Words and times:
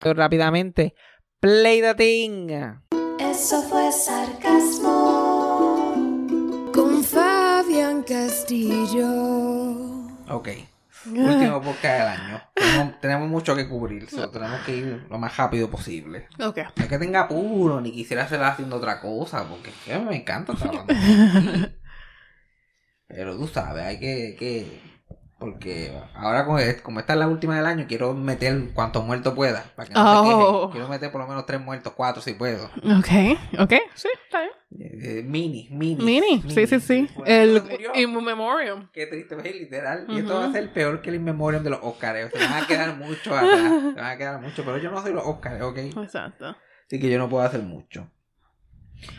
Rápidamente. 0.00 0.94
Play 1.40 1.80
the 1.80 1.94
thing. 1.94 2.48
Eso 3.18 3.62
fue 3.62 3.90
sarcasmo. 3.92 5.94
Con 6.72 7.02
Fabián 7.04 8.02
Castillo. 8.02 9.06
Ok. 10.28 10.48
Último 11.06 11.62
podcast 11.62 11.98
del 12.00 12.08
año. 12.08 12.42
Tenemos, 12.56 13.00
tenemos 13.00 13.28
mucho 13.28 13.54
que 13.54 13.68
cubrir. 13.68 14.10
so 14.10 14.28
tenemos 14.30 14.60
que 14.62 14.76
ir 14.76 15.06
lo 15.08 15.18
más 15.18 15.36
rápido 15.36 15.70
posible. 15.70 16.26
Ok. 16.40 16.58
No 16.76 16.82
es 16.82 16.88
que 16.88 16.98
tenga 16.98 17.20
apuro, 17.22 17.80
ni 17.80 17.92
quisiera 17.92 18.24
hacer 18.24 18.42
haciendo 18.42 18.76
otra 18.76 19.00
cosa, 19.00 19.48
porque 19.48 19.70
es 19.70 19.76
que 19.84 19.96
me 20.00 20.16
encanta 20.16 20.52
aquí. 20.52 20.78
Pero 23.06 23.36
tú 23.36 23.46
sabes, 23.46 23.84
hay 23.84 24.00
que, 24.00 24.34
que- 24.36 24.95
Porque 25.38 25.92
ahora 26.14 26.46
como, 26.46 26.58
es- 26.58 26.80
como 26.80 26.98
esta 26.98 27.12
es 27.12 27.18
la 27.18 27.28
última 27.28 27.56
del 27.56 27.66
año, 27.66 27.84
quiero 27.86 28.14
meter 28.14 28.70
cuanto 28.72 29.02
muerto 29.02 29.34
pueda. 29.34 29.64
Para 29.76 29.86
que 29.88 29.94
no 29.94 30.00
se 30.00 30.18
Oh. 30.18 30.60
quejen. 30.60 30.70
Quiero 30.72 30.88
meter 30.88 31.12
por 31.12 31.20
lo 31.20 31.26
menos 31.26 31.44
tres 31.44 31.60
muertos, 31.60 31.92
cuatro 31.94 32.22
si 32.22 32.32
puedo. 32.32 32.64
Ok, 32.66 33.38
ok, 33.58 33.72
sí, 33.94 34.08
está 34.24 34.40
bien. 34.40 34.52
Eh, 34.78 35.22
mini, 35.24 35.68
mini. 35.70 36.02
Mini, 36.02 36.42
sí, 36.48 36.66
sí, 36.66 36.80
sí. 36.80 37.08
Bueno, 37.14 37.30
El 37.32 37.54
se 37.62 37.70
murió. 37.70 37.90
In 37.94 38.24
Memoriam. 38.24 38.88
Qué 38.92 39.06
triste, 39.06 39.34
¿ves? 39.34 39.54
literal. 39.54 40.06
Y 40.08 40.20
esto 40.20 40.34
va 40.36 40.46
a 40.46 40.52
ser 40.52 40.72
peor 40.72 41.02
que 41.02 41.10
el 41.10 41.16
In 41.16 41.24
Memoriam 41.24 41.62
de 41.62 41.70
los 41.70 41.80
Oscars. 41.82 42.30
Se 42.32 42.38
van 42.38 42.64
a 42.64 42.66
quedar 42.66 42.96
mucho 42.96 43.34
atrás. 43.36 43.72
Se 43.94 44.00
van 44.00 44.10
a 44.12 44.16
quedar 44.16 44.40
mucho. 44.40 44.64
Pero 44.64 44.78
yo 44.78 44.90
no 44.90 45.02
soy 45.02 45.12
los 45.12 45.24
Oscars, 45.24 45.60
¿ok? 45.62 45.78
Exacto. 46.02 46.56
Así 46.86 46.98
que 47.00 47.10
yo 47.10 47.18
no 47.18 47.28
puedo 47.28 47.44
hacer 47.44 47.62
mucho. 47.62 48.10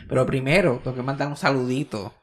Pero 0.08 0.26
primero, 0.26 0.80
tengo 0.82 0.96
que 0.96 1.02
mandar 1.02 1.28
un 1.28 1.36
saludito. 1.36 2.14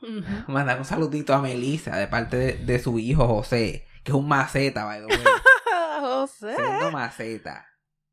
Mandar 0.48 0.78
un 0.80 0.86
saludito 0.86 1.34
a 1.34 1.42
Melissa 1.42 1.96
de 1.98 2.08
parte 2.08 2.38
de, 2.38 2.54
de 2.54 2.80
su 2.80 3.00
hijo 3.00 3.28
José, 3.28 3.88
que 4.04 4.12
es 4.12 4.16
un 4.16 4.28
maceta, 4.28 4.86
by 4.86 5.00
the 5.02 5.06
way. 5.08 5.20
José. 6.02 6.56
Siendo 6.56 6.92
maceta. 6.92 7.66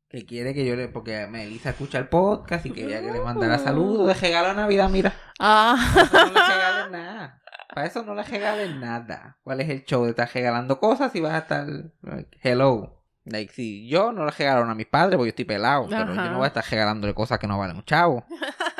Que 0.09 0.25
quiere 0.25 0.53
que 0.53 0.65
yo 0.65 0.75
le. 0.75 0.87
Porque 0.87 1.27
Melissa 1.27 1.71
escucha 1.71 1.97
el 1.97 2.07
podcast 2.07 2.65
y 2.65 2.71
quería 2.71 3.01
que 3.01 3.11
le 3.11 3.19
mandara 3.19 3.57
saludos 3.57 4.07
de 4.07 4.13
regalo 4.13 4.49
a 4.49 4.53
Navidad. 4.53 4.89
Mira, 4.89 5.13
Ah. 5.39 5.75
eso 5.95 6.13
no 6.25 6.33
le 6.33 6.33
regales 6.47 6.91
nada. 6.91 7.41
Para 7.73 7.87
eso 7.87 8.03
no 8.03 8.13
le 8.15 8.23
regales 8.23 8.75
nada. 8.75 9.37
¿Cuál 9.43 9.61
es 9.61 9.69
el 9.69 9.83
show 9.85 10.03
de 10.03 10.11
estar 10.11 10.29
regalando 10.31 10.79
cosas 10.79 11.15
y 11.15 11.21
vas 11.21 11.33
a 11.33 11.37
estar. 11.39 11.65
like, 12.03 12.37
hello. 12.43 12.99
Like, 13.25 13.51
si 13.53 13.87
yo 13.87 14.11
no 14.11 14.25
le 14.25 14.31
regalo 14.31 14.69
a 14.69 14.75
mis 14.75 14.85
padres, 14.85 15.15
porque 15.15 15.27
yo 15.27 15.31
estoy 15.31 15.45
pelado. 15.45 15.87
Pero 15.89 16.13
yo 16.13 16.29
no 16.29 16.37
voy 16.37 16.43
a 16.43 16.47
estar 16.47 16.63
regalándole 16.69 17.13
cosas 17.15 17.39
que 17.39 17.47
no 17.47 17.57
valen 17.57 17.77
un 17.77 17.85
chavo. 17.85 18.25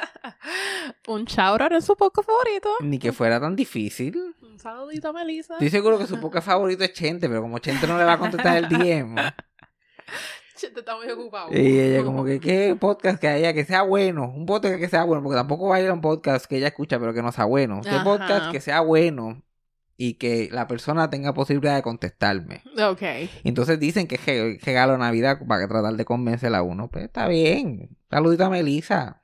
Un 1.07 1.25
shout 1.25 1.61
out 1.61 1.71
en 1.71 1.81
su 1.81 1.95
podcast 1.95 2.27
favorito. 2.27 2.69
Ni 2.81 2.99
que 2.99 3.11
fuera 3.11 3.39
tan 3.39 3.55
difícil. 3.55 4.35
Un 4.41 4.59
saludito 4.59 5.09
a 5.09 5.13
Melissa. 5.13 5.53
Estoy 5.53 5.69
seguro 5.69 5.97
que 5.97 6.07
su 6.07 6.19
podcast 6.19 6.47
favorito 6.47 6.83
es 6.83 6.93
Chente, 6.93 7.27
pero 7.27 7.41
como 7.41 7.59
Chente 7.59 7.87
no 7.87 7.97
le 7.97 8.03
va 8.03 8.13
a 8.13 8.17
contestar 8.19 8.57
el 8.57 8.69
DM. 8.69 9.15
Chete 10.55 10.79
está 10.79 10.95
muy 10.95 11.09
ocupado. 11.09 11.49
Y 11.51 11.79
ella 11.79 12.03
como 12.03 12.23
que, 12.23 12.39
¿qué 12.39 12.75
podcast 12.79 13.19
que 13.19 13.27
haya 13.27 13.53
que 13.53 13.65
sea 13.65 13.81
bueno? 13.81 14.31
Un 14.33 14.45
podcast 14.45 14.77
que 14.77 14.87
sea 14.87 15.03
bueno, 15.03 15.23
porque 15.23 15.35
tampoco 15.35 15.67
va 15.69 15.77
a 15.77 15.81
ir 15.81 15.89
a 15.89 15.93
un 15.93 16.01
podcast 16.01 16.45
que 16.45 16.57
ella 16.57 16.67
escucha, 16.67 16.99
pero 16.99 17.13
que 17.13 17.21
no 17.21 17.31
sea 17.31 17.45
bueno. 17.45 17.81
¿Qué 17.81 17.89
Ajá. 17.89 18.03
podcast 18.03 18.51
que 18.51 18.61
sea 18.61 18.81
bueno 18.81 19.41
y 19.97 20.13
que 20.15 20.49
la 20.51 20.67
persona 20.67 21.09
tenga 21.09 21.33
posibilidad 21.33 21.75
de 21.75 21.81
contestarme? 21.81 22.61
Ok. 22.81 23.01
Entonces 23.43 23.79
dicen 23.79 24.07
que 24.07 24.15
es 24.15 24.63
regalo 24.63 24.97
Navidad 24.97 25.39
para 25.47 25.67
tratar 25.67 25.95
de 25.95 26.05
convencer 26.05 26.53
a 26.53 26.61
uno. 26.61 26.89
Pues 26.89 27.05
está 27.05 27.27
bien. 27.27 27.97
Saludito 28.09 28.45
a 28.45 28.49
Melissa. 28.49 29.22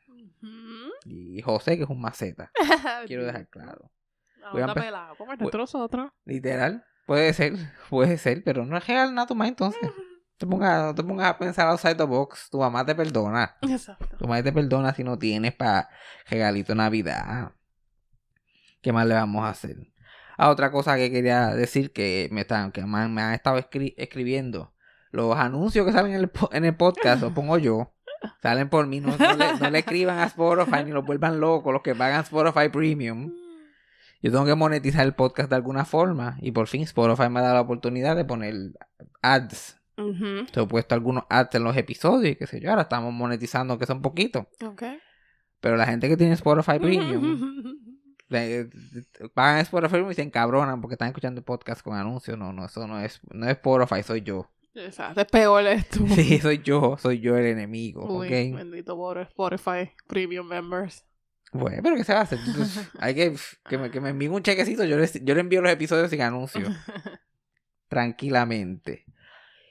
Y 1.11 1.41
José, 1.41 1.75
que 1.77 1.83
es 1.83 1.89
un 1.89 1.99
maceta. 2.01 2.51
Quiero 3.07 3.25
dejar 3.25 3.47
claro. 3.49 3.91
Voy 4.51 4.61
a 4.61 4.65
Anda 4.65 4.75
empe- 4.75 4.85
pelado, 4.85 5.15
nosotros. 5.57 6.11
Literal. 6.25 6.85
Puede 7.07 7.33
ser, 7.33 7.53
puede 7.89 8.17
ser, 8.17 8.43
pero 8.43 8.65
no 8.65 8.77
es 8.77 8.85
real 8.87 9.13
nada 9.15 9.27
tu 9.27 9.35
más 9.35 9.47
entonces. 9.47 9.81
Te 10.37 10.47
pongas, 10.47 10.85
no 10.85 10.95
te 10.95 11.03
pongas 11.03 11.27
a 11.27 11.37
pensar 11.37 11.67
outside 11.67 11.95
the 11.97 12.03
box. 12.03 12.49
Tu 12.49 12.57
mamá 12.57 12.85
te 12.85 12.95
perdona. 12.95 13.57
Exacto. 13.61 14.15
Tu 14.17 14.25
madre 14.25 14.43
te 14.43 14.53
perdona 14.53 14.93
si 14.93 15.03
no 15.03 15.19
tienes 15.19 15.53
para 15.53 15.89
regalito 16.29 16.73
Navidad. 16.73 17.51
¿Qué 18.81 18.93
más 18.93 19.05
le 19.05 19.15
vamos 19.15 19.43
a 19.43 19.49
hacer? 19.49 19.75
Ah, 20.37 20.49
otra 20.49 20.71
cosa 20.71 20.95
que 20.95 21.11
quería 21.11 21.47
decir 21.49 21.91
que 21.91 22.29
me 22.31 22.41
están, 22.41 22.71
que 22.71 22.85
me 22.85 23.21
han, 23.21 23.33
estado 23.33 23.57
escri- 23.57 23.93
escribiendo. 23.97 24.73
Los 25.11 25.35
anuncios 25.35 25.85
que 25.85 25.91
salen 25.91 26.13
en 26.13 26.19
el, 26.21 26.31
en 26.53 26.63
el 26.63 26.77
podcast 26.77 27.21
los 27.21 27.33
pongo 27.33 27.57
yo. 27.57 27.93
Salen 28.41 28.69
por 28.69 28.85
mí. 28.87 28.99
No, 28.99 29.15
no 29.17 29.33
le, 29.35 29.57
no 29.59 29.69
le 29.69 29.79
escriban 29.79 30.19
a 30.19 30.25
Spotify 30.25 30.83
ni 30.85 30.91
los 30.91 31.05
vuelvan 31.05 31.39
locos 31.39 31.71
los 31.73 31.81
que 31.81 31.95
pagan 31.95 32.21
Spotify 32.21 32.69
Premium. 32.69 33.31
Yo 34.21 34.31
tengo 34.31 34.45
que 34.45 34.55
monetizar 34.55 35.05
el 35.05 35.13
podcast 35.13 35.49
de 35.49 35.55
alguna 35.55 35.85
forma. 35.85 36.37
Y 36.41 36.51
por 36.51 36.67
fin 36.67 36.81
Spotify 36.81 37.29
me 37.29 37.39
ha 37.39 37.43
dado 37.43 37.55
la 37.55 37.61
oportunidad 37.61 38.15
de 38.15 38.25
poner 38.25 38.53
ads. 39.21 39.79
Ujú. 39.97 40.45
Te 40.51 40.61
he 40.61 40.65
puesto 40.67 40.95
algunos 40.95 41.23
ads 41.29 41.55
en 41.55 41.63
los 41.63 41.75
episodios 41.77 42.33
y 42.33 42.35
qué 42.35 42.47
sé 42.47 42.59
yo. 42.59 42.69
Ahora 42.69 42.83
estamos 42.83 43.13
monetizando 43.13 43.77
que 43.77 43.85
son 43.85 44.01
poquitos. 44.01 44.45
Ok. 44.65 44.83
Pero 45.61 45.75
la 45.77 45.85
gente 45.85 46.07
que 46.07 46.15
tiene 46.17 46.33
Spotify 46.33 46.79
Premium, 46.79 47.77
le- 48.29 48.69
pagan 49.33 49.59
Spotify 49.59 49.89
Premium 49.91 50.11
y 50.11 50.15
se 50.15 50.21
encabronan 50.21 50.79
porque 50.81 50.93
están 50.95 51.09
escuchando 51.09 51.41
podcast 51.41 51.81
con 51.81 51.95
anuncios. 51.97 52.37
No, 52.37 52.53
no, 52.53 52.65
eso 52.65 52.87
no 52.87 52.99
es, 52.99 53.19
no 53.31 53.45
es 53.45 53.51
Spotify, 53.53 54.03
soy 54.03 54.21
yo. 54.21 54.49
Exacto. 54.75 55.21
Es 55.21 55.27
peor 55.27 55.65
esto. 55.65 55.99
Sí, 56.15 56.39
soy 56.39 56.61
yo, 56.63 56.97
soy 56.97 57.19
yo 57.19 57.37
el 57.37 57.45
enemigo, 57.45 58.05
Uy, 58.05 58.51
bendito 58.51 58.95
por 58.95 59.17
Spotify 59.19 59.91
Premium 60.07 60.47
Members. 60.47 61.05
Bueno, 61.51 61.81
pero 61.81 61.95
¿qué 61.95 62.03
se 62.03 62.13
va 62.13 62.19
a 62.19 62.23
hacer? 62.23 62.39
Entonces, 62.45 62.89
hay 62.99 63.15
que, 63.15 63.35
que 63.67 63.77
me, 63.77 63.89
que 63.89 63.99
me 63.99 64.09
envíen 64.09 64.33
un 64.33 64.43
chequecito, 64.43 64.83
yo 64.85 64.97
les, 64.97 65.23
yo 65.23 65.33
le 65.33 65.41
envío 65.41 65.61
los 65.61 65.71
episodios 65.71 66.09
sin 66.09 66.21
anuncios. 66.21 66.69
tranquilamente. 67.87 69.05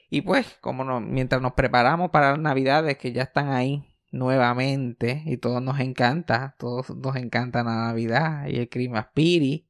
Y 0.09 0.21
pues, 0.21 0.57
como 0.61 0.83
no, 0.83 0.99
mientras 0.99 1.41
nos 1.41 1.53
preparamos 1.53 2.11
para 2.11 2.31
las 2.31 2.39
navidades 2.39 2.97
que 2.97 3.13
ya 3.13 3.23
están 3.23 3.49
ahí 3.49 3.85
nuevamente 4.11 5.23
y 5.25 5.37
todos 5.37 5.61
nos 5.61 5.79
encanta, 5.79 6.55
todos 6.57 6.89
nos 6.89 7.15
encanta 7.15 7.63
la 7.63 7.87
Navidad 7.87 8.47
y 8.47 8.57
el 8.57 8.69
Christmas 8.69 9.05
Spirit. 9.07 9.68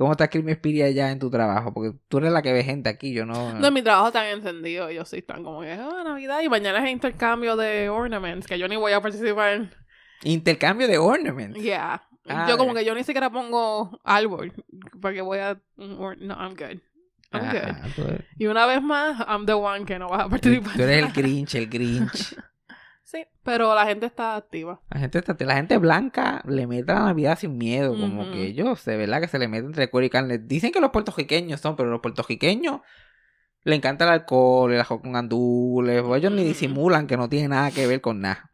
¿Cómo 0.00 0.12
está 0.12 0.28
Christmas 0.28 0.52
Spirit 0.52 0.82
allá 0.84 1.10
en 1.10 1.18
tu 1.18 1.28
trabajo? 1.28 1.74
Porque 1.74 1.92
tú 2.08 2.16
eres 2.16 2.32
la 2.32 2.40
que 2.40 2.54
ve 2.54 2.64
gente 2.64 2.88
aquí, 2.88 3.12
yo 3.12 3.26
no... 3.26 3.52
No, 3.52 3.70
mi 3.70 3.82
trabajo 3.82 4.06
está 4.06 4.30
encendido. 4.30 4.88
Ellos 4.88 5.06
sí 5.06 5.18
están 5.18 5.44
como 5.44 5.60
que, 5.60 5.72
ah, 5.72 6.02
Navidad. 6.02 6.40
Y 6.40 6.48
mañana 6.48 6.82
es 6.82 6.90
intercambio 6.90 7.54
de 7.54 7.90
ornaments, 7.90 8.46
que 8.46 8.58
yo 8.58 8.66
ni 8.66 8.76
voy 8.76 8.92
a 8.92 9.02
participar. 9.02 9.68
Intercambio 10.22 10.88
de 10.88 10.96
ornaments. 10.96 11.60
Yeah. 11.60 12.02
Ah, 12.26 12.46
yo 12.48 12.56
como 12.56 12.72
que 12.72 12.82
yo 12.82 12.94
ni 12.94 13.04
siquiera 13.04 13.28
pongo 13.28 14.00
árbol. 14.02 14.54
Porque 15.02 15.20
voy 15.20 15.40
a... 15.40 15.60
No, 15.76 16.14
I'm 16.16 16.54
good. 16.54 16.80
I'm 17.32 17.42
Ah, 17.44 17.86
good. 17.94 18.20
Y 18.38 18.46
una 18.46 18.64
vez 18.64 18.80
más, 18.80 19.20
I'm 19.28 19.44
the 19.44 19.52
one 19.52 19.84
que 19.84 19.98
no 19.98 20.08
va 20.08 20.22
a 20.22 20.28
participar. 20.30 20.76
tú 20.76 20.82
eres 20.82 21.04
el 21.04 21.12
Grinch, 21.12 21.54
el 21.56 21.68
Grinch. 21.68 22.36
Sí, 23.10 23.24
pero 23.42 23.74
la 23.74 23.86
gente 23.86 24.06
está 24.06 24.36
activa. 24.36 24.80
La 24.88 25.00
gente, 25.00 25.18
está- 25.18 25.36
la 25.44 25.56
gente 25.56 25.78
blanca 25.78 26.42
le 26.46 26.68
mete 26.68 26.92
a 26.92 26.94
la 26.96 27.04
Navidad 27.06 27.36
sin 27.36 27.58
miedo, 27.58 27.98
como 27.98 28.30
que 28.30 28.44
ellos, 28.46 28.84
de 28.84 28.96
verdad 28.96 29.20
que 29.20 29.26
se 29.26 29.38
le 29.40 29.48
mete 29.48 29.66
entre 29.66 29.90
cuero 29.90 30.06
y 30.06 30.10
carne. 30.10 30.38
Dicen 30.38 30.70
que 30.70 30.80
los 30.80 30.90
puertorriqueños 30.90 31.60
son, 31.60 31.74
pero 31.74 31.90
los 31.90 32.00
puertorriqueños 32.00 32.82
le 33.64 33.74
encanta 33.74 34.04
el 34.04 34.10
alcohol, 34.12 34.72
el 34.72 34.80
ajo 34.80 35.00
con 35.02 35.12
gandules, 35.12 36.02
o 36.04 36.14
ellos 36.14 36.30
ni 36.30 36.44
disimulan 36.44 37.08
que 37.08 37.16
no 37.16 37.28
tiene 37.28 37.48
nada 37.48 37.72
que 37.72 37.86
ver 37.88 38.00
con 38.00 38.20
nada 38.20 38.50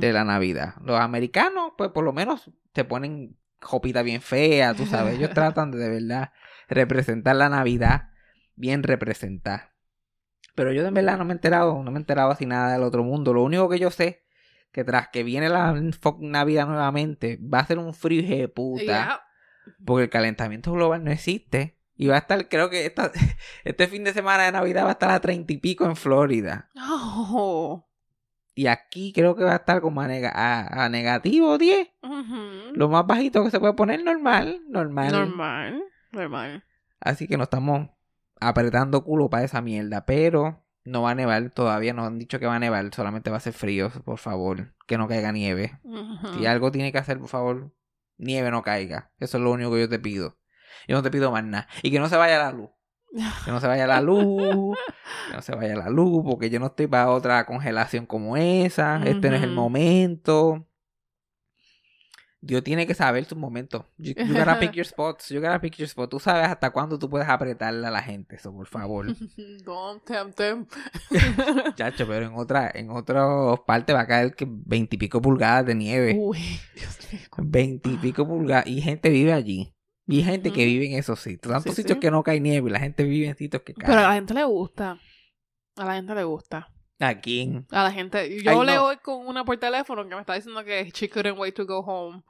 de 0.00 0.12
la 0.12 0.24
Navidad. 0.24 0.74
Los 0.82 0.98
americanos, 0.98 1.72
pues 1.76 1.90
por 1.90 2.02
lo 2.04 2.12
menos 2.14 2.50
te 2.72 2.84
ponen 2.84 3.36
jopita 3.60 4.00
bien 4.02 4.22
fea, 4.22 4.72
tú 4.74 4.86
sabes. 4.86 5.16
Ellos 5.18 5.30
tratan 5.34 5.70
de 5.70 5.78
de 5.78 5.90
verdad 5.90 6.32
representar 6.68 7.36
la 7.36 7.50
Navidad 7.50 8.08
bien 8.56 8.82
representada. 8.82 9.74
Pero 10.58 10.72
yo 10.72 10.82
de 10.82 10.90
verdad 10.90 11.16
no 11.16 11.24
me 11.24 11.32
he 11.32 11.36
enterado, 11.36 11.82
no 11.82 11.90
me 11.90 11.98
he 11.98 12.00
enterado 12.00 12.30
así 12.30 12.44
nada 12.44 12.72
del 12.72 12.82
otro 12.82 13.04
mundo. 13.04 13.32
Lo 13.32 13.42
único 13.44 13.68
que 13.68 13.78
yo 13.78 13.90
sé 13.90 14.24
que 14.72 14.84
tras 14.84 15.08
que 15.08 15.22
viene 15.22 15.48
la 15.48 15.72
Navidad 16.18 16.66
nuevamente, 16.66 17.38
va 17.42 17.60
a 17.60 17.66
ser 17.66 17.78
un 17.78 17.94
frío 17.94 18.22
de 18.22 18.48
puta. 18.48 19.22
Porque 19.86 20.04
el 20.04 20.10
calentamiento 20.10 20.72
global 20.72 21.04
no 21.04 21.10
existe. 21.10 21.78
Y 21.94 22.08
va 22.08 22.16
a 22.16 22.18
estar, 22.18 22.48
creo 22.48 22.70
que 22.70 22.86
esta, 22.86 23.10
este 23.64 23.86
fin 23.88 24.02
de 24.04 24.12
semana 24.12 24.44
de 24.44 24.52
Navidad 24.52 24.84
va 24.84 24.88
a 24.90 24.92
estar 24.92 25.10
a 25.10 25.20
treinta 25.20 25.52
y 25.52 25.58
pico 25.58 25.84
en 25.84 25.96
Florida. 25.96 26.70
Oh. 26.76 27.88
Y 28.54 28.66
aquí 28.66 29.12
creo 29.12 29.36
que 29.36 29.44
va 29.44 29.52
a 29.52 29.56
estar 29.56 29.80
como 29.80 30.00
a, 30.00 30.08
nega- 30.08 30.32
a- 30.34 30.84
a 30.84 30.88
negativo 30.88 31.56
10. 31.58 31.88
Ujú. 32.02 32.74
Lo 32.74 32.88
más 32.88 33.06
bajito 33.06 33.44
que 33.44 33.50
se 33.50 33.60
puede 33.60 33.74
poner 33.74 34.02
normal, 34.02 34.60
normal. 34.68 35.12
Normal. 35.12 35.82
Normal. 36.12 36.64
Así 37.00 37.28
que 37.28 37.36
no 37.36 37.44
estamos 37.44 37.88
apretando 38.40 39.04
culo 39.04 39.28
para 39.30 39.44
esa 39.44 39.60
mierda. 39.60 40.04
Pero 40.06 40.64
no 40.84 41.02
va 41.02 41.10
a 41.10 41.14
nevar, 41.14 41.50
todavía 41.50 41.92
nos 41.92 42.06
han 42.06 42.18
dicho 42.18 42.38
que 42.38 42.46
va 42.46 42.56
a 42.56 42.58
nevar, 42.60 42.88
solamente 42.94 43.30
va 43.30 43.36
a 43.36 43.40
ser 43.40 43.52
frío, 43.52 43.90
por 44.04 44.18
favor. 44.18 44.74
Que 44.86 44.96
no 44.98 45.06
caiga 45.08 45.32
nieve. 45.32 45.78
Ujú. 45.84 46.38
Si 46.38 46.46
algo 46.46 46.70
tiene 46.72 46.92
que 46.92 46.98
hacer, 46.98 47.18
por 47.18 47.28
favor, 47.28 47.72
nieve 48.16 48.50
no 48.50 48.62
caiga. 48.62 49.12
Eso 49.18 49.36
es 49.38 49.42
lo 49.44 49.50
único 49.50 49.70
que 49.72 49.80
yo 49.80 49.88
te 49.88 49.98
pido. 49.98 50.38
Yo 50.86 50.96
no 50.96 51.02
te 51.02 51.10
pido 51.10 51.30
más 51.30 51.44
nada. 51.44 51.68
Y 51.82 51.90
que 51.90 51.98
no 51.98 52.08
se 52.08 52.16
vaya 52.16 52.38
la 52.38 52.52
luz. 52.52 52.70
Que 53.44 53.50
no 53.50 53.60
se 53.60 53.66
vaya 53.66 53.86
la 53.86 54.00
luz. 54.02 54.78
Que 55.28 55.34
no 55.36 55.42
se 55.42 55.54
vaya 55.54 55.76
la 55.76 55.90
luz. 55.90 56.22
Porque 56.24 56.48
yo 56.50 56.60
no 56.60 56.66
estoy 56.66 56.86
para 56.86 57.10
otra 57.10 57.44
congelación 57.44 58.06
como 58.06 58.36
esa. 58.36 59.02
Este 59.04 59.28
no 59.30 59.36
es 59.36 59.42
el 59.42 59.52
momento. 59.52 60.67
Dios 62.40 62.62
tiene 62.62 62.86
que 62.86 62.94
saber 62.94 63.24
sus 63.24 63.36
momentos. 63.36 63.84
You, 63.96 64.12
you 64.16 64.32
gotta 64.34 64.60
pick 64.60 64.72
your 64.72 64.86
spots. 64.86 65.28
You 65.30 65.40
gotta 65.40 65.60
pick 65.60 65.76
your 65.76 65.88
spots. 65.88 66.10
Tú 66.10 66.20
sabes 66.20 66.46
hasta 66.48 66.70
cuándo 66.70 66.96
tú 66.98 67.10
puedes 67.10 67.28
apretarle 67.28 67.84
a 67.86 67.90
la 67.90 68.00
gente. 68.02 68.36
Eso, 68.36 68.52
por 68.52 68.66
favor. 68.68 69.06
Don't 69.64 70.04
tempt 70.04 70.36
them. 70.36 70.66
Chacho, 71.74 72.06
pero 72.06 72.26
en 72.26 72.34
otra, 72.36 72.70
en 72.74 72.90
otras 72.90 73.58
partes 73.66 73.94
va 73.94 74.02
a 74.02 74.06
caer 74.06 74.34
que 74.34 74.46
veintipico 74.48 75.20
pulgadas 75.20 75.66
de 75.66 75.74
nieve. 75.74 76.14
Uy, 76.16 76.38
Dios 76.76 76.98
mío. 77.12 77.20
Veintipico 77.38 78.26
pulgadas. 78.26 78.66
Y 78.68 78.80
gente 78.82 79.10
vive 79.10 79.32
allí. 79.32 79.74
Y 80.06 80.22
gente 80.22 80.50
que 80.52 80.60
Ujú. 80.62 80.66
vive 80.70 80.86
en 80.92 80.98
esos 80.98 81.20
sitios. 81.20 81.52
Tantos 81.52 81.74
Sí, 81.74 81.82
sitios 81.82 81.96
sí. 81.96 82.00
que 82.00 82.10
no 82.10 82.22
cae 82.22 82.40
nieve. 82.40 82.70
y 82.70 82.72
La 82.72 82.78
gente 82.80 83.04
vive 83.04 83.26
en 83.28 83.36
sitios 83.36 83.62
que 83.62 83.74
cae. 83.74 83.88
Pero 83.88 83.98
a 84.00 84.08
la 84.08 84.14
gente 84.14 84.32
le 84.32 84.44
gusta. 84.44 84.98
A 85.76 85.84
la 85.84 85.94
gente 85.96 86.14
le 86.14 86.24
gusta. 86.24 86.68
¿A 87.00 87.20
quién? 87.20 87.66
A 87.70 87.84
la 87.84 87.92
gente. 87.92 88.42
Yo 88.42 88.64
le 88.64 88.78
voy 88.78 88.96
con 88.98 89.26
una 89.26 89.44
por 89.44 89.56
teléfono 89.58 90.08
que 90.08 90.14
me 90.14 90.20
está 90.20 90.34
diciendo 90.34 90.64
que 90.64 90.90
she 90.92 91.08
couldn't 91.08 91.38
wait 91.38 91.54
to 91.54 91.64
go 91.66 91.78
home. 91.80 92.22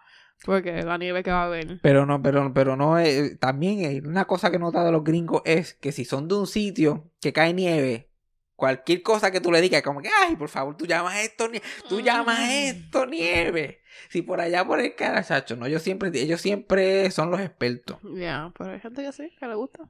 Porque 0.45 0.83
la 0.83 0.99
nieve 0.99 1.23
que 1.25 1.31
va 1.33 1.43
a 1.43 1.47
haber. 1.47 1.81
Pero 1.81 2.07
no, 2.07 2.23
pero, 2.23 2.53
pero 2.55 2.77
no 2.77 2.97
es. 2.99 3.39
También 3.41 3.81
eh, 3.85 4.01
una 4.07 4.25
cosa 4.27 4.51
que 4.51 4.57
he 4.57 4.61
notado 4.61 4.87
de 4.87 4.93
los 4.93 5.03
gringos 5.03 5.43
es 5.45 5.75
que 5.75 5.91
si 5.91 6.05
son 6.05 6.29
de 6.29 6.37
un 6.37 6.47
sitio 6.47 7.11
que 7.21 7.33
cae 7.33 7.53
nieve, 7.55 8.09
cualquier 8.55 9.03
cosa 9.03 9.33
que 9.33 9.41
tú 9.41 9.51
le 9.51 9.61
digas, 9.61 9.83
como 9.83 10.01
que, 10.01 10.11
ay, 10.27 10.37
por 10.37 10.49
favor, 10.49 10.77
tú 10.77 10.87
llamas 10.87 11.17
esto, 11.19 11.49
nie- 11.49 11.63
tú 11.89 12.01
llamas 12.01 12.39
esto 12.51 13.05
nieve. 13.07 13.81
Si 14.11 14.23
por 14.23 14.41
allá 14.41 14.65
por 14.65 14.79
el 14.79 14.95
cara, 14.95 15.25
chacho, 15.25 15.57
no, 15.57 15.67
ellos 15.67 15.83
siempre, 15.83 16.11
ellos 16.15 16.41
siempre 16.41 17.11
son 17.11 17.31
los 17.33 17.41
expertos. 17.41 17.99
Ya, 18.15 18.53
pero 18.57 18.71
hay 18.73 18.81
gente 18.81 19.03
que 19.03 19.13
sí, 19.13 19.33
que 19.41 19.47
le 19.49 19.55
gusta. 19.57 19.89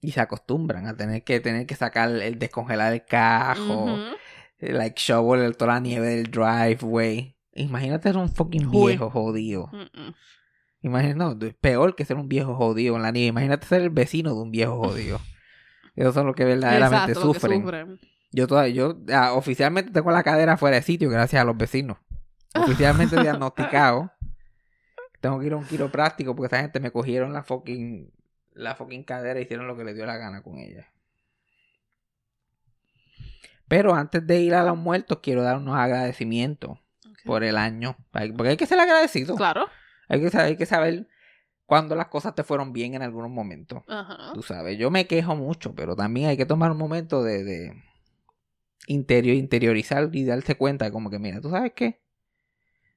Y 0.00 0.12
se 0.12 0.20
acostumbran 0.20 0.86
a 0.86 0.96
tener 0.96 1.22
que, 1.24 1.40
tener 1.40 1.66
que 1.66 1.74
sacar 1.74 2.10
el 2.10 2.38
descongelar 2.38 2.92
el 2.94 3.04
cajo, 3.04 3.86
eh, 4.58 4.72
like 4.72 4.94
shovel 4.98 5.42
el- 5.42 5.56
toda 5.56 5.74
la 5.74 5.80
nieve 5.80 6.06
del 6.08 6.30
driveway. 6.30 7.36
Imagínate 7.52 8.08
ser 8.08 8.16
un 8.16 8.28
fucking 8.30 8.66
Uy. 8.68 8.92
viejo 8.92 9.10
jodido. 9.10 9.68
Mm-mm. 9.72 10.14
Imagínate, 10.82 11.18
no, 11.18 11.46
es 11.46 11.54
peor 11.54 11.94
que 11.94 12.04
ser 12.06 12.16
un 12.16 12.28
viejo 12.28 12.54
jodido 12.54 12.96
en 12.96 13.02
la 13.02 13.10
nieve. 13.12 13.28
Imagínate 13.28 13.66
ser 13.66 13.82
el 13.82 13.90
vecino 13.90 14.34
de 14.34 14.40
un 14.40 14.50
viejo 14.50 14.78
jodido. 14.78 15.20
Esos 15.94 16.14
son 16.14 16.26
los 16.26 16.34
que 16.34 16.44
verdaderamente 16.44 17.12
Exacto, 17.12 17.26
lo 17.26 17.32
que 17.34 17.40
sufren. 17.40 17.60
sufren. 17.62 18.00
Yo 18.32 18.46
todavía, 18.46 18.72
yo 18.72 18.96
ah, 19.12 19.32
oficialmente 19.34 19.90
tengo 19.90 20.10
la 20.12 20.22
cadera 20.22 20.56
fuera 20.56 20.76
de 20.76 20.82
sitio 20.82 21.10
gracias 21.10 21.42
a 21.42 21.44
los 21.44 21.56
vecinos. 21.58 21.98
Oficialmente 22.54 23.16
diagnosticado. 23.20 24.10
Tengo 25.20 25.38
que 25.40 25.46
ir 25.46 25.52
a 25.52 25.56
un 25.56 25.64
quiropráctico 25.66 26.34
porque 26.34 26.46
esa 26.54 26.62
gente 26.62 26.80
me 26.80 26.90
cogieron 26.90 27.32
la 27.34 27.42
fucking, 27.42 28.10
la 28.60 28.74
fucking 28.74 29.04
cadera 29.04 29.40
hicieron 29.40 29.66
lo 29.66 29.76
que 29.76 29.84
les 29.84 29.94
dio 29.94 30.06
la 30.06 30.16
gana 30.16 30.42
con 30.42 30.58
ella. 30.58 30.86
Pero 33.68 33.94
antes 33.94 34.26
de 34.26 34.40
ir 34.40 34.54
a 34.54 34.64
los 34.64 34.76
muertos, 34.76 35.20
quiero 35.22 35.42
dar 35.42 35.56
unos 35.56 35.78
agradecimientos 35.78 36.78
por 37.24 37.44
el 37.44 37.56
año. 37.56 37.96
Porque 38.12 38.50
hay 38.50 38.56
que 38.56 38.66
ser 38.66 38.80
agradecido. 38.80 39.36
Claro. 39.36 39.66
Hay 40.08 40.20
que, 40.20 40.30
saber, 40.30 40.46
hay 40.46 40.56
que 40.56 40.66
saber 40.66 41.08
cuando 41.66 41.94
las 41.94 42.08
cosas 42.08 42.34
te 42.34 42.42
fueron 42.42 42.72
bien 42.72 42.94
en 42.94 43.02
algunos 43.02 43.30
momentos. 43.30 43.84
Ajá. 43.86 44.32
Tú 44.34 44.42
sabes, 44.42 44.76
yo 44.76 44.90
me 44.90 45.06
quejo 45.06 45.36
mucho, 45.36 45.74
pero 45.74 45.94
también 45.94 46.28
hay 46.28 46.36
que 46.36 46.46
tomar 46.46 46.72
un 46.72 46.78
momento 46.78 47.22
de, 47.22 47.44
de 47.44 47.82
interior, 48.88 49.36
interiorizar 49.36 50.10
y 50.12 50.24
darse 50.24 50.56
cuenta 50.56 50.84
de 50.84 50.90
como 50.90 51.10
que, 51.10 51.20
mira, 51.20 51.40
¿tú 51.40 51.50
sabes 51.50 51.72
qué? 51.74 52.00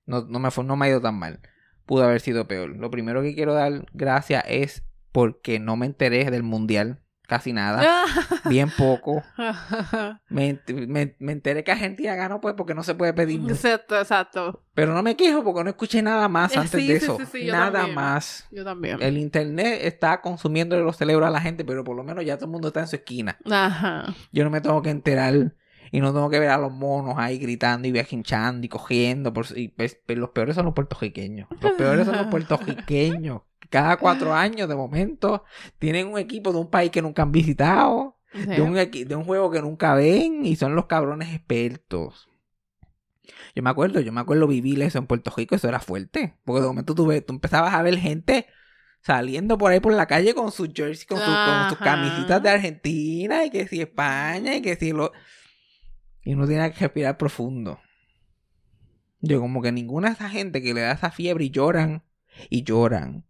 No, 0.08 0.22
no, 0.24 0.40
me, 0.40 0.50
fue, 0.50 0.64
no 0.64 0.76
me 0.76 0.88
ha 0.88 0.90
ido 0.90 1.02
tan 1.02 1.16
mal. 1.16 1.40
Pudo 1.86 2.04
haber 2.04 2.20
sido 2.20 2.48
peor. 2.48 2.76
Lo 2.76 2.90
primero 2.90 3.22
que 3.22 3.36
quiero 3.36 3.54
dar 3.54 3.86
gracias 3.94 4.44
es 4.48 4.84
porque 5.14 5.60
no 5.60 5.78
me 5.78 5.86
enteré 5.86 6.30
del 6.30 6.44
mundial. 6.44 7.00
Casi 7.26 7.54
nada. 7.54 7.82
Bien 8.50 8.70
poco. 8.78 9.24
Me, 10.30 10.60
me, 10.68 11.16
me 11.20 11.32
enteré 11.32 11.64
que 11.64 11.72
Argentina 11.72 12.16
ganó 12.16 12.42
pues 12.42 12.54
porque 12.56 12.74
no 12.76 12.84
se 12.84 12.96
puede 12.96 13.14
pedir 13.14 13.40
mucho. 13.40 13.54
exacto, 13.54 13.98
exacto. 13.98 14.64
Pero 14.74 14.94
no 14.94 15.02
me 15.04 15.16
quejo 15.16 15.42
porque 15.44 15.64
no 15.64 15.70
escuché 15.70 16.02
nada 16.02 16.28
más 16.28 16.54
Eh, 16.54 16.60
antes 16.60 16.82
sí, 16.82 16.88
de 16.88 17.00
sí, 17.00 17.06
eso. 17.06 17.18
sí, 17.32 17.46
nada 17.46 17.72
también. 17.72 17.96
más. 17.96 18.46
Yo 18.52 18.66
también. 18.66 19.02
El 19.02 19.18
internet 19.18 19.80
está 19.84 20.20
consumiendo 20.20 20.78
los 20.82 20.98
cerebros 20.98 21.26
a 21.28 21.32
la 21.32 21.40
gente, 21.40 21.64
pero 21.64 21.84
por 21.86 21.96
lo 21.96 22.04
menos 22.04 22.26
ya 22.26 22.36
todo 22.36 22.48
el 22.48 22.52
mundo 22.52 22.68
está 22.68 22.82
en 22.82 22.88
su 22.88 22.98
esquina. 22.98 23.38
Ajá. 23.50 24.14
Yo 24.34 24.44
no 24.44 24.50
me 24.50 24.60
tengo 24.60 24.82
que 24.82 24.90
enterar 24.90 25.54
y 25.92 26.02
no 26.02 26.12
tengo 26.12 26.30
que 26.30 26.40
ver 26.40 26.50
a 26.50 26.58
los 26.58 26.74
monos 26.74 27.16
ahí 27.18 27.38
gritando 27.38 27.88
y 27.88 27.92
viajinchando 27.94 28.66
y 28.66 28.70
cogiendo. 28.70 29.32
Por, 29.32 29.46
y 29.58 29.70
pues, 29.70 29.98
los 30.08 30.30
peores 30.32 30.56
son 30.56 30.66
los 30.66 30.74
puertorriqueños. 30.74 31.48
Los 31.62 31.72
peores 31.74 32.06
son 32.06 32.18
los 32.18 32.28
puertorriqueños. 32.32 33.42
Cada 33.74 33.98
cuatro 33.98 34.36
años, 34.36 34.70
de 34.70 34.76
momento, 34.76 35.44
tienen 35.80 36.06
un 36.08 36.20
equipo 36.20 36.52
de 36.54 36.60
un 36.60 36.70
país 36.70 36.92
que 36.92 37.02
nunca 37.02 37.24
han 37.24 37.32
visitado, 37.32 38.20
Sí. 38.32 38.46
de 38.46 38.62
un, 38.62 38.74
de 38.74 39.16
un 39.16 39.24
juego 39.26 39.50
que 39.52 39.62
nunca 39.62 39.94
ven 39.96 40.46
y 40.46 40.56
son 40.56 40.76
los 40.76 40.86
cabrones 40.86 41.34
expertos. 41.34 42.28
Yo 43.56 43.64
me 43.64 43.70
acuerdo, 43.72 44.00
yo 44.00 44.12
me 44.12 44.22
acuerdo 44.22 44.48
vivir 44.48 44.82
eso 44.84 44.98
en 45.00 45.08
Puerto 45.08 45.32
Rico, 45.36 45.56
eso 45.56 45.68
era 45.68 45.80
fuerte. 45.80 46.36
Porque 46.44 46.62
de 46.62 46.68
momento 46.68 46.94
tú, 46.96 47.06
ves- 47.08 47.26
tú 47.26 47.34
empezabas 47.34 47.74
a 47.74 47.82
ver 47.82 47.98
gente 47.98 48.46
saliendo 49.02 49.58
por 49.58 49.72
ahí 49.72 49.80
por 49.80 49.94
la 49.94 50.06
calle 50.08 50.34
con 50.36 50.52
sus 50.52 50.70
jerseys, 50.74 51.06
con, 51.06 51.18
sus- 51.18 51.26
con 51.28 51.70
sus 51.70 51.82
Ajá. 51.82 51.84
camisitas 51.84 52.42
de 52.44 52.50
Argentina 52.50 53.44
y 53.46 53.50
que 53.50 53.68
si 53.68 53.82
España 53.82 54.56
y 54.56 54.62
que 54.62 54.76
si 54.76 54.92
lo... 54.94 55.12
Y 56.24 56.34
uno 56.34 56.48
tiene 56.48 56.72
que 56.72 56.80
respirar 56.80 57.18
profundo. 57.18 57.80
Yo 59.20 59.40
como 59.40 59.62
que 59.62 59.72
ninguna 59.72 60.10
de 60.10 60.14
esa 60.16 60.30
gente 60.30 60.62
que 60.62 60.74
le 60.74 60.82
da 60.82 60.92
esa 60.94 61.12
fiebre 61.12 61.46
y 61.46 61.50
lloran 61.52 62.04
y 62.50 62.64
lloran 62.64 63.26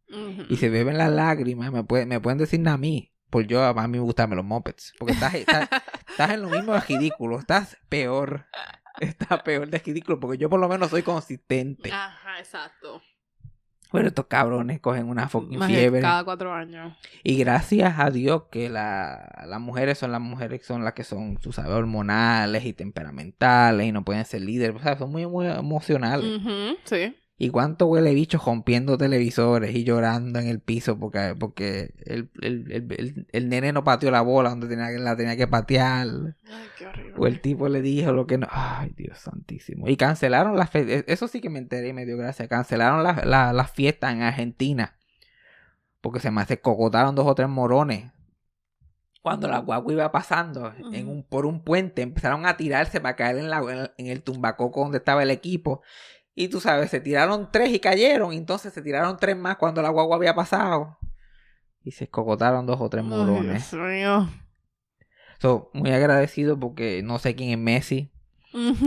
y 0.50 0.57
se 0.57 0.69
beben 0.69 0.98
las 0.98 1.12
lágrimas, 1.12 1.72
me, 1.72 1.83
puede- 1.83 2.05
me 2.05 2.19
pueden 2.19 2.38
decir 2.38 2.67
a 2.67 2.77
mí. 2.77 3.10
Pues 3.29 3.48
yo, 3.48 3.63
a 3.63 3.74
mí 3.74 3.88
me 3.88 4.00
gustan 4.00 4.29
los 4.36 4.45
mopeds. 4.45 4.93
Porque 5.00 5.13
estás, 5.13 5.33
estás, 5.33 5.67
estás 6.10 6.29
en 6.31 6.43
lo 6.43 6.50
mismo 6.50 6.74
de 6.74 6.81
ridículo. 6.81 7.39
Estás 7.39 7.77
peor. 7.89 8.45
Estás 9.00 9.41
peor 9.41 9.67
de 9.69 9.79
ridículo. 9.79 10.19
Porque 10.19 10.38
yo 10.38 10.51
por 10.51 10.60
lo 10.60 10.69
menos 10.69 10.91
soy 10.91 11.01
consistente. 11.01 11.91
Ajá, 11.91 12.38
exacto. 12.38 13.01
Pero 13.91 14.07
estos 14.07 14.25
cabrones 14.27 14.79
cogen 14.81 15.07
una 15.10 15.29
fucking 15.29 15.57
Más 15.57 15.67
fiebre. 15.67 16.01
cada 16.01 16.24
cuatro 16.24 16.53
años. 16.53 16.95
Y 17.24 17.38
gracias 17.38 17.98
a 17.98 18.12
Dios 18.12 18.43
que 18.51 18.69
la, 18.69 19.43
las 19.48 19.60
mujeres 19.60 19.98
son 19.98 20.12
las 20.12 20.22
mujeres 20.22 20.60
que 20.60 20.65
son 20.67 20.83
las 20.83 20.93
que 20.93 21.03
son, 21.03 21.38
tú 21.38 21.51
sabes, 21.51 21.72
hormonales 21.72 22.65
y 22.65 22.74
temperamentales 22.74 23.88
y 23.88 23.91
no 23.91 24.03
pueden 24.05 24.25
ser 24.25 24.41
líderes. 24.41 24.75
O 24.75 24.79
sea, 24.79 24.95
son 24.98 25.12
muy, 25.12 25.25
muy 25.25 25.48
emocionales. 25.48 26.39
Sí. 26.86 27.15
¿Y 27.43 27.50
cuánto 27.50 27.88
huele 27.88 28.13
bicho 28.13 28.38
rompiendo 28.43 28.97
televisores 28.97 29.75
y 29.75 29.83
llorando 29.83 30.39
en 30.39 30.47
el 30.47 30.62
piso 30.62 30.97
porque, 30.97 31.35
porque 31.38 31.93
el, 32.05 32.29
el, 32.41 32.71
el, 32.71 32.91
el- 32.97 33.27
el 33.31 33.50
nene 33.50 33.73
no 33.73 33.83
pateó 33.83 34.12
la 34.12 34.21
bola 34.21 34.50
donde 34.51 34.67
tenía, 34.69 34.89
la 34.91 35.15
tenía 35.17 35.35
que 35.35 35.47
patear? 35.47 36.07
Ay, 36.07 36.35
qué 36.77 36.88
horrible. 36.88 37.13
O 37.17 37.27
el 37.27 37.41
tipo 37.41 37.67
le 37.67 37.81
dijo 37.81 38.13
lo 38.13 38.27
que 38.27 38.38
no. 38.38 38.47
Ay, 38.50 38.93
Dios 38.95 39.17
santísimo. 39.19 39.89
Y 39.89 39.97
cancelaron 39.97 40.55
las 40.55 40.69
fe- 40.69 41.03
Eso 41.12 41.27
sí 41.27 41.41
que 41.41 41.50
me 41.50 41.59
enteré 41.59 41.89
y 41.89 41.93
me 41.93 42.05
dio 42.05 42.15
gracia. 42.15 42.47
Cancelaron 42.47 43.03
las 43.03 43.25
la, 43.25 43.51
las 43.51 43.71
fiestas 43.71 44.13
en 44.13 44.21
Argentina. 44.21 44.95
Porque 46.00 46.19
se 46.21 46.31
me 46.31 46.41
hace 46.41 46.62
cocotaron 46.62 47.13
dos 47.15 47.27
o 47.27 47.35
tres 47.35 47.50
morones. 47.50 48.12
cuando 49.21 49.47
la 49.50 49.59
guagua 49.59 49.91
iba 49.93 50.12
pasando 50.12 50.73
en 50.93 51.07
un, 51.09 51.23
por 51.23 51.45
un 51.45 51.63
puente, 51.63 52.01
empezaron 52.01 52.45
a 52.45 52.57
tirarse 52.57 53.00
para 53.01 53.15
caer 53.15 53.38
en, 53.38 53.50
la, 53.50 53.91
en 53.97 54.07
el 54.07 54.21
tumbacoco 54.21 54.81
donde 54.81 54.97
estaba 55.00 55.23
el 55.23 55.31
equipo. 55.31 55.81
Y 56.35 56.47
tú 56.47 56.59
sabes, 56.59 56.89
se 56.89 56.99
tiraron 56.99 57.49
tres 57.51 57.71
y 57.71 57.79
cayeron. 57.79 58.33
Y 58.33 58.37
entonces 58.37 58.73
se 58.73 58.81
tiraron 58.81 59.17
tres 59.17 59.37
más 59.37 59.57
cuando 59.57 59.81
la 59.81 59.89
guagua 59.89 60.15
había 60.15 60.33
pasado. 60.33 60.97
Y 61.83 61.91
se 61.91 62.05
escocotaron 62.05 62.65
dos 62.65 62.79
o 62.79 62.89
tres 62.89 63.03
murones. 63.03 63.69
Dios 63.71 63.83
mío. 63.83 64.29
So, 65.39 65.69
muy 65.73 65.91
agradecido 65.91 66.59
porque 66.59 67.03
no 67.03 67.19
sé 67.19 67.35
quién 67.35 67.49
es 67.49 67.57
Messi. 67.57 68.09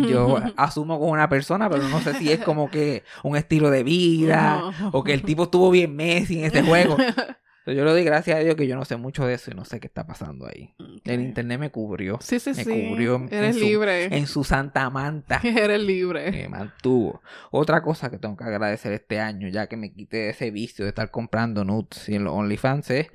Yo 0.08 0.38
asumo 0.56 0.98
como 0.98 1.10
una 1.10 1.28
persona, 1.28 1.68
pero 1.68 1.82
no 1.88 2.00
sé 2.00 2.14
si 2.14 2.30
es 2.30 2.38
como 2.42 2.70
que 2.70 3.02
un 3.24 3.36
estilo 3.36 3.68
de 3.70 3.82
vida 3.82 4.62
o 4.92 5.02
que 5.02 5.12
el 5.12 5.22
tipo 5.22 5.44
estuvo 5.44 5.70
bien 5.70 5.96
Messi 5.96 6.38
en 6.38 6.44
ese 6.44 6.62
juego. 6.62 6.96
Yo 7.66 7.84
le 7.84 7.90
doy 7.90 8.04
gracias 8.04 8.36
a 8.38 8.40
Dios 8.40 8.54
que 8.54 8.66
yo 8.68 8.76
no 8.76 8.84
sé 8.84 8.96
mucho 8.96 9.26
de 9.26 9.34
eso 9.34 9.50
y 9.50 9.54
no 9.54 9.64
sé 9.64 9.80
qué 9.80 9.88
está 9.88 10.06
pasando 10.06 10.46
ahí. 10.46 10.74
El 11.04 11.20
internet 11.20 11.58
me 11.58 11.70
cubrió 11.70 12.18
Sí, 12.20 12.38
sí, 12.38 12.50
me 12.50 12.64
sí. 12.64 12.88
cubrió 12.88 13.16
en 13.16 13.28
Eres 13.32 13.56
su- 13.56 13.62
libre. 13.64 14.04
en 14.16 14.26
su 14.26 14.44
santa 14.44 14.88
manta. 14.90 15.40
Eres 15.44 15.80
libre. 15.82 16.30
Me 16.30 16.48
mantuvo. 16.48 17.20
Otra 17.50 17.82
cosa 17.82 18.08
que 18.10 18.18
tengo 18.18 18.36
que 18.36 18.44
agradecer 18.44 18.92
este 18.92 19.18
año, 19.20 19.48
ya 19.48 19.66
que 19.68 19.76
me 19.76 19.92
quité 19.92 20.28
ese 20.30 20.50
vicio 20.50 20.84
de 20.84 20.90
estar 20.90 21.10
comprando 21.10 21.64
nudes 21.64 22.08
y 22.08 22.14
en 22.14 22.24
los 22.24 22.34
OnlyFans, 22.34 22.90
es 22.90 23.06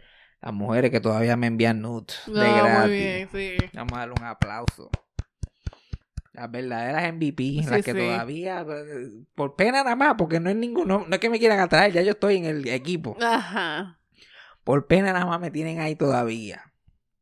las 0.42 0.54
mujeres 0.54 0.92
que 0.92 1.00
todavía 1.00 1.38
me 1.38 1.48
envían 1.48 1.82
nudes 1.82 2.22
de 2.28 2.34
gratis. 2.34 2.88
muy 2.90 2.98
bien, 2.98 3.30
sí. 3.32 3.56
Vamos 3.74 3.94
a 3.94 3.98
darle 4.00 4.16
un 4.20 4.26
aplauso. 4.26 4.90
Las 6.34 6.50
verdaderas 6.50 7.04
MVP, 7.14 7.44
Sí, 7.44 7.64
las 7.70 7.84
que 7.84 7.92
sí. 7.92 7.98
todavía, 7.98 8.62
eh, 8.68 9.10
por 9.36 9.56
pena 9.58 9.84
nada 9.84 9.96
más, 9.98 10.16
porque 10.18 10.40
no 10.40 10.50
es 10.50 10.56
ninguno, 10.56 11.06
no 11.08 11.14
es 11.16 11.20
que 11.20 11.30
me 11.30 11.40
quieran 11.40 11.60
atraer, 11.60 11.92
ya 11.92 12.02
yo 12.02 12.12
estoy 12.12 12.38
en 12.38 12.46
el 12.46 12.68
equipo. 12.70 13.18
Ajá. 13.22 13.98
Por 14.72 14.88
pena 14.88 15.12
nada 15.12 15.26
más 15.26 15.42
me 15.42 15.52
tienen 15.52 15.82
ahí 15.82 15.98
todavía. 15.98 16.72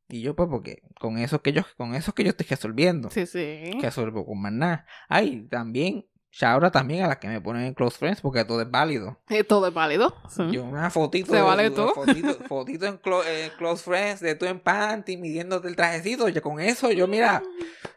Y 0.07 0.21
yo, 0.21 0.35
pues, 0.35 0.47
porque 0.51 0.83
con 0.99 1.17
eso 1.17 1.41
que 1.41 1.51
yo, 1.51 1.63
con 1.77 1.95
eso 1.95 2.13
que 2.13 2.23
yo 2.23 2.29
estoy 2.29 2.45
resolviendo, 2.47 3.09
Sí, 3.09 3.25
sí. 3.25 3.71
que 3.71 3.79
resuelvo 3.81 4.23
con 4.23 4.39
más 4.39 4.51
nada. 4.51 4.85
Ay, 5.07 5.47
también, 5.49 6.05
ahora 6.43 6.69
también 6.69 7.03
a 7.03 7.07
las 7.07 7.17
que 7.17 7.27
me 7.27 7.41
ponen 7.41 7.63
en 7.63 7.73
close 7.73 7.97
friends, 7.97 8.21
porque 8.21 8.45
todo 8.45 8.61
es 8.61 8.69
válido. 8.69 9.19
Eh, 9.29 9.43
Todo 9.43 9.65
es 9.65 9.73
válido. 9.73 10.15
Sí. 10.29 10.43
Yo 10.51 10.63
una 10.63 10.91
fotito. 10.91 11.33
¿Se 11.33 11.41
vale 11.41 11.71
tú? 11.71 11.87
Fotito, 11.95 12.35
fotito 12.47 12.85
en 12.85 12.99
clo- 13.01 13.23
eh, 13.25 13.49
Close 13.57 13.83
Friends 13.83 14.19
de 14.19 14.35
tú 14.35 14.45
en 14.45 14.59
panty 14.59 15.17
midiéndote 15.17 15.67
el 15.69 15.75
trajecito. 15.75 16.29
Yo 16.29 16.43
con 16.43 16.59
eso, 16.59 16.91
yo 16.91 17.07
mira, 17.07 17.41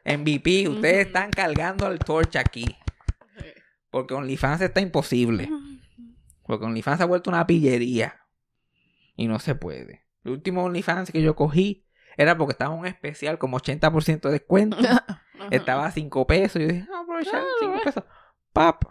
MVP, 0.06 0.66
ustedes 0.70 1.08
están 1.08 1.28
cargando 1.30 1.86
el 1.88 1.98
torch 1.98 2.36
aquí. 2.36 2.64
Porque 3.90 4.14
OnlyFans 4.14 4.62
está 4.62 4.80
imposible. 4.80 5.50
Porque 6.46 6.64
OnlyFans 6.64 7.02
ha 7.02 7.04
vuelto 7.04 7.28
una 7.28 7.46
pillería. 7.46 8.18
Y 9.22 9.28
no 9.28 9.38
se 9.38 9.54
puede. 9.54 10.04
El 10.24 10.32
último 10.32 10.64
OnlyFans 10.64 11.12
que 11.12 11.22
yo 11.22 11.36
cogí 11.36 11.86
era 12.16 12.36
porque 12.36 12.52
estaba 12.52 12.74
un 12.74 12.86
especial 12.86 13.38
como 13.38 13.56
80% 13.60 14.20
de 14.22 14.30
descuento. 14.32 14.76
Estaba 15.52 15.86
a 15.86 15.92
5 15.92 16.26
pesos. 16.26 16.60
Y 16.60 16.66
yo 16.66 16.72
dije, 16.72 16.88
ah, 16.92 17.00
aprovechar 17.02 17.40
Ah, 17.40 17.44
5 17.60 17.70
bueno. 17.70 17.84
pesos. 17.84 18.04
Pap. 18.52 18.82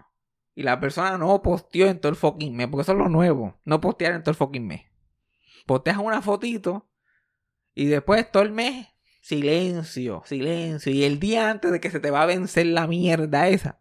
Y 0.55 0.63
la 0.63 0.79
persona 0.79 1.17
no 1.17 1.41
posteó 1.41 1.87
en 1.87 1.99
todo 1.99 2.09
el 2.09 2.15
fucking 2.15 2.55
mes. 2.55 2.67
Porque 2.69 2.83
eso 2.83 2.93
es 2.93 2.97
lo 2.97 3.09
nuevo. 3.09 3.59
No 3.65 3.81
postear 3.81 4.13
en 4.13 4.21
todo 4.23 4.31
el 4.31 4.37
fucking 4.37 4.65
mes. 4.65 4.83
Posteas 5.65 5.97
una 5.97 6.21
fotito. 6.21 6.89
Y 7.73 7.87
después 7.87 8.31
todo 8.31 8.43
el 8.43 8.53
mes. 8.53 8.87
Silencio, 9.21 10.23
silencio. 10.25 10.93
Y 10.93 11.03
el 11.03 11.19
día 11.19 11.49
antes 11.49 11.73
de 11.73 11.81
que 11.81 11.91
se 11.91 11.99
te 11.99 12.09
va 12.09 12.21
a 12.21 12.25
vencer 12.25 12.67
la 12.67 12.87
mierda 12.87 13.49
esa. 13.49 13.80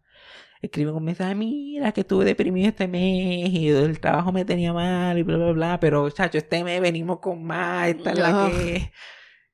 Escriben 0.61 0.93
un 0.93 1.03
mensaje, 1.03 1.33
mira 1.33 1.91
que 1.91 2.01
estuve 2.01 2.23
deprimido 2.23 2.69
este 2.69 2.87
mes 2.87 3.49
y 3.49 3.69
el 3.69 3.99
trabajo 3.99 4.31
me 4.31 4.45
tenía 4.45 4.71
mal 4.73 5.17
y 5.17 5.23
bla, 5.23 5.37
bla, 5.37 5.51
bla. 5.53 5.79
Pero, 5.79 6.09
chacho, 6.11 6.37
este 6.37 6.63
mes 6.63 6.79
venimos 6.79 7.19
con 7.19 7.43
más. 7.43 7.87
Esta 7.87 8.11
es 8.11 8.19
la 8.19 8.51
que... 8.51 8.91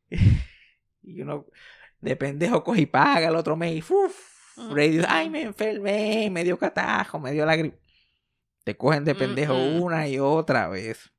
y 1.03 1.21
uno 1.21 1.45
de 2.01 2.15
pendejo 2.15 2.63
coge 2.63 2.81
y 2.81 2.85
paga 2.85 3.29
el 3.29 3.35
otro 3.35 3.55
mes 3.55 3.75
y 3.77 3.81
¡fuf! 3.81 4.15
Mm. 4.57 4.75
Radio, 4.75 5.03
ay, 5.07 5.29
me 5.29 5.43
enfermé, 5.43 6.29
me 6.29 6.43
dio 6.43 6.57
catajo, 6.57 7.19
me 7.19 7.31
dio 7.31 7.45
la 7.45 7.55
gripe. 7.55 7.79
Te 8.65 8.75
cogen 8.75 9.05
de 9.05 9.15
pendejo 9.15 9.53
Mm, 9.53 9.81
una 9.81 10.07
y 10.09 10.19
otra 10.19 10.67
vez. 10.67 11.09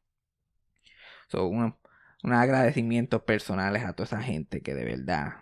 Son 1.28 1.46
unos 1.46 1.74
agradecimientos 2.22 3.22
personales 3.22 3.84
a 3.84 3.94
toda 3.94 4.04
esa 4.04 4.22
gente 4.22 4.60
que 4.60 4.74
de 4.74 4.84
verdad 4.84 5.36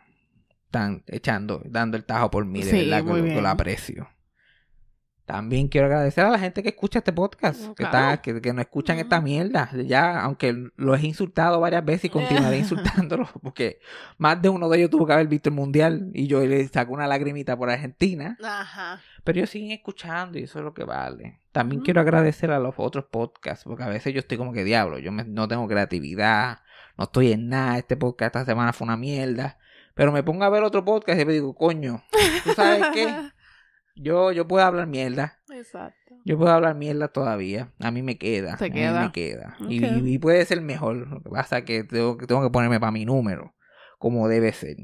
están 0.66 1.02
echando, 1.08 1.62
dando 1.64 1.96
el 1.96 2.04
tajo 2.04 2.30
por 2.30 2.44
mí, 2.44 2.62
de 2.62 2.70
Sí, 2.70 2.88
verdad 2.88 3.04
que 3.04 3.34
lo, 3.34 3.40
lo 3.40 3.48
aprecio. 3.48 4.08
También 5.26 5.66
quiero 5.66 5.88
agradecer 5.88 6.24
a 6.24 6.30
la 6.30 6.38
gente 6.38 6.62
que 6.62 6.68
escucha 6.68 7.00
este 7.00 7.12
podcast, 7.12 7.74
que, 7.74 7.82
está, 7.82 8.22
que, 8.22 8.40
que 8.40 8.52
no 8.52 8.60
escuchan 8.60 8.98
esta 9.00 9.20
mierda. 9.20 9.68
Ya, 9.84 10.20
aunque 10.20 10.70
lo 10.76 10.94
he 10.94 11.00
insultado 11.04 11.58
varias 11.60 11.84
veces 11.84 12.04
y 12.04 12.10
continuaré 12.10 12.58
insultándolo, 12.60 13.28
porque 13.42 13.80
más 14.18 14.40
de 14.40 14.48
uno 14.48 14.68
de 14.68 14.78
ellos 14.78 14.90
tuvo 14.90 15.04
que 15.04 15.12
haber 15.14 15.26
visto 15.26 15.48
el 15.48 15.56
mundial 15.56 16.10
y 16.14 16.28
yo 16.28 16.46
le 16.46 16.66
saco 16.68 16.92
una 16.92 17.08
lagrimita 17.08 17.56
por 17.58 17.68
Argentina. 17.70 18.38
Ajá. 18.42 19.00
Pero 19.24 19.38
ellos 19.40 19.50
siguen 19.50 19.72
escuchando 19.72 20.38
y 20.38 20.44
eso 20.44 20.60
es 20.60 20.64
lo 20.64 20.72
que 20.72 20.84
vale. 20.84 21.40
También 21.50 21.82
quiero 21.82 22.00
agradecer 22.00 22.52
a 22.52 22.60
los 22.60 22.74
otros 22.76 23.06
podcasts, 23.06 23.64
porque 23.64 23.82
a 23.82 23.88
veces 23.88 24.14
yo 24.14 24.20
estoy 24.20 24.38
como 24.38 24.52
que 24.52 24.62
diablo, 24.62 24.98
yo 25.00 25.10
me- 25.10 25.24
no 25.24 25.48
tengo 25.48 25.66
creatividad, 25.66 26.60
no 26.96 27.04
estoy 27.04 27.32
en 27.32 27.48
nada, 27.48 27.78
este 27.78 27.96
podcast 27.96 28.36
esta 28.36 28.44
semana 28.44 28.72
fue 28.72 28.84
una 28.84 28.96
mierda. 28.96 29.58
Pero 29.94 30.12
me 30.12 30.22
pongo 30.22 30.44
a 30.44 30.50
ver 30.50 30.62
otro 30.62 30.84
podcast 30.84 31.18
y 31.20 31.24
me 31.24 31.32
digo, 31.32 31.54
coño, 31.54 32.04
¿tú 32.44 32.52
sabes 32.52 32.84
qué? 32.94 33.08
Yo, 33.96 34.30
yo 34.32 34.46
puedo 34.46 34.64
hablar 34.64 34.86
mierda. 34.86 35.40
Exacto. 35.50 36.14
Yo 36.24 36.36
puedo 36.36 36.52
hablar 36.52 36.74
mierda 36.74 37.08
todavía. 37.08 37.72
A 37.80 37.90
mí 37.90 38.02
me 38.02 38.18
queda. 38.18 38.56
Te 38.56 38.66
a 38.66 38.68
mí 38.68 38.74
queda. 38.74 39.04
me 39.04 39.12
queda. 39.12 39.56
Y, 39.68 40.18
puede 40.18 40.44
ser 40.44 40.60
mejor. 40.60 41.08
Lo 41.08 41.22
que 41.22 41.30
pasa 41.30 41.58
es 41.58 41.64
que 41.64 41.84
tengo, 41.84 42.16
que 42.16 42.26
tengo 42.26 42.42
que 42.42 42.50
ponerme 42.50 42.78
para 42.78 42.92
mi 42.92 43.04
número. 43.04 43.54
Como 43.98 44.28
debe 44.28 44.52
ser. 44.52 44.76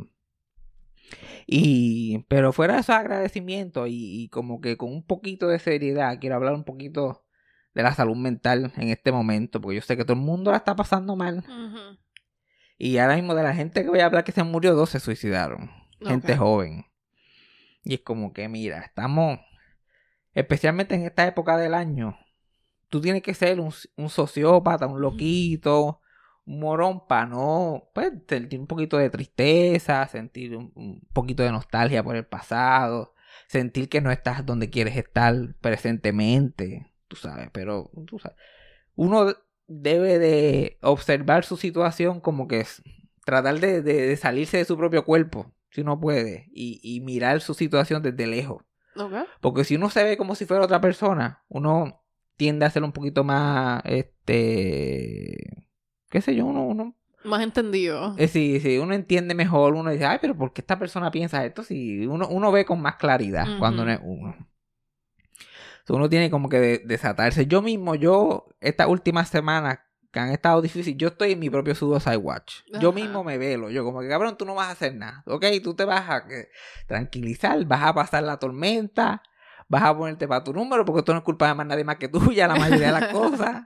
Y, 1.47 2.25
pero 2.29 2.53
fuera 2.53 2.75
de 2.75 2.81
esos 2.81 2.95
agradecimientos 2.95 3.89
y, 3.89 4.23
y 4.23 4.29
como 4.29 4.61
que 4.61 4.77
con 4.77 4.91
un 4.91 5.05
poquito 5.05 5.49
de 5.49 5.59
seriedad, 5.59 6.19
quiero 6.21 6.37
hablar 6.37 6.55
un 6.55 6.65
poquito 6.65 7.27
de 7.75 7.83
la 7.83 7.95
salud 7.95 8.17
mental 8.17 8.73
en 8.77 8.89
este 8.89 9.13
momento, 9.13 9.61
porque 9.61 9.77
yo 9.77 9.83
sé 9.83 9.97
que 9.97 10.05
todo 10.05 10.15
el 10.15 10.25
mundo 10.25 10.51
la 10.51 10.59
está 10.59 10.77
pasando 10.77 11.17
mal. 11.17 11.45
Y 12.79 12.99
ahora 12.99 13.17
mismo 13.17 13.35
de 13.35 13.43
la 13.43 13.55
gente 13.55 13.83
que 13.83 13.89
voy 13.89 14.01
a 14.01 14.07
hablar 14.07 14.25
que 14.25 14.33
se 14.33 14.43
murió, 14.43 14.75
dos 14.75 14.91
se 14.91 15.01
suicidaron. 15.01 15.71
Gente 16.01 16.37
joven. 16.37 16.85
Y 17.85 17.95
es 17.95 18.01
como 18.01 18.33
que, 18.33 18.49
mira, 18.49 18.81
estamos, 18.81 19.41
especialmente 20.35 20.95
en 20.95 21.03
esta 21.03 21.27
época 21.27 21.57
del 21.57 21.75
año, 21.75 22.17
tú 22.89 23.01
tienes 23.01 23.23
que 23.23 23.35
ser 23.35 23.59
un, 23.61 23.73
sociópata, 24.09 24.87
un 24.87 25.01
loquito, 25.01 26.01
un 26.45 26.61
morón 26.61 27.07
para 27.07 27.27
no, 27.27 27.91
pues, 27.95 28.13
sentir 28.29 28.61
un 28.61 28.67
poquito 28.67 28.99
de 28.99 29.11
tristeza, 29.11 30.07
sentir 30.09 30.57
un, 30.57 30.73
un 30.75 31.01
poquito 31.13 31.43
de 31.43 31.53
nostalgia 31.53 32.03
por 32.05 32.17
el 32.17 32.27
pasado, 32.27 33.15
sentir 33.49 33.89
que 33.89 34.01
no 34.01 34.11
estás 34.11 34.47
donde 34.47 34.71
quieres 34.71 34.97
estar 34.97 35.35
presentemente, 35.61 36.93
tú 37.09 37.17
sabes, 37.17 37.51
pero 37.53 37.91
uno 38.95 39.35
debe 39.67 40.19
de 40.19 40.79
observar 40.83 41.45
su 41.45 41.57
situación 41.57 42.21
como 42.21 42.47
que 42.47 42.61
es 42.61 42.83
tratar 43.25 43.59
de 43.61 44.17
salirse 44.17 44.59
de 44.59 44.65
su 44.65 44.77
propio 44.77 45.05
cuerpo, 45.05 45.53
si 45.73 45.81
uno 45.81 45.99
puede, 45.99 46.49
y, 46.53 46.81
y 46.83 47.01
mirar 47.01 47.41
su 47.41 47.55
situación 47.55 48.03
desde 48.03 48.27
lejos. 48.27 48.63
Porque 49.41 49.65
si 49.65 49.75
uno 49.77 49.91
se 49.91 50.05
ve 50.05 50.17
como 50.17 50.35
si 50.35 50.45
fuera 50.47 50.65
otra 50.65 50.81
persona, 50.81 51.43
uno 51.49 52.05
tiende 52.37 52.65
a 52.67 52.71
ser 52.71 52.85
un 52.85 52.93
poquito 52.93 53.25
más, 53.25 53.83
este, 53.85 55.67
qué 56.11 56.21
sé 56.21 56.35
yo, 56.35 56.47
uno, 56.47 56.63
uno 56.65 56.95
Más 57.25 57.43
entendido. 57.43 58.15
eh, 58.19 58.29
sí, 58.29 58.61
sí, 58.61 58.79
uno 58.79 58.95
entiende 58.95 59.35
mejor, 59.35 59.75
uno 59.75 59.91
dice, 59.91 60.05
ay, 60.07 60.19
pero 60.21 60.37
¿por 60.37 60.53
qué 60.53 60.61
esta 60.61 60.79
persona 60.79 61.11
piensa 61.11 61.45
esto? 61.45 61.63
Si 61.63 62.07
uno, 62.07 62.29
uno 62.29 62.53
ve 62.53 62.65
con 62.65 62.81
más 62.81 62.97
claridad 62.97 63.59
cuando 63.59 63.85
no 63.85 63.91
es 63.93 64.01
uno. 64.03 64.37
Uno 65.89 66.09
tiene 66.09 66.31
como 66.31 66.49
que 66.49 66.59
de- 66.61 66.79
desatarse. 66.85 67.47
Yo 67.47 67.61
mismo, 67.61 67.95
yo, 67.95 68.47
estas 68.61 68.89
últimas 68.89 69.29
semanas 69.29 69.81
que 70.13 70.21
han 70.21 70.31
estado 70.31 70.61
difíciles, 70.61 70.99
yo 70.99 71.09
estoy 71.09 71.33
en 71.33 71.39
mi 71.39 71.49
propio 71.49 71.75
Suicide 71.75 72.19
Watch. 72.19 72.57
Yo 72.81 72.93
mismo 72.93 73.25
me 73.25 73.39
velo, 73.39 73.71
yo 73.71 73.83
como 73.83 74.01
que 74.01 74.09
cabrón, 74.09 74.37
tú 74.37 74.45
no 74.45 74.55
vas 74.55 74.69
a 74.69 74.73
hacer 74.73 74.95
nada, 74.95 75.23
¿ok? 75.27 75.47
Tú 75.63 75.75
te 75.75 75.87
vas 75.87 76.09
a 76.09 76.27
que, 76.27 76.49
tranquilizar, 76.87 77.65
vas 77.65 77.83
a 77.83 77.95
pasar 77.95 78.23
la 78.23 78.39
tormenta, 78.39 79.23
vas 79.69 79.83
a 79.83 79.97
ponerte 79.97 80.29
para 80.29 80.45
tu 80.45 80.53
número 80.53 80.85
porque 80.85 81.03
tú 81.03 81.13
no 81.13 81.19
es 81.19 81.25
culpa 81.25 81.49
de 81.49 81.55
más 81.55 81.67
nadie 81.67 81.83
más 81.83 81.97
que 81.97 82.09
tuya, 82.09 82.47
la 82.47 82.57
mayoría 82.57 82.93
de 82.93 83.01
las 83.01 83.07
cosas. 83.13 83.65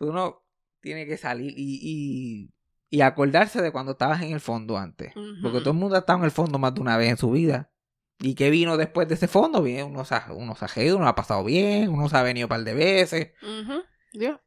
Uno 0.00 0.42
tiene 0.80 1.06
que 1.06 1.16
salir 1.16 1.54
y, 1.56 1.78
y, 1.80 2.54
y 2.90 3.00
acordarse 3.02 3.62
de 3.62 3.70
cuando 3.70 3.92
estabas 3.92 4.22
en 4.22 4.32
el 4.32 4.40
fondo 4.40 4.76
antes. 4.76 5.14
Porque 5.40 5.60
todo 5.60 5.70
el 5.70 5.76
mundo 5.76 5.94
ha 5.94 6.00
estado 6.00 6.18
en 6.18 6.24
el 6.24 6.30
fondo 6.32 6.58
más 6.58 6.74
de 6.74 6.80
una 6.80 6.96
vez 6.96 7.10
en 7.10 7.16
su 7.16 7.30
vida. 7.30 7.70
¿Y 8.18 8.34
qué 8.34 8.50
vino 8.50 8.76
después 8.76 9.06
de 9.08 9.14
ese 9.14 9.28
fondo? 9.28 9.62
Bien, 9.62 9.86
uno 9.86 10.04
se 10.04 10.14
ha, 10.16 10.26
uno 10.32 10.56
se 10.56 10.64
ha 10.64 10.84
ido, 10.84 10.96
uno 10.96 11.06
ha 11.06 11.14
pasado 11.14 11.44
bien, 11.44 11.90
uno 11.90 12.08
se 12.08 12.16
ha 12.16 12.22
venido 12.22 12.46
un 12.46 12.50
par 12.50 12.64
de 12.64 12.74
veces. 12.74 13.32
Ujú. 13.42 13.82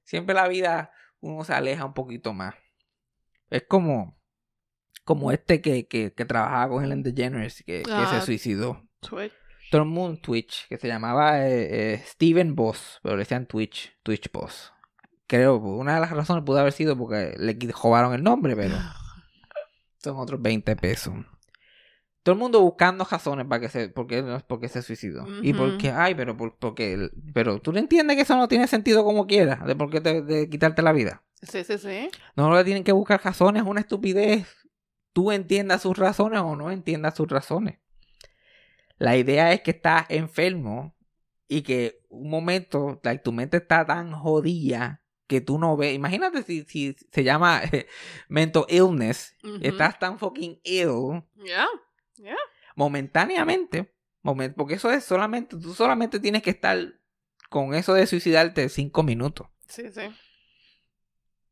Siempre 0.03 0.33
la 0.35 0.47
vida 0.47 0.91
uno 1.19 1.43
se 1.43 1.53
aleja 1.53 1.85
un 1.85 1.93
poquito 1.93 2.33
más. 2.33 2.55
Es 3.49 3.63
como, 3.67 4.17
como 5.03 5.31
este 5.31 5.61
que, 5.61 5.87
que, 5.87 6.13
que 6.13 6.25
trabajaba 6.25 6.69
con 6.69 6.83
Ellen 6.83 7.03
DeGeneres, 7.03 7.63
que, 7.65 7.83
que 7.83 7.91
Ah. 7.91 8.19
se 8.19 8.25
suicidó. 8.25 8.83
Twitch. 8.99 9.33
Todo 9.71 9.81
el 9.81 9.87
mundo 9.89 10.19
Twitch, 10.21 10.67
que 10.69 10.77
se 10.77 10.87
llamaba 10.87 11.45
eh, 11.45 11.93
eh, 11.93 12.03
Steven 12.05 12.55
Boss, 12.55 12.99
pero 13.03 13.15
le 13.15 13.21
decían 13.23 13.47
Twitch, 13.47 13.97
Twitch 14.03 14.31
Boss. 14.31 14.71
Creo, 15.27 15.57
una 15.57 15.95
de 15.95 15.99
las 16.01 16.11
razones 16.11 16.45
pudo 16.45 16.59
haber 16.59 16.71
sido 16.71 16.97
porque 16.97 17.35
le 17.37 17.57
robaron 17.73 18.13
el 18.13 18.23
nombre, 18.23 18.55
pero 18.55 18.75
Son 19.97 20.17
otros 20.17 20.41
20 20.41 20.75
pesos. 20.77 21.13
Todo 22.27 22.33
el 22.33 22.39
mundo 22.39 22.59
buscando 22.59 23.05
razones 23.09 23.45
para 23.47 23.61
que 23.61 23.69
se, 23.69 23.87
porque, 23.87 24.41
porque 24.47 24.67
se 24.67 24.81
suicidó. 24.81 25.25
Y 25.41 25.53
porque, 25.53 25.91
ay, 25.91 26.13
pero 26.13 26.35
por- 26.35 26.57
porque, 26.57 27.09
pero 27.33 27.59
tú 27.61 27.71
no 27.71 27.79
entiendes 27.79 28.17
que 28.17 28.23
eso 28.23 28.35
no 28.35 28.49
tiene 28.49 28.67
sentido 28.67 29.05
como 29.05 29.27
quiera, 29.27 29.55
de 29.65 29.77
por 29.77 29.89
qué 29.89 30.01
te- 30.01 30.21
de 30.21 30.49
quitarte 30.49 30.81
la 30.81 30.91
vida. 30.91 31.23
Sí, 31.41 31.63
sí, 31.63 31.77
sí. 31.77 32.09
No 32.35 32.53
le 32.53 32.65
tienen 32.65 32.83
que 32.83 32.91
buscar 32.91 33.21
razones, 33.23 33.63
es 33.63 33.67
una 33.69 33.79
estupidez. 33.79 34.45
Tú 35.13 35.31
entiendas 35.31 35.83
sus 35.83 35.97
razones 35.97 36.41
o 36.41 36.57
no 36.57 36.69
entiendas 36.69 37.15
sus 37.15 37.29
razones. 37.29 37.79
La 38.97 39.15
idea 39.15 39.53
es 39.53 39.61
que 39.61 39.71
estás 39.71 40.05
enfermo 40.09 40.95
y 41.47 41.61
que 41.61 42.01
un 42.09 42.29
momento, 42.29 42.99
like, 43.03 43.23
tu 43.23 43.31
mente 43.31 43.55
está 43.57 43.85
tan 43.85 44.11
jodida 44.11 45.01
que 45.27 45.39
tú 45.39 45.59
no 45.59 45.77
ves. 45.77 45.93
Imagínate 45.95 46.43
si, 46.43 46.63
si 46.63 46.93
se 47.11 47.23
llama 47.23 47.61
eh, 47.71 47.87
mental 48.27 48.65
illness. 48.67 49.33
Estás 49.61 49.97
tan 49.99 50.19
fucking 50.19 50.59
ill 50.63 51.23
Momentáneamente. 52.75 53.93
momen- 54.23 54.53
Porque 54.55 54.75
eso 54.75 54.91
es 54.91 55.03
solamente, 55.03 55.57
tú 55.57 55.73
solamente 55.73 56.19
tienes 56.19 56.41
que 56.43 56.49
estar 56.51 56.77
con 57.49 57.73
eso 57.73 57.93
de 57.93 58.07
suicidarte 58.07 58.69
cinco 58.69 59.03
minutos. 59.03 59.47
Sí, 59.67 59.91
sí. 59.91 60.01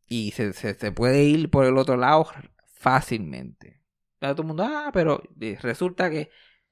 y 0.07 0.31
se, 0.31 0.53
se, 0.53 0.73
se 0.75 0.91
puede 0.91 1.23
ir 1.23 1.49
por 1.49 1.65
el 1.65 1.77
otro 1.77 1.97
lado 1.97 2.27
fácilmente. 2.75 3.81
Todo 4.19 4.41
el 4.41 4.47
mundo, 4.47 4.63
ah, 4.63 4.89
pero 4.93 5.21
eh, 5.41 5.57
resulta 5.61 6.09
que 6.09 6.29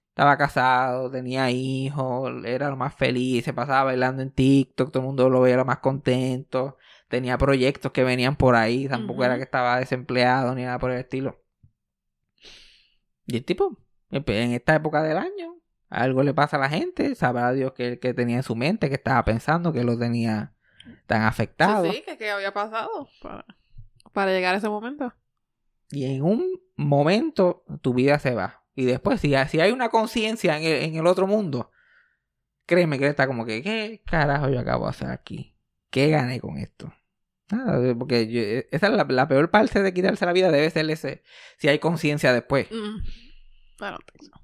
estaba 0.09 0.37
casado, 0.37 1.09
tenía 1.09 1.49
hijos, 1.49 2.31
era 2.45 2.69
lo 2.69 2.77
más 2.77 2.93
feliz, 2.95 3.43
se 3.43 3.53
pasaba 3.53 3.85
bailando 3.85 4.21
en 4.21 4.31
TikTok, 4.31 4.91
todo 4.91 5.01
el 5.01 5.07
mundo 5.07 5.29
lo 5.29 5.41
veía 5.41 5.57
lo 5.57 5.65
más 5.65 5.79
contento, 5.79 6.77
tenía 7.07 7.37
proyectos 7.37 7.91
que 7.91 8.03
venían 8.03 8.35
por 8.35 8.55
ahí, 8.55 8.87
tampoco 8.87 9.23
era 9.25 9.37
que 9.37 9.43
estaba 9.43 9.79
desempleado 9.79 10.53
ni 10.55 10.63
nada 10.63 10.77
por 10.79 10.91
el 10.91 10.99
estilo. 10.99 11.43
Y 13.25 13.37
el 13.37 13.45
tipo, 13.45 13.77
en 14.15 14.51
esta 14.51 14.75
época 14.75 15.01
del 15.03 15.17
año, 15.17 15.55
algo 15.89 16.23
le 16.23 16.33
pasa 16.33 16.57
a 16.57 16.59
la 16.59 16.69
gente, 16.69 17.15
sabrá 17.15 17.51
Dios 17.53 17.73
que, 17.73 17.99
que 17.99 18.13
tenía 18.13 18.37
en 18.37 18.43
su 18.43 18.55
mente, 18.55 18.89
que 18.89 18.95
estaba 18.95 19.23
pensando, 19.25 19.71
que 19.73 19.83
lo 19.83 19.97
tenía 19.97 20.53
tan 21.07 21.21
afectado. 21.23 21.85
Sí, 21.91 21.97
sí, 21.97 22.03
que, 22.05 22.17
que 22.17 22.31
había 22.31 22.53
pasado 22.53 23.07
para, 23.21 23.45
para 24.11 24.31
llegar 24.31 24.55
a 24.55 24.57
ese 24.57 24.69
momento. 24.69 25.13
Y 25.91 26.05
en 26.05 26.23
un 26.23 26.59
momento 26.75 27.63
tu 27.81 27.93
vida 27.93 28.17
se 28.19 28.33
va. 28.33 28.63
Y 28.75 28.85
después, 28.85 29.21
si, 29.21 29.33
si 29.49 29.59
hay 29.61 29.71
una 29.71 29.89
conciencia 29.89 30.57
en 30.57 30.63
el, 30.63 30.81
en 30.83 30.95
el 30.95 31.05
otro 31.05 31.27
mundo, 31.27 31.69
créeme 32.65 32.97
que 32.97 33.07
está 33.07 33.27
como 33.27 33.45
que, 33.45 33.61
¿qué 33.61 34.01
carajo 34.05 34.49
yo 34.49 34.59
acabo 34.59 34.85
de 34.85 34.89
hacer 34.91 35.09
aquí? 35.09 35.55
¿Qué 35.91 36.09
gané 36.09 36.39
con 36.39 36.57
esto? 36.57 36.91
Nada, 37.51 37.93
porque 37.93 38.27
yo- 38.27 38.41
e, 38.41 38.67
esa 38.71 38.87
es 38.87 38.93
la, 38.93 39.03
la 39.07 39.27
peor 39.27 39.51
parte 39.51 39.83
de 39.83 39.93
quitarse 39.93 40.25
la 40.25 40.33
vida, 40.33 40.49
debe 40.49 40.69
ser 40.71 40.89
ese, 40.89 41.21
si 41.59 41.67
hay 41.67 41.77
conciencia 41.77 42.33
después. 42.33 42.67
Mm. 42.71 42.97
I 43.85 43.91
don't 43.91 44.03
think 44.11 44.23
so. 44.31 44.41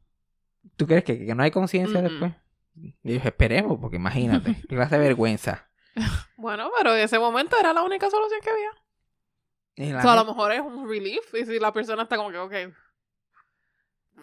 ¿Tú 0.75 0.88
crees 0.88 1.03
que, 1.03 1.25
que 1.25 1.36
no 1.36 1.43
hay 1.43 1.51
conciencia 1.51 2.00
Mm, 2.01 2.03
mm. 2.03 2.08
después? 2.10 2.34
Y 3.03 3.13
yo, 3.13 3.19
esperemos, 3.24 3.77
porque 3.81 3.98
imagínate, 3.98 4.55
clase 4.69 4.98
de 4.98 5.01
vergüenza. 5.01 5.67
Bueno, 6.38 6.69
pero 6.77 6.96
en 6.96 7.01
ese 7.01 7.19
momento 7.19 7.58
era 7.60 7.74
la 7.74 7.84
única 7.84 8.10
solución 8.10 8.39
que 8.41 8.50
había. 8.50 9.98
O 9.98 10.01
sea, 10.01 10.13
a 10.13 10.15
lo 10.15 10.25
mejor 10.25 10.51
es 10.53 10.62
un 10.62 10.88
relief. 10.88 11.34
Y 11.34 11.46
si 11.46 11.60
la 11.60 11.74
persona 11.74 12.03
está 12.03 12.15
como 12.15 12.31
que, 12.31 12.38
ok. 12.38 12.53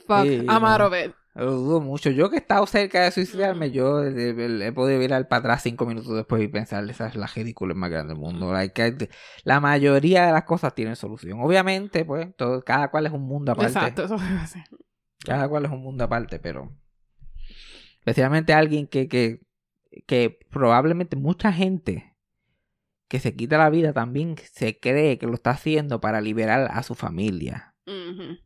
Fuck, 0.06 0.22
Sí, 0.24 0.36
I'm 0.48 0.62
no. 0.62 0.66
out 0.68 0.80
of 0.80 0.94
it. 0.94 1.14
Lo 1.34 1.50
dudo 1.52 1.80
mucho. 1.82 2.08
Yo 2.10 2.30
que 2.30 2.36
he 2.36 2.38
estado 2.38 2.66
cerca 2.66 3.02
de 3.04 3.10
suicidarme, 3.10 3.70
yo 3.70 4.02
eh, 4.02 4.30
eh, 4.30 4.66
he 4.66 4.72
podido 4.72 4.98
mirar 4.98 5.28
para 5.28 5.40
atrás 5.40 5.62
cinco 5.62 5.84
minutos 5.84 6.14
después 6.14 6.42
y 6.42 6.48
pensar, 6.48 6.88
esa 6.88 7.08
es 7.08 7.16
la 7.16 7.26
ridícula 7.26 7.74
más 7.74 7.90
grande 7.90 8.14
del 8.14 8.20
mundo. 8.22 8.52
Like, 8.52 8.96
que 8.98 9.10
la 9.44 9.60
mayoría 9.60 10.24
de 10.26 10.32
las 10.32 10.44
cosas 10.44 10.74
tienen 10.74 10.96
solución. 10.96 11.38
Obviamente, 11.42 12.06
pues, 12.06 12.34
todo, 12.36 12.62
cada 12.62 12.90
cual 12.90 13.04
es 13.06 13.12
un 13.12 13.22
mundo 13.26 13.52
aparte. 13.52 13.72
Exacto, 13.72 14.04
eso 14.04 14.14
iba 14.16 14.38
a 14.38 14.42
decir. 14.42 14.62
Cada 15.26 15.48
cual 15.48 15.64
es 15.64 15.70
un 15.70 15.82
mundo 15.82 16.04
aparte, 16.04 16.38
pero... 16.38 16.72
Especialmente 17.98 18.52
alguien 18.52 18.86
que, 18.86 19.08
que, 19.08 19.40
que 20.06 20.38
probablemente 20.50 21.16
mucha 21.16 21.52
gente 21.52 22.16
que 23.08 23.18
se 23.20 23.34
quita 23.34 23.58
la 23.58 23.70
vida 23.70 23.92
también 23.92 24.36
se 24.52 24.78
cree 24.78 25.18
que 25.18 25.26
lo 25.26 25.34
está 25.34 25.50
haciendo 25.50 26.00
para 26.00 26.20
liberar 26.20 26.68
a 26.72 26.82
su 26.82 26.94
familia. 26.94 27.74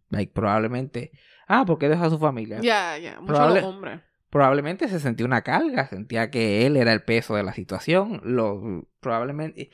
Like, 0.09 0.33
probablemente... 0.33 1.13
Ah, 1.47 1.65
¿por 1.67 1.79
qué 1.79 1.89
deja 1.89 2.07
a 2.07 2.11
su 2.11 2.19
familia? 2.19 2.61
Ya, 2.61 2.97
ya. 2.99 3.21
Muchos 3.21 3.37
Probable- 3.37 3.61
los 3.61 3.71
hombres. 3.71 4.01
probablemente 4.31 4.89
se 4.89 5.01
sentía 5.01 5.27
una 5.27 5.43
carga, 5.43 5.89
sentía 5.89 6.31
que 6.31 6.65
él 6.67 6.77
era 6.77 6.93
el 6.93 7.03
peso 7.03 7.35
de 7.35 7.43
la 7.43 7.53
situación, 7.53 8.21
lo 8.23 8.89
probablemente 9.01 9.71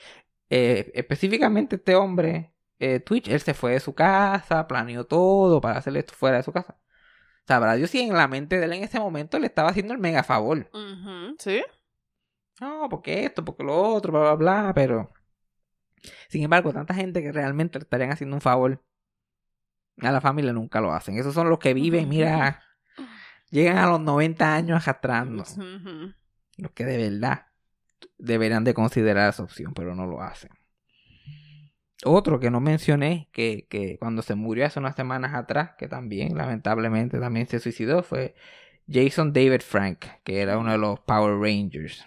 eh, 0.49 0.91
específicamente 0.95 1.77
este 1.77 1.95
hombre 1.95 2.55
eh, 2.79 3.01
Twitch, 3.01 3.29
él 3.29 3.41
se 3.41 3.53
fue 3.55 3.73
de 3.73 3.81
su 3.81 3.95
casa, 3.95 4.67
planeó 4.67 5.05
todo 5.05 5.61
para 5.61 5.77
hacer 5.79 5.97
esto 5.97 6.15
fuera 6.15 6.39
de 6.39 6.43
su 6.43 6.53
casa. 6.53 6.79
Sabrá 7.47 7.75
Dios 7.75 7.91
si 7.91 8.01
en 8.01 8.15
la 8.15 8.29
mente 8.29 8.59
de 8.59 8.65
él 8.65 8.73
en 8.73 8.85
ese 8.85 8.99
momento 8.99 9.39
le 9.39 9.47
estaba 9.47 9.71
haciendo 9.71 9.93
el 9.93 10.01
mega 10.01 10.23
favor. 10.23 10.71
Sí. 11.39 11.63
No, 12.61 12.89
porque 12.89 13.25
esto, 13.25 13.45
porque 13.45 13.63
lo 13.63 13.77
otro, 13.77 14.13
bla, 14.13 14.21
bla, 14.21 14.35
bla, 14.35 14.75
pero... 14.75 15.13
Sin 16.29 16.43
embargo, 16.43 16.73
tanta 16.73 16.95
gente 16.95 17.23
que 17.23 17.33
realmente 17.33 17.79
le 17.79 17.85
estarían 17.85 18.11
haciendo 18.11 18.37
un 18.37 18.41
favor 18.41 18.83
a 20.03 20.13
la 20.13 20.21
familia 20.21 20.53
nunca 20.53 20.81
lo 20.81 20.93
hacen. 20.93 21.19
Esos 21.19 21.35
son 21.35 21.49
los 21.49 21.59
que 21.59 21.75
viven, 21.75 22.09
mira, 22.09 22.63
llegan 23.51 23.79
a 23.79 23.87
los 23.87 24.01
90 24.01 24.55
años 24.55 24.83
arrastrando. 24.83 25.43
Ujú. 25.43 26.13
Los 26.59 26.71
que 26.73 26.85
de 26.85 27.11
verdad 27.11 27.47
deberían 28.19 28.65
de 28.65 28.75
considerar 28.75 29.31
esa 29.31 29.43
opción, 29.43 29.73
pero 29.75 29.95
no 29.95 30.07
lo 30.07 30.21
hacen. 30.23 30.51
Otro 32.05 32.39
que 32.39 32.51
no 32.51 32.61
mencioné, 32.61 33.29
que, 33.33 33.67
que 33.71 33.99
cuando 33.99 34.23
se 34.23 34.35
murió 34.35 34.67
hace 34.67 34.79
unas 34.79 34.97
semanas 34.97 35.35
atrás, 35.35 35.71
que 35.79 35.89
también 35.89 36.37
lamentablemente 36.37 37.19
también 37.19 37.47
se 37.47 37.59
suicidó, 37.59 38.03
fue 38.03 38.35
Jason 38.89 39.33
David 39.33 39.63
Frank, 39.63 40.05
que 40.23 40.41
era 40.41 40.59
uno 40.59 40.73
de 40.73 40.79
los 40.79 41.01
Power 41.01 41.39
Rangers. 41.39 42.05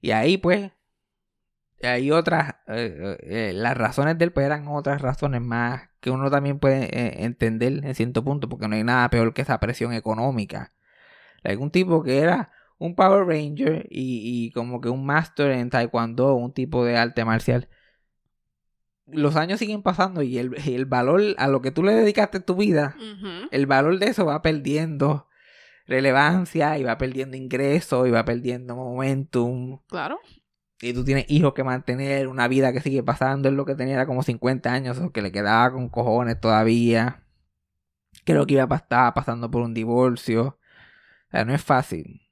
Y 0.00 0.12
ahí 0.12 0.38
pues, 0.38 0.70
hay 1.82 2.10
otras, 2.12 2.54
eh, 2.68 2.96
eh, 2.98 3.16
eh, 3.22 3.52
las 3.52 3.76
razones 3.76 4.16
del 4.16 4.32
pues 4.32 4.46
eran 4.46 4.68
otras 4.68 5.02
razones 5.02 5.40
más 5.42 5.90
que 6.00 6.10
uno 6.10 6.30
también 6.30 6.58
puede 6.58 6.84
eh, 6.84 7.24
entender 7.24 7.84
en 7.84 7.94
cierto 7.94 8.22
punto, 8.22 8.48
porque 8.48 8.68
no 8.68 8.76
hay 8.76 8.84
nada 8.84 9.08
peor 9.10 9.32
que 9.32 9.42
esa 9.42 9.58
presión 9.58 9.92
económica. 9.92 10.72
Un 11.58 11.70
tipo 11.70 12.02
que 12.02 12.18
era 12.18 12.52
un 12.78 12.94
Power 12.94 13.26
Ranger 13.26 13.86
y, 13.90 14.46
y 14.46 14.50
como 14.52 14.80
que 14.80 14.88
un 14.88 15.04
Master 15.04 15.50
en 15.50 15.70
Taekwondo, 15.70 16.34
un 16.34 16.52
tipo 16.52 16.84
de 16.84 16.96
arte 16.96 17.24
marcial. 17.24 17.68
Los 19.06 19.36
años 19.36 19.58
siguen 19.58 19.82
pasando 19.82 20.22
y 20.22 20.38
el, 20.38 20.54
el 20.66 20.86
valor 20.86 21.22
a 21.36 21.48
lo 21.48 21.60
que 21.60 21.70
tú 21.70 21.82
le 21.82 21.92
dedicaste 21.92 22.40
tu 22.40 22.56
vida, 22.56 22.96
el 23.50 23.66
valor 23.66 23.98
de 23.98 24.06
eso 24.06 24.24
va 24.24 24.40
perdiendo 24.42 25.28
relevancia 25.86 26.78
y 26.78 26.84
va 26.84 26.96
perdiendo 26.96 27.36
ingresos 27.36 28.08
y 28.08 28.10
va 28.10 28.24
perdiendo 28.24 28.74
momentum. 28.74 29.80
Claro. 29.88 30.18
Y 30.80 30.92
tú 30.92 31.04
tienes 31.04 31.26
hijos 31.28 31.54
que 31.54 31.64
mantener, 31.64 32.28
una 32.28 32.48
vida 32.48 32.72
que 32.72 32.80
sigue 32.80 33.02
pasando, 33.02 33.48
es 33.48 33.54
lo 33.54 33.64
que 33.64 33.74
tenía 33.74 33.94
era 33.94 34.06
como 34.06 34.22
50 34.22 34.72
años, 34.72 34.98
o 34.98 35.12
que 35.12 35.22
le 35.22 35.32
quedaba 35.32 35.72
con 35.72 35.88
cojones 35.88 36.40
todavía. 36.40 37.22
Creo 38.24 38.46
que 38.46 38.54
iba 38.54 38.66
a 38.68 38.76
estaba 38.76 39.14
pasando 39.14 39.50
por 39.50 39.62
un 39.62 39.74
divorcio. 39.74 40.58
O 41.28 41.30
sea, 41.30 41.44
no 41.44 41.54
es 41.54 41.62
fácil. 41.62 42.22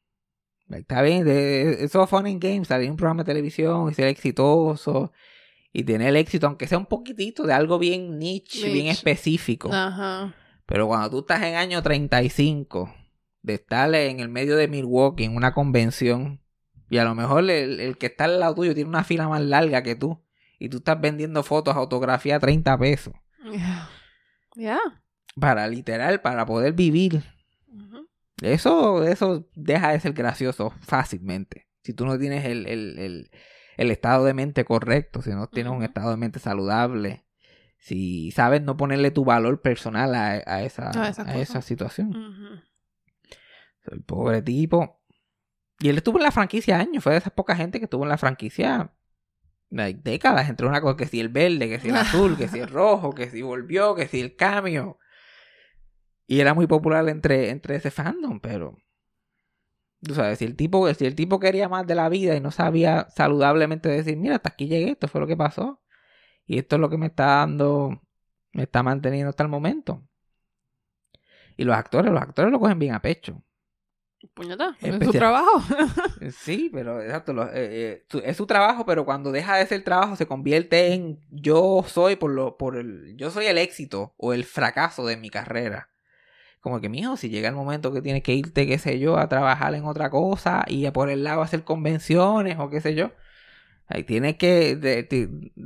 Está 0.68 1.02
bien, 1.02 1.26
eso 1.28 2.02
es 2.02 2.10
fun 2.10 2.26
and 2.26 2.42
games, 2.42 2.68
salir 2.68 2.90
un 2.90 2.96
programa 2.96 3.22
de 3.22 3.26
televisión 3.26 3.90
y 3.90 3.94
ser 3.94 4.08
exitoso. 4.08 5.12
Y 5.72 5.84
tener 5.84 6.14
éxito, 6.16 6.46
aunque 6.46 6.66
sea 6.66 6.78
un 6.78 6.86
poquitito 6.86 7.44
de 7.44 7.54
algo 7.54 7.78
bien 7.78 8.18
niche, 8.18 8.70
bien 8.70 8.88
específico. 8.88 9.70
Ajá. 9.72 10.34
Pero 10.66 10.86
cuando 10.86 11.10
tú 11.10 11.20
estás 11.20 11.42
en 11.42 11.54
año 11.54 11.82
35, 11.82 12.94
de 13.42 13.54
estar 13.54 13.94
en 13.94 14.20
el 14.20 14.28
medio 14.28 14.56
de 14.56 14.68
Milwaukee 14.68 15.24
en 15.24 15.34
una 15.36 15.54
convención, 15.54 16.40
y 16.90 16.98
a 16.98 17.04
lo 17.04 17.14
mejor 17.14 17.48
el, 17.50 17.80
el 17.80 17.96
que 17.96 18.06
está 18.06 18.24
al 18.24 18.38
lado 18.40 18.54
tuyo 18.54 18.74
tiene 18.74 18.90
una 18.90 19.04
fila 19.04 19.28
más 19.28 19.40
larga 19.40 19.82
que 19.82 19.94
tú, 19.94 20.22
y 20.58 20.68
tú 20.68 20.76
estás 20.76 21.00
vendiendo 21.00 21.42
fotos, 21.42 21.74
autografía 21.74 22.36
a 22.36 22.40
30 22.40 22.78
pesos, 22.78 23.14
Ya. 23.52 23.88
Ya. 24.54 24.78
para 25.34 25.66
literal, 25.66 26.20
para 26.20 26.44
poder 26.44 26.74
vivir. 26.74 27.24
Eso, 28.42 29.04
eso 29.04 29.48
deja 29.54 29.92
de 29.92 30.00
ser 30.00 30.12
gracioso 30.12 30.74
fácilmente. 30.80 31.68
Si 31.82 31.94
tú 31.94 32.04
no 32.04 32.18
tienes 32.18 32.44
el, 32.44 32.66
el, 32.66 32.98
el, 32.98 33.30
el 33.76 33.90
estado 33.90 34.24
de 34.24 34.34
mente 34.34 34.64
correcto, 34.64 35.22
si 35.22 35.30
no 35.30 35.48
tienes 35.48 35.72
un 35.72 35.82
estado 35.82 36.10
de 36.10 36.16
mente 36.16 36.38
saludable, 36.38 37.24
si 37.78 38.30
sabes 38.30 38.62
no 38.62 38.76
ponerle 38.76 39.10
tu 39.10 39.24
valor 39.24 39.60
personal 39.60 40.14
a, 40.14 40.42
a 40.46 40.62
esa, 40.62 40.90
A 40.90 41.38
esa 41.38 41.62
situación. 41.62 42.62
El 43.84 44.02
pobre 44.02 44.40
tipo. 44.42 45.00
Y 45.80 45.88
él 45.88 45.96
estuvo 45.96 46.18
en 46.18 46.22
la 46.22 46.30
franquicia 46.30 46.78
años. 46.78 47.02
Fue 47.02 47.12
de 47.12 47.18
esas 47.18 47.32
poca 47.32 47.56
gente 47.56 47.80
que 47.80 47.86
estuvo 47.86 48.04
en 48.04 48.08
la 48.08 48.18
franquicia 48.18 48.92
décadas. 49.70 50.48
Entre 50.48 50.66
una 50.66 50.80
cosa 50.80 50.96
que 50.96 51.06
si 51.06 51.18
el 51.18 51.28
verde, 51.28 51.68
que 51.68 51.80
si 51.80 51.88
el 51.88 51.96
azul, 51.96 52.36
que 52.36 52.46
si 52.46 52.60
el 52.60 52.68
rojo, 52.68 53.14
que 53.14 53.30
si 53.30 53.42
volvió, 53.42 53.96
que 53.96 54.06
si 54.06 54.20
el 54.20 54.36
cambio. 54.36 54.98
Y 56.28 56.40
era 56.40 56.54
muy 56.54 56.68
popular 56.68 57.08
entre, 57.08 57.50
entre 57.50 57.76
ese 57.76 57.90
fandom, 57.90 58.38
pero. 58.38 58.76
Tú 60.04 60.14
sabes, 60.14 60.38
si 60.38 60.44
el, 60.46 60.56
tipo, 60.56 60.92
si 60.94 61.06
el 61.06 61.14
tipo 61.14 61.38
quería 61.38 61.68
más 61.68 61.86
de 61.86 61.94
la 61.94 62.08
vida 62.08 62.34
y 62.36 62.40
no 62.40 62.50
sabía 62.50 63.08
saludablemente 63.10 63.88
decir, 63.88 64.16
mira, 64.16 64.36
hasta 64.36 64.50
aquí 64.50 64.66
llegué, 64.66 64.90
esto 64.92 65.08
fue 65.08 65.20
lo 65.20 65.26
que 65.28 65.36
pasó. 65.36 65.80
Y 66.46 66.58
esto 66.58 66.76
es 66.76 66.80
lo 66.80 66.90
que 66.90 66.98
me 66.98 67.06
está 67.06 67.26
dando 67.26 68.02
me 68.54 68.64
está 68.64 68.82
manteniendo 68.82 69.30
hasta 69.30 69.44
el 69.44 69.48
momento. 69.50 70.02
Y 71.56 71.64
los 71.64 71.76
actores, 71.76 72.12
los 72.12 72.22
actores 72.22 72.50
lo 72.52 72.60
cogen 72.60 72.78
bien 72.78 72.94
a 72.94 73.02
pecho. 73.02 73.42
Puñeta, 74.34 74.76
es 74.80 75.04
su 75.04 75.12
trabajo. 75.12 75.60
Sí, 76.30 76.70
pero 76.72 77.00
exacto, 77.02 77.32
lo- 77.32 77.48
eh, 77.48 78.04
eh, 78.04 78.06
es 78.24 78.36
su 78.36 78.46
trabajo, 78.46 78.86
pero 78.86 79.04
cuando 79.04 79.32
deja 79.32 79.56
de 79.56 79.66
ser 79.66 79.82
trabajo 79.82 80.14
se 80.14 80.26
convierte 80.26 80.92
en 80.94 81.20
yo 81.30 81.84
soy 81.86 82.14
por 82.16 82.30
lo, 82.30 82.56
por 82.56 82.76
el, 82.76 83.16
yo 83.16 83.30
soy 83.32 83.46
el 83.46 83.58
éxito 83.58 84.14
o 84.16 84.32
el 84.32 84.44
fracaso 84.44 85.04
de 85.04 85.16
mi 85.16 85.30
carrera. 85.30 85.91
Como 86.62 86.80
que, 86.80 86.88
mijo, 86.90 87.18
si 87.18 87.30
llega 87.30 87.50
el 87.50 87.56
momento 87.56 87.92
que 87.92 88.02
tienes 88.02 88.24
que 88.24 88.34
irte, 88.34 88.66
qué 88.68 88.78
sé 88.78 89.00
yo, 89.00 89.18
a 89.18 89.28
trabajar 89.28 89.74
en 89.74 89.84
otra 89.86 90.10
cosa 90.10 90.64
y 90.68 90.86
a 90.86 90.94
por 90.94 91.10
el 91.10 91.24
lado 91.24 91.42
a 91.42 91.46
hacer 91.46 91.64
convenciones 91.64 92.58
o 92.60 92.70
qué 92.70 92.80
sé 92.80 92.94
yo. 92.96 93.12
Ahí 93.88 94.04
tienes 94.04 94.36
que, 94.36 95.08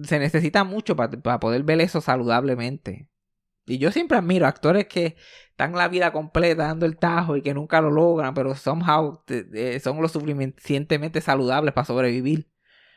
se 0.04 0.18
necesita 0.18 0.64
mucho 0.64 0.96
para 0.96 1.40
poder 1.40 1.62
ver 1.64 1.80
eso 1.80 2.00
saludablemente. 2.00 3.08
Y 3.66 3.78
yo 3.78 3.92
siempre 3.92 4.18
admiro 4.18 4.46
actores 4.46 4.86
que 4.88 5.16
están 5.50 5.72
la 5.74 5.88
vida 5.88 6.12
completa 6.12 6.64
dando 6.68 6.86
el 6.86 6.98
tajo 6.98 7.36
y 7.36 7.42
que 7.42 7.54
nunca 7.54 7.80
lo 7.80 7.90
logran, 7.90 8.34
pero 8.34 8.54
somehow 8.56 9.22
eh, 9.28 9.80
son 9.82 10.02
lo 10.02 10.08
suficientemente 10.08 11.20
saludables 11.20 11.74
para 11.74 11.86
sobrevivir. 11.86 12.50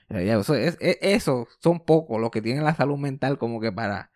Eso, 0.10 0.56
es- 0.56 0.78
es- 0.82 0.98
eso 1.02 1.48
son 1.62 1.82
pocos 1.86 2.20
los 2.22 2.32
que 2.32 2.42
tienen 2.42 2.64
la 2.66 2.76
salud 2.76 2.98
mental 2.98 3.38
como 3.40 3.62
que 3.62 3.72
para... 3.72 4.12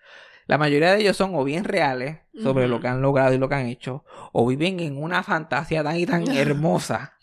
La 0.46 0.58
mayoría 0.58 0.94
de 0.94 1.02
ellos 1.02 1.16
son 1.18 1.36
o 1.36 1.44
bien 1.44 1.64
reales 1.64 2.20
sobre 2.42 2.68
lo 2.68 2.80
que 2.82 2.88
han 2.88 3.02
logrado 3.02 3.34
y 3.34 3.38
lo 3.38 3.48
que 3.50 3.56
han 3.56 3.68
hecho, 3.68 4.04
o 4.34 4.46
viven 4.48 4.80
en 4.80 5.02
una 5.02 5.24
fantasía 5.24 5.84
tan 5.84 5.98
y 5.98 6.06
tan 6.06 6.28
hermosa 6.36 7.18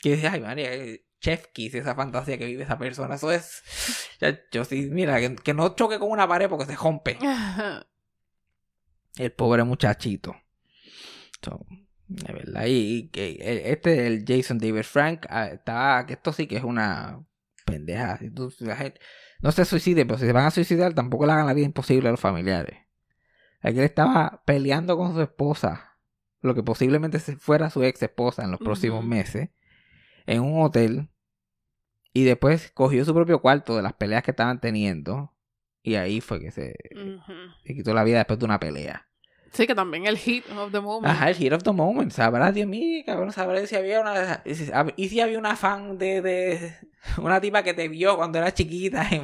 que 0.00 0.10
dices, 0.16 0.30
ay 0.32 0.40
María, 0.40 0.72
eh, 0.74 1.04
chef 1.20 1.46
kiss, 1.52 1.74
esa 1.74 1.94
fantasía 1.94 2.36
que 2.38 2.46
vive 2.46 2.62
esa 2.64 2.78
persona, 2.78 3.14
eso 3.16 3.30
es... 3.32 3.62
Ya, 4.20 4.40
yo 4.50 4.64
sí, 4.64 4.88
mira, 4.90 5.20
que, 5.20 5.36
que 5.36 5.52
no 5.52 5.74
choque 5.74 5.98
con 5.98 6.10
una 6.10 6.26
pared 6.26 6.48
porque 6.48 6.64
se 6.64 6.74
rompe. 6.76 7.18
El 9.18 9.32
pobre 9.32 9.62
muchachito. 9.64 10.34
So, 11.42 11.66
de 12.08 12.32
verdad. 12.32 12.64
Y, 12.66 13.10
el- 13.14 13.58
este, 13.66 14.06
el 14.06 14.24
Jason 14.26 14.58
David 14.58 14.82
Frank, 14.82 15.26
ah, 15.28 15.48
está. 15.48 16.04
Que 16.06 16.14
esto 16.14 16.32
sí 16.32 16.46
que 16.46 16.56
es 16.56 16.64
una 16.64 17.24
pendeja. 17.64 18.18
Si 18.18 18.30
tú- 18.30 18.52
la 18.60 18.76
gente- 18.76 19.00
no 19.40 19.52
se 19.52 19.64
suicide, 19.64 20.06
pero 20.06 20.18
si 20.18 20.26
se 20.26 20.32
van 20.32 20.46
a 20.46 20.50
suicidar, 20.50 20.94
tampoco 20.94 21.26
le 21.26 21.32
hagan 21.32 21.46
la 21.46 21.54
vida 21.54 21.66
imposible 21.66 22.08
a 22.08 22.10
los 22.10 22.20
familiares. 22.20 22.78
Aquí 23.60 23.78
él 23.78 23.84
estaba 23.84 24.42
peleando 24.44 24.96
con 24.96 25.14
su 25.14 25.20
esposa, 25.20 25.98
lo 26.40 26.54
que 26.54 26.62
posiblemente 26.62 27.18
fuera 27.18 27.70
su 27.70 27.82
ex 27.82 28.02
esposa 28.02 28.44
en 28.44 28.50
los 28.50 28.60
próximos 28.60 29.04
meses, 29.04 29.50
en 30.26 30.42
un 30.42 30.62
hotel. 30.62 31.08
Y 32.12 32.24
después 32.24 32.70
cogió 32.72 33.04
su 33.04 33.12
propio 33.12 33.42
cuarto 33.42 33.76
de 33.76 33.82
las 33.82 33.92
peleas 33.92 34.22
que 34.22 34.30
estaban 34.30 34.60
teniendo. 34.60 35.34
Y 35.82 35.96
ahí 35.96 36.20
fue 36.20 36.40
que 36.40 36.50
se 36.50 36.74
quitó 37.64 37.94
la 37.94 38.04
vida 38.04 38.18
después 38.18 38.38
de 38.38 38.44
una 38.44 38.58
pelea. 38.58 39.05
Sí, 39.56 39.66
que 39.66 39.74
también 39.74 40.06
el 40.06 40.18
hit 40.18 40.44
of 40.58 40.70
the 40.70 40.80
moment. 40.80 41.06
Ajá, 41.12 41.30
el 41.30 41.36
hit 41.36 41.52
of 41.52 41.62
the 41.62 41.72
moment. 41.72 42.12
Sabrá, 42.12 42.52
Dios 42.52 42.68
mío, 42.68 43.02
cabrón, 43.06 43.32
sabrá 43.32 43.66
si 43.66 43.74
había 43.74 44.00
una. 44.00 44.42
Y 44.96 45.08
si 45.08 45.20
había 45.20 45.38
una 45.38 45.56
fan 45.56 45.96
de, 45.98 46.20
de. 46.22 46.74
Una 47.18 47.40
tipa 47.40 47.62
que 47.62 47.72
te 47.72 47.86
vio 47.86 48.16
cuando 48.16 48.38
era 48.38 48.52
chiquita 48.52 49.06
en, 49.12 49.22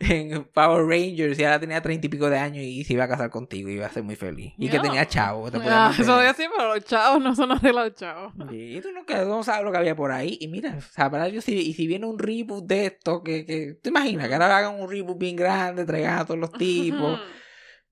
en 0.00 0.44
Power 0.54 0.86
Rangers 0.86 1.38
y 1.38 1.44
ahora 1.44 1.60
tenía 1.60 1.82
treinta 1.82 2.06
y 2.06 2.08
pico 2.08 2.30
de 2.30 2.38
años 2.38 2.64
y 2.64 2.82
se 2.84 2.94
iba 2.94 3.04
a 3.04 3.08
casar 3.08 3.28
contigo 3.28 3.68
y 3.68 3.74
iba 3.74 3.84
a 3.86 3.90
ser 3.90 4.02
muy 4.02 4.16
feliz. 4.16 4.54
Y 4.56 4.70
que 4.70 4.78
tenía 4.80 5.06
chavo. 5.06 5.50
te 5.50 5.58
podía 5.58 5.88
Ah, 5.88 5.90
eso 5.90 5.98
mantener. 5.98 6.14
voy 6.16 6.24
a 6.24 6.28
decir, 6.28 6.48
pero 6.56 6.74
los 6.74 6.84
chavos 6.86 7.22
no 7.22 7.34
son 7.34 7.52
arreglados 7.52 7.94
chavos. 7.94 8.32
Y 8.50 8.80
tú 8.80 8.88
no, 8.90 9.24
no 9.26 9.42
sabes 9.44 9.64
lo 9.64 9.70
que 9.70 9.76
había 9.78 9.94
por 9.94 10.12
ahí. 10.12 10.38
Y 10.40 10.48
mira, 10.48 10.80
sabrá 10.80 11.26
Dios 11.26 11.44
si, 11.44 11.56
y 11.58 11.74
si 11.74 11.86
viene 11.86 12.06
un 12.06 12.18
reboot 12.18 12.64
de 12.64 12.86
esto, 12.86 13.22
que, 13.22 13.44
que 13.44 13.74
¿te 13.74 13.90
imaginas? 13.90 14.28
Que 14.28 14.32
ahora 14.34 14.56
hagan 14.56 14.80
un 14.80 14.90
reboot 14.90 15.18
bien 15.18 15.36
grande, 15.36 15.84
traigan 15.84 16.20
a 16.20 16.24
todos 16.24 16.40
los 16.40 16.52
tipos. 16.52 17.20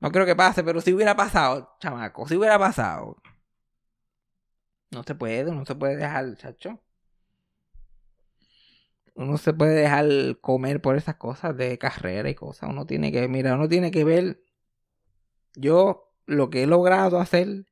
No 0.00 0.10
creo 0.10 0.26
que 0.26 0.36
pase, 0.36 0.64
pero 0.64 0.80
si 0.80 0.92
hubiera 0.94 1.14
pasado, 1.14 1.76
chamaco, 1.78 2.26
si 2.26 2.36
hubiera 2.36 2.58
pasado. 2.58 3.16
No 4.90 5.02
se 5.04 5.14
puede, 5.14 5.52
no 5.52 5.64
se 5.64 5.74
puede 5.74 5.96
dejar, 5.96 6.36
chacho. 6.36 6.80
Uno 9.14 9.36
se 9.38 9.52
puede 9.52 9.74
dejar 9.74 10.06
comer 10.40 10.80
por 10.80 10.96
esas 10.96 11.16
cosas 11.16 11.56
de 11.56 11.78
carrera 11.78 12.30
y 12.30 12.34
cosas. 12.34 12.70
Uno 12.70 12.86
tiene 12.86 13.12
que, 13.12 13.28
mira, 13.28 13.54
uno 13.54 13.68
tiene 13.68 13.90
que 13.90 14.04
ver 14.04 14.42
yo 15.54 16.10
lo 16.26 16.48
que 16.50 16.62
he 16.62 16.66
logrado 16.66 17.20
hacer 17.20 17.66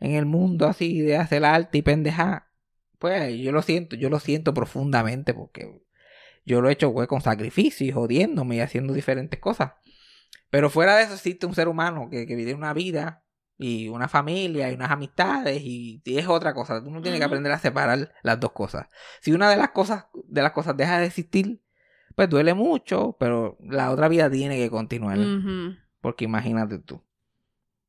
en 0.00 0.12
el 0.12 0.26
mundo 0.26 0.66
así 0.66 1.00
de 1.00 1.16
hacer 1.16 1.44
arte 1.44 1.78
y 1.78 1.82
pendeja. 1.82 2.50
Pues 2.98 3.38
yo 3.38 3.52
lo 3.52 3.62
siento, 3.62 3.96
yo 3.96 4.10
lo 4.10 4.20
siento 4.20 4.52
profundamente 4.52 5.32
porque 5.32 5.82
yo 6.44 6.60
lo 6.60 6.68
he 6.68 6.72
hecho 6.72 6.92
pues, 6.92 7.08
con 7.08 7.22
sacrificio 7.22 7.86
y 7.86 7.92
jodiéndome 7.92 8.56
y 8.56 8.60
haciendo 8.60 8.92
diferentes 8.92 9.40
cosas. 9.40 9.72
Pero 10.50 10.70
fuera 10.70 10.96
de 10.96 11.04
eso 11.04 11.14
existe 11.14 11.46
un 11.46 11.54
ser 11.54 11.68
humano 11.68 12.08
que, 12.10 12.26
que 12.26 12.34
vive 12.36 12.54
una 12.54 12.72
vida 12.72 13.24
y 13.56 13.88
una 13.88 14.08
familia 14.08 14.70
y 14.70 14.74
unas 14.74 14.90
amistades 14.90 15.60
y, 15.62 16.02
y 16.04 16.18
es 16.18 16.26
otra 16.28 16.54
cosa. 16.54 16.80
Uno 16.84 17.02
tiene 17.02 17.18
que 17.18 17.24
aprender 17.24 17.52
a 17.52 17.58
separar 17.58 18.12
las 18.22 18.40
dos 18.40 18.52
cosas. 18.52 18.88
Si 19.20 19.32
una 19.32 19.50
de 19.50 19.56
las 19.56 19.70
cosas 19.70 20.06
de 20.26 20.42
las 20.42 20.52
cosas 20.52 20.76
deja 20.76 20.98
de 20.98 21.06
existir, 21.06 21.62
pues 22.14 22.28
duele 22.28 22.54
mucho, 22.54 23.16
pero 23.18 23.56
la 23.60 23.90
otra 23.90 24.08
vida 24.08 24.30
tiene 24.30 24.56
que 24.56 24.70
continuar. 24.70 25.18
Porque 26.00 26.24
imagínate 26.24 26.78
tú. 26.78 27.04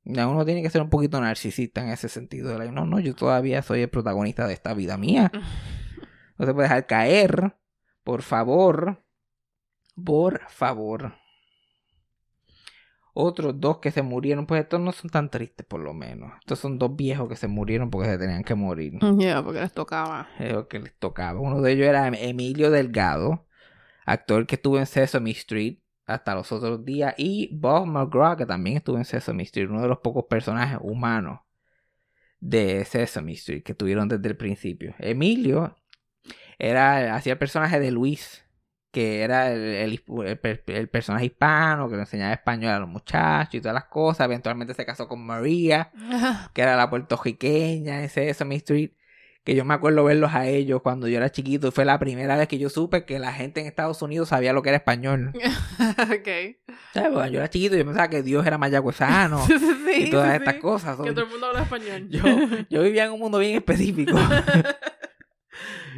Ya 0.03 0.27
Uno 0.27 0.45
tiene 0.45 0.61
que 0.61 0.69
ser 0.69 0.81
un 0.81 0.89
poquito 0.89 1.21
narcisista 1.21 1.81
en 1.81 1.89
ese 1.89 2.09
sentido. 2.09 2.57
Like, 2.57 2.71
no, 2.71 2.85
no, 2.85 2.99
yo 2.99 3.15
todavía 3.15 3.61
soy 3.61 3.81
el 3.81 3.89
protagonista 3.89 4.47
de 4.47 4.53
esta 4.53 4.73
vida 4.73 4.97
mía. 4.97 5.31
No 6.37 6.47
se 6.47 6.55
puede 6.55 6.69
dejar 6.69 6.87
caer. 6.87 7.55
Por 8.03 8.23
favor. 8.23 9.05
Por 10.03 10.41
favor. 10.49 11.13
Otros 13.13 13.59
dos 13.59 13.79
que 13.79 13.91
se 13.91 14.01
murieron, 14.01 14.45
pues 14.45 14.61
estos 14.61 14.79
no 14.79 14.91
son 14.91 15.09
tan 15.09 15.29
tristes 15.29 15.65
por 15.65 15.81
lo 15.81 15.93
menos. 15.93 16.31
Estos 16.39 16.59
son 16.59 16.79
dos 16.79 16.95
viejos 16.95 17.27
que 17.27 17.35
se 17.35 17.47
murieron 17.47 17.89
porque 17.89 18.09
se 18.09 18.17
tenían 18.17 18.43
que 18.43 18.55
morir. 18.55 18.93
Ya, 19.17 19.43
porque 19.43 19.59
les 19.59 19.73
tocaba. 19.73 20.29
Es 20.39 20.51
lo 20.53 20.67
que 20.67 20.79
les 20.79 20.97
tocaba. 20.97 21.39
Uno 21.39 21.61
de 21.61 21.73
ellos 21.73 21.87
era 21.87 22.07
Emilio 22.07 22.71
Delgado, 22.71 23.45
actor 24.05 24.47
que 24.47 24.55
estuvo 24.55 24.79
en 24.79 24.85
Sesame 24.85 25.31
Street 25.31 25.79
hasta 26.05 26.35
los 26.35 26.51
otros 26.51 26.83
días, 26.83 27.13
y 27.17 27.49
Bob 27.55 27.85
McGraw, 27.85 28.35
que 28.35 28.45
también 28.45 28.77
estuvo 28.77 28.97
en 28.97 29.05
Sesame 29.05 29.43
Street, 29.43 29.69
uno 29.69 29.81
de 29.81 29.87
los 29.87 29.99
pocos 29.99 30.25
personajes 30.29 30.79
humanos 30.81 31.39
de 32.39 32.83
Sesame 32.85 33.33
Street 33.33 33.63
que 33.63 33.75
tuvieron 33.75 34.09
desde 34.09 34.27
el 34.27 34.37
principio. 34.37 34.93
Emilio 34.99 35.77
era 36.59 37.15
hacía 37.15 37.33
el 37.33 37.39
personaje 37.39 37.79
de 37.79 37.91
Luis, 37.91 38.43
que 38.91 39.21
era 39.21 39.51
el, 39.53 39.59
el- 39.61 40.03
el 40.25 40.37
per- 40.39 40.63
el 40.67 40.89
personaje 40.89 41.25
hispano 41.25 41.87
que 41.89 41.95
le 41.95 42.01
enseñaba 42.01 42.33
español 42.33 42.71
a 42.73 42.79
los 42.79 42.89
muchachos 42.89 43.55
y 43.55 43.61
todas 43.61 43.73
las 43.75 43.85
cosas. 43.85 44.25
Eventualmente 44.25 44.73
se 44.73 44.85
casó 44.85 45.07
con 45.07 45.25
María 45.25 45.91
que 46.53 46.61
era 46.61 46.75
la 46.75 46.89
puertorriqueña 46.89 48.01
en 48.03 48.09
Sesame 48.09 48.55
Street, 48.55 48.91
que 49.43 49.55
yo 49.55 49.65
me 49.65 49.73
acuerdo 49.73 50.03
verlos 50.03 50.33
a 50.35 50.45
ellos 50.47 50.81
cuando 50.83 51.07
yo 51.07 51.17
era 51.17 51.31
chiquito 51.31 51.69
y 51.69 51.71
fue 51.71 51.83
la 51.85 51.97
primera 51.99 52.35
vez 52.37 52.47
que 52.47 52.59
yo 52.59 52.69
supe 52.69 53.05
que 53.05 53.17
la 53.17 53.33
gente 53.33 53.59
en 53.61 53.65
Estados 53.67 54.01
Unidos 54.01 54.29
sabía 54.29 54.53
lo 54.53 54.61
que 54.61 54.69
era 54.69 54.77
español. 54.77 55.31
ok. 55.97 56.27
¿Sabes? 56.93 57.11
Cuando 57.11 57.27
yo 57.27 57.39
era 57.39 57.49
chiquito 57.49 57.75
yo 57.77 57.85
pensaba 57.85 58.09
que 58.09 58.21
Dios 58.23 58.45
era 58.45 58.57
mayagüezano 58.57 59.43
sí, 59.47 59.55
y 59.97 60.09
todas 60.11 60.29
sí, 60.31 60.35
estas 60.37 60.55
sí. 60.55 60.59
cosas. 60.59 60.97
Que 60.97 61.11
todo 61.11 61.23
el 61.25 61.31
mundo 61.31 61.47
habla 61.47 61.61
español. 61.63 62.07
Yo, 62.09 62.21
yo 62.69 62.83
vivía 62.83 63.05
en 63.05 63.13
un 63.13 63.19
mundo 63.19 63.39
bien 63.39 63.55
específico. 63.55 64.17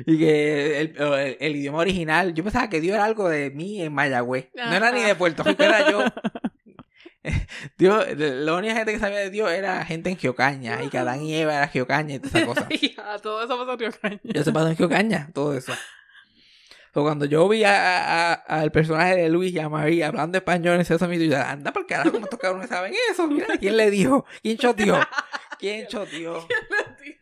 y 0.08 0.18
que 0.18 0.80
el, 0.82 0.96
el- 0.98 1.38
el 1.40 1.56
idioma 1.56 1.80
original, 1.80 2.34
yo 2.34 2.44
pensaba 2.44 2.70
que 2.70 2.82
Dios 2.82 2.96
era 2.96 3.06
algo 3.06 3.30
de 3.30 3.50
mí 3.52 3.82
en 3.82 3.94
Mayagüez. 3.94 4.50
No 4.56 4.74
era 4.74 4.92
ni 4.92 5.02
de. 5.02 5.16
Puerto 5.16 5.44
Rico, 5.44 5.64
era 5.64 5.90
yo. 5.92 6.04
Dios, 7.78 8.06
la 8.18 8.54
única 8.56 8.76
gente 8.76 8.92
que 8.92 9.00
sabía 9.00 9.20
de 9.20 9.30
Dios 9.30 9.50
era 9.50 9.86
gente 9.86 10.10
en 10.10 10.18
Geocaña. 10.18 10.84
Y 10.84 10.90
que 10.90 10.98
Adán 10.98 11.22
y 11.24 11.34
Eva 11.36 11.56
era 11.56 11.68
Geocaña 11.70 12.16
y 12.16 12.20
todas 12.20 12.36
esas 12.36 12.48
cosas. 12.48 12.68
Ya, 12.82 13.18
todo 13.20 13.42
eso 13.44 13.58
pasó 13.58 13.72
en 13.74 13.80
Río 13.80 13.92
Caña. 14.02 14.20
Yo 14.24 14.44
se 14.44 14.52
pasó 14.52 14.68
en 14.68 14.76
Geocaña, 14.76 15.30
todo 15.34 15.56
eso. 15.58 15.74
So, 16.94 17.02
cuando 17.02 17.26
yo 17.26 17.48
vi 17.50 17.64
a- 17.64 18.32
a- 18.32 18.34
al 18.34 18.72
personaje 18.72 19.16
de 19.16 19.30
Luis 19.30 19.54
y 19.54 19.60
a 19.60 19.70
María 19.70 20.08
hablando 20.08 20.38
español 20.38 20.76
en 20.76 20.86
Sesame 20.86 21.16
Street, 21.16 21.32
yo 21.32 21.38
dije, 21.38 21.50
anda 21.50 21.72
por 21.72 21.88
carajo, 21.88 22.12
¿cómo 22.12 22.26
estos 22.26 22.40
cabrones 22.40 22.70
saben 22.70 22.94
eso? 23.10 23.26
Mira, 23.28 23.48
¿quién 23.58 23.78
le 23.78 23.90
dijo? 23.90 24.26
¿Quién 24.44 24.58
choteó? 24.58 25.00
¿Quién 25.58 25.88
choteó? 25.88 26.46
¿Quién 26.46 27.18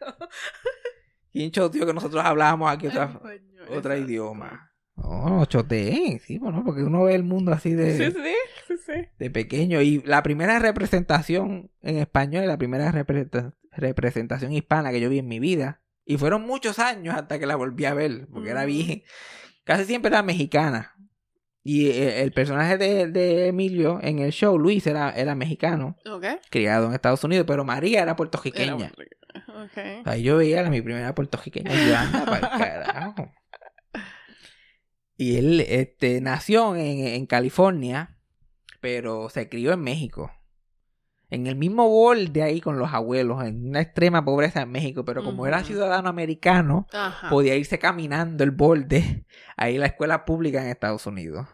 choteó 1.51 1.85
que 1.85 1.93
nosotros 1.93 2.23
hablábamos 2.23 2.71
aquí 2.71 2.87
otra, 2.87 3.05
Español, 3.05 3.65
otra 3.69 3.93
exacto. 3.95 4.11
idioma? 4.11 4.71
No, 4.95 5.29
no 5.29 5.45
choteé, 5.45 6.19
sí, 6.19 6.37
bueno, 6.37 6.63
porque 6.65 6.83
uno 6.83 7.03
ve 7.05 7.15
el 7.15 7.23
mundo 7.23 7.51
así 7.53 7.73
de, 7.73 7.97
Sí, 7.97 8.11
sí, 8.11 8.33
sí, 8.67 8.75
sí. 8.85 9.07
de 9.17 9.29
pequeño. 9.31 9.81
Y 9.81 10.01
la 10.03 10.21
primera 10.21 10.59
representación 10.59 11.71
en 11.81 11.97
español, 11.97 12.45
la 12.47 12.57
primera 12.57 12.91
representa- 12.91 13.53
representación 13.71 14.51
hispana 14.51 14.91
que 14.91 14.99
yo 14.99 15.09
vi 15.09 15.19
en 15.19 15.27
mi 15.27 15.39
vida. 15.39 15.81
Y 16.05 16.17
fueron 16.17 16.41
muchos 16.45 16.77
años 16.79 17.15
hasta 17.15 17.39
que 17.39 17.45
la 17.45 17.55
volví 17.55 17.85
a 17.85 17.93
ver, 17.93 18.27
porque 18.31 18.49
era 18.49 18.65
bien. 18.65 19.03
Casi 19.63 19.85
siempre 19.85 20.09
era 20.09 20.23
mexicana. 20.23 20.93
Y 21.63 21.87
eh, 21.87 22.23
el 22.23 22.31
personaje 22.31 22.77
de, 22.77 23.07
de 23.07 23.47
Emilio 23.47 23.99
en 24.01 24.19
el 24.19 24.31
show, 24.31 24.57
Luis, 24.57 24.87
era, 24.87 25.11
era 25.11 25.35
mexicano, 25.35 25.95
criado 26.49 26.87
en 26.87 26.93
Estados 26.93 27.23
Unidos, 27.23 27.45
pero 27.47 27.63
María 27.63 27.99
era 27.99 28.03
Era 28.03 28.15
puertorriqueña. 28.15 28.91
Ahí 30.05 30.23
yo 30.23 30.37
veía 30.37 30.65
a 30.65 30.69
mi 30.69 30.81
primera 30.81 31.13
puertorriqueña 31.13 31.71
y 31.73 31.87
yo 31.87 31.97
anda 31.97 32.25
pa'l 32.25 32.41
carajo. 32.41 33.31
Y 35.17 35.37
él 35.37 35.61
este, 35.61 36.19
nació 36.19 36.75
en, 36.75 37.05
en 37.05 37.25
California, 37.27 38.17
pero 38.79 39.29
se 39.29 39.47
crió 39.47 39.71
en 39.73 39.81
México. 39.81 40.31
En 41.31 41.47
el 41.47 41.55
mismo 41.55 41.87
borde 41.89 42.43
ahí 42.43 42.61
con 42.61 42.77
los 42.77 42.93
abuelos, 42.93 43.43
en 43.43 43.69
una 43.69 43.81
extrema 43.81 44.23
pobreza 44.23 44.61
en 44.61 44.69
México, 44.71 45.03
pero 45.05 45.23
como 45.23 45.47
era 45.47 45.63
ciudadano 45.63 46.09
americano, 46.09 46.87
Ajá. 46.91 47.29
podía 47.29 47.55
irse 47.55 47.79
caminando 47.79 48.43
el 48.43 48.51
borde 48.51 49.25
ahí 49.57 49.77
la 49.77 49.85
escuela 49.87 50.25
pública 50.25 50.61
en 50.61 50.67
Estados 50.69 51.07
Unidos. 51.07 51.47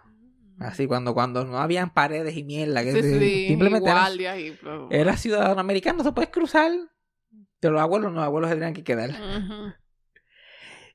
Así 0.59 0.87
cuando, 0.87 1.13
cuando 1.13 1.45
no 1.45 1.59
habían 1.59 1.93
paredes 1.93 2.35
y 2.35 2.43
mierda, 2.43 2.83
que 2.83 2.91
Sí, 2.93 3.01
se- 3.03 3.19
sí, 3.19 3.45
simplemente 3.47 3.89
era, 3.91 4.01
y... 4.01 4.57
era 4.89 5.15
ciudadano 5.15 5.61
americano, 5.61 6.03
se 6.03 6.11
puedes 6.11 6.31
cruzar. 6.31 6.71
De 7.61 7.69
los 7.69 7.79
abuelos, 7.79 8.11
no, 8.11 8.17
los 8.17 8.25
abuelos 8.25 8.49
se 8.49 8.55
tenían 8.55 8.73
que 8.73 8.83
quedar. 8.83 9.11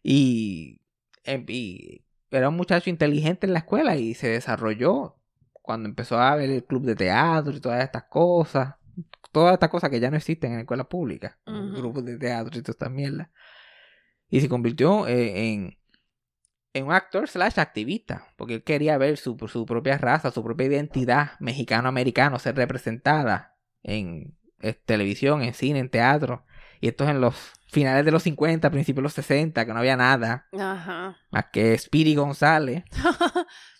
Y, 0.02 0.80
em, 1.24 1.44
y 1.48 2.04
era 2.30 2.48
un 2.48 2.56
muchacho 2.56 2.90
inteligente 2.90 3.46
en 3.46 3.52
la 3.52 3.60
escuela 3.60 3.96
y 3.96 4.14
se 4.14 4.28
desarrolló 4.28 5.16
cuando 5.62 5.88
empezó 5.88 6.18
a 6.18 6.34
ver 6.34 6.50
el 6.50 6.64
club 6.64 6.84
de 6.84 6.96
teatro 6.96 7.52
y 7.52 7.60
todas 7.60 7.82
estas 7.82 8.04
cosas. 8.04 8.74
Todas 9.30 9.54
estas 9.54 9.70
cosas 9.70 9.88
que 9.88 10.00
ya 10.00 10.10
no 10.10 10.16
existen 10.18 10.52
en 10.52 10.60
escuelas 10.60 10.88
públicas. 10.88 11.38
Grupos 11.46 12.04
de 12.04 12.18
teatro 12.18 12.58
y 12.58 12.62
todas 12.62 12.74
estas 12.74 12.90
mierdas. 12.90 13.28
Y 14.28 14.40
se 14.40 14.48
convirtió 14.48 15.06
eh, 15.06 15.52
en, 15.52 15.78
en 16.74 16.84
un 16.84 16.92
actor 16.92 17.28
slash 17.28 17.58
activista. 17.58 18.26
Porque 18.36 18.54
él 18.54 18.62
quería 18.64 18.98
ver 18.98 19.16
su, 19.16 19.38
su 19.48 19.64
propia 19.64 19.96
raza, 19.96 20.30
su 20.30 20.44
propia 20.44 20.66
identidad 20.66 21.30
mexicano-americano 21.40 22.38
ser 22.38 22.56
representada 22.56 23.56
en, 23.82 24.36
eh, 24.60 24.74
televisión, 24.74 25.42
en 25.42 25.54
cine, 25.54 25.78
en 25.78 25.88
teatro. 25.88 26.44
Y 26.80 26.88
esto 26.88 27.04
es 27.04 27.10
en 27.10 27.20
los 27.20 27.34
finales 27.68 28.04
de 28.04 28.10
los 28.10 28.22
50, 28.22 28.70
principios 28.70 28.96
de 28.98 29.02
los 29.02 29.12
60, 29.14 29.64
que 29.64 29.72
no 29.72 29.78
había 29.78 29.96
nada 29.96 30.46
Ajá. 30.52 31.16
más 31.30 31.46
que 31.52 31.78
Speedy 31.78 32.14
González. 32.14 32.84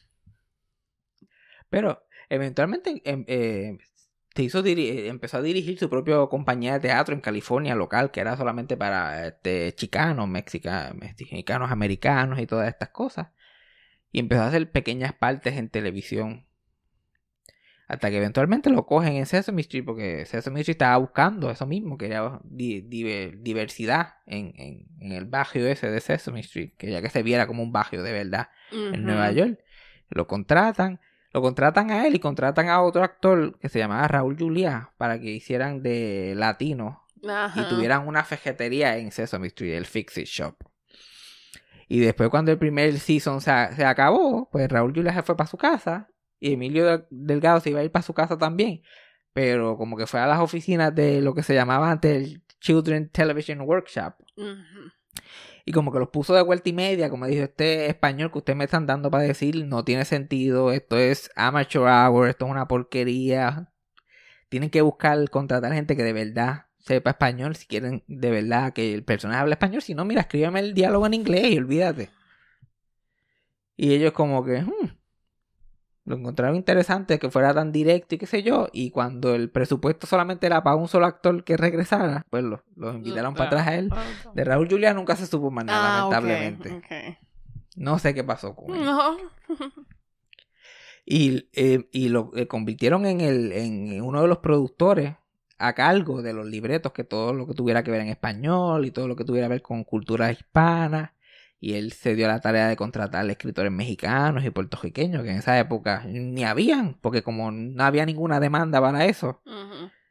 Pero 1.73 2.05
eventualmente 2.29 3.01
em, 3.07 3.25
eh, 3.27 3.79
hizo 4.37 4.63
eh, 4.65 5.09
empezó 5.09 5.39
a 5.39 5.43
dirigir 5.43 5.79
su 5.79 5.89
propia 5.89 6.19
compañía 6.27 6.75
de 6.75 6.81
teatro 6.81 7.15
en 7.15 7.23
California 7.23 7.75
local, 7.75 8.11
que 8.11 8.21
era 8.21 8.37
solamente 8.37 8.77
para 8.77 9.27
este, 9.29 9.75
chicanos, 9.75 10.29
mexica- 10.29 10.93
mexicanos, 10.95 11.71
americanos 11.73 12.39
y 12.41 12.47
todas 12.47 12.69
estas 12.69 12.91
cosas. 12.91 13.29
Y 14.11 14.19
empezó 14.21 14.43
a 14.43 14.49
hacer 14.49 14.71
pequeñas 14.71 15.15
partes 15.15 15.57
en 15.57 15.71
televisión. 15.71 16.45
Hasta 17.89 18.11
que 18.11 18.19
eventualmente 18.19 18.69
lo 18.69 18.85
cogen 18.85 19.15
en 19.15 19.25
Sesame 19.27 19.63
Street, 19.63 19.85
porque 19.87 20.27
Sesame 20.27 20.61
Street 20.61 20.75
estaba 20.75 20.99
buscando 20.99 21.51
eso 21.51 21.67
mismo, 21.67 21.97
quería 21.97 22.39
di- 22.45 22.83
diver- 22.83 23.39
diversidad 23.43 24.17
en, 24.27 24.53
en- 24.57 24.87
en 25.01 25.13
el 25.13 25.25
barrio 25.25 25.67
ese 25.69 25.91
de 25.91 26.01
Sesame 26.01 26.41
Street, 26.41 26.73
quería 26.77 27.01
que 27.01 27.09
se 27.09 27.23
viera 27.23 27.47
como 27.47 27.63
un 27.63 27.73
barrio 27.73 28.03
de 28.03 28.13
verdad 28.13 28.49
en. 28.71 29.05
Nueva 29.05 29.31
York. 29.33 29.59
Lo 30.11 30.27
contratan, 30.27 31.01
lo 31.33 31.41
contratan 31.43 31.91
a 31.91 32.07
él 32.07 32.15
y 32.15 32.19
contratan 32.19 32.69
a 32.69 32.83
otro 32.83 33.03
actor 33.03 33.59
que 33.59 33.69
se 33.69 33.79
llamaba 33.79 34.07
Raúl 34.09 34.37
Juliá 34.39 34.93
para 34.99 35.19
que 35.21 35.31
hicieran 35.31 35.83
de 35.83 36.35
latino 36.37 37.03
Ajá. 37.29 37.61
y 37.61 37.69
tuvieran 37.69 38.07
una 38.07 38.25
fejetería 38.25 38.99
en 38.99 39.13
Sesame 39.13 39.47
Street, 39.49 39.75
el 39.75 39.87
Fix 39.87 40.19
It 40.19 40.27
Shop. 40.27 40.57
Y 41.89 42.01
después 42.01 42.29
cuando 42.31 42.51
el 42.53 42.59
primer 42.59 42.99
season 42.99 43.41
se, 43.41 43.51
se 43.77 43.85
acabó, 43.85 44.49
pues 44.51 44.69
Raúl 44.69 44.93
Juliá 44.95 45.13
se 45.15 45.23
fue 45.23 45.37
para 45.37 45.49
su 45.51 45.57
casa 45.57 46.09
y 46.41 46.53
Emilio 46.55 46.85
Del- 46.87 47.05
Delgado 47.11 47.61
se 47.61 47.71
iba 47.71 47.81
a 47.81 47.85
ir 47.85 47.91
para 47.93 48.03
su 48.03 48.15
casa 48.15 48.37
también. 48.39 48.83
Pero 49.35 49.77
como 49.79 49.97
que 49.97 50.07
fue 50.07 50.21
a 50.21 50.27
las 50.27 50.41
oficinas 50.41 50.95
de 50.95 51.21
lo 51.23 51.35
que 51.35 51.43
se 51.43 51.55
llamaba 51.55 51.91
antes 51.91 52.17
el 52.17 52.43
Children 52.61 53.09
Television 53.11 53.61
Workshop. 53.63 54.15
Y 55.65 55.73
como 55.73 55.93
que 55.93 55.99
los 55.99 56.09
puso 56.09 56.35
de 56.35 56.43
vuelta 56.43 56.69
y 56.69 56.73
media, 56.73 57.09
como 57.11 57.27
dijo, 57.27 57.45
este 57.45 57.87
español 57.87 58.33
que 58.33 58.39
ustedes 58.39 58.57
me 58.57 58.65
están 58.65 58.87
dando 58.87 59.11
para 59.11 59.25
decir 59.25 59.65
no 59.67 59.85
tiene 59.85 60.05
sentido, 60.05 60.73
esto 60.73 60.99
es 60.99 61.31
amateur 61.37 61.85
hour, 61.85 62.29
esto 62.29 62.47
es 62.47 62.51
una 62.51 62.67
porquería. 62.67 63.73
Tienen 64.49 64.71
que 64.71 64.83
buscar, 64.83 65.31
contratar 65.31 65.73
gente 65.73 65.97
que 65.97 66.03
de 66.03 66.13
verdad 66.13 66.67
sepa 66.79 67.11
español, 67.11 67.57
si 67.57 67.67
quieren 67.67 68.03
de 68.09 68.31
verdad 68.31 68.73
que 68.73 68.93
el 68.93 69.05
personaje 69.05 69.41
hable 69.41 69.55
español, 69.55 69.83
si 69.83 69.95
no, 69.95 70.05
mira, 70.05 70.23
escríbeme 70.23 70.61
el 70.61 70.75
diálogo 70.75 71.07
en 71.07 71.15
inglés 71.15 71.53
y 71.53 71.59
olvídate. 71.59 72.11
Y 73.77 73.95
ellos 73.95 74.13
como 74.13 74.45
que, 74.45 74.63
hmm, 74.63 75.02
lo 76.05 76.17
encontraron 76.17 76.57
interesante 76.57 77.19
que 77.19 77.31
fuera 77.31 77.55
tan 77.55 77.71
directo 77.71 78.15
y 78.15 78.19
qué 78.19 78.27
sé 78.27 78.43
yo, 78.43 78.69
y 78.73 78.91
cuando 78.91 79.35
el 79.35 79.51
presupuesto 79.51 80.07
solamente 80.07 80.47
era 80.47 80.63
para 80.63 80.77
un 80.77 80.89
solo 80.89 81.07
actor 81.07 81.45
que 81.45 81.57
regresara, 81.57 82.27
pues 82.31 82.43
los 82.43 82.61
los 82.75 82.95
invitaron 82.97 83.35
para 83.35 83.47
atrás 83.47 83.69
a 83.69 83.75
él. 83.77 83.91
De 84.35 84.45
Raúl 84.45 84.69
Juliá 84.69 84.95
nunca 84.95 85.15
se 85.17 85.27
supo 85.27 85.51
más 85.51 85.65
nada, 85.65 86.05
Ah, 86.05 86.11
lamentablemente. 86.11 87.19
No 87.77 87.99
sé 87.99 88.15
qué 88.15 88.25
pasó 88.25 88.55
con 88.55 88.75
él. 88.75 88.85
No. 88.85 89.17
Y, 91.05 91.49
eh, 91.53 91.89
y 91.93 92.09
lo 92.09 92.31
eh, 92.37 92.47
convirtieron 92.47 93.07
en, 93.07 93.21
el, 93.21 93.53
en 93.53 94.03
uno 94.03 94.23
de 94.23 94.29
los 94.29 94.39
productores 94.39 95.17
a 95.59 95.73
cargo 95.75 96.23
de 96.23 96.33
los 96.33 96.47
libretos, 96.47 96.93
que 96.93 97.05
todo 97.05 97.33
lo 97.33 97.47
que 97.47 97.55
tuviera 97.55 97.83
que 97.83 97.91
ver 97.91 98.01
en 98.01 98.09
español 98.09 98.85
y 98.85 98.91
todo 98.91 99.09
lo 99.09 99.17
que 99.17 99.25
tuviera 99.25 99.47
que 99.47 99.55
ver 99.55 99.63
con 99.63 99.85
cultura 99.85 100.31
hispana. 100.33 101.15
Y 101.65 101.75
él 101.75 101.93
se 101.93 102.17
dio 102.17 102.27
la 102.27 102.41
tarea 102.41 102.67
de 102.67 102.75
contratar 102.75 103.31
escritores 103.31 103.71
mexicanos 103.71 104.45
y 104.45 104.51
puertorriqueños, 104.51 105.23
que 105.23 105.31
en 105.31 105.37
esa 105.37 105.57
época 105.61 106.03
ni 106.09 106.43
habían, 106.43 106.95
porque 107.01 107.23
como 107.23 107.53
no 107.53 107.85
había 107.85 108.05
ninguna 108.05 108.41
demanda 108.41 108.81
para 108.81 109.05
eso, 109.05 109.41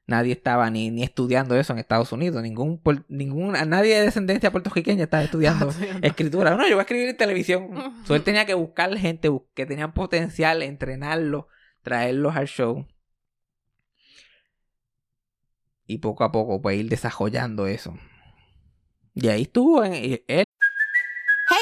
nadie 0.07 0.31
estaba 0.31 0.69
ni, 0.69 0.91
ni 0.91 1.03
estudiando 1.03 1.57
eso 1.57 1.73
en 1.73 1.79
Estados 1.79 2.13
Unidos. 2.13 2.41
Ningún, 2.41 2.81
ningún, 3.09 3.51
nadie 3.67 3.95
de 3.95 4.05
descendencia 4.05 4.49
puertorriqueña 4.49 5.03
estaba 5.09 5.23
estudiando 5.23 5.73
escritura. 6.01 6.51
No, 6.55 6.63
yo 6.69 6.75
voy 6.75 6.79
a 6.79 6.83
escribir 6.83 7.09
en 7.09 7.17
televisión. 7.17 7.69
So, 8.05 8.15
él 8.15 8.23
tenía 8.23 8.45
que 8.45 8.53
buscar 8.53 8.97
gente 8.97 9.29
que 9.53 9.65
tenían 9.65 9.93
potencial, 9.93 10.61
entrenarlos, 10.61 11.47
traerlos 11.81 12.33
al 12.37 12.47
show. 12.47 12.87
Y 15.85 15.97
poco 15.97 16.23
a 16.23 16.31
poco, 16.31 16.61
pues 16.61 16.79
ir 16.79 16.87
desarrollando 16.87 17.67
eso. 17.67 17.93
Y 19.13 19.27
ahí 19.27 19.41
estuvo 19.41 19.83
en- 19.83 20.21
él. 20.27 20.45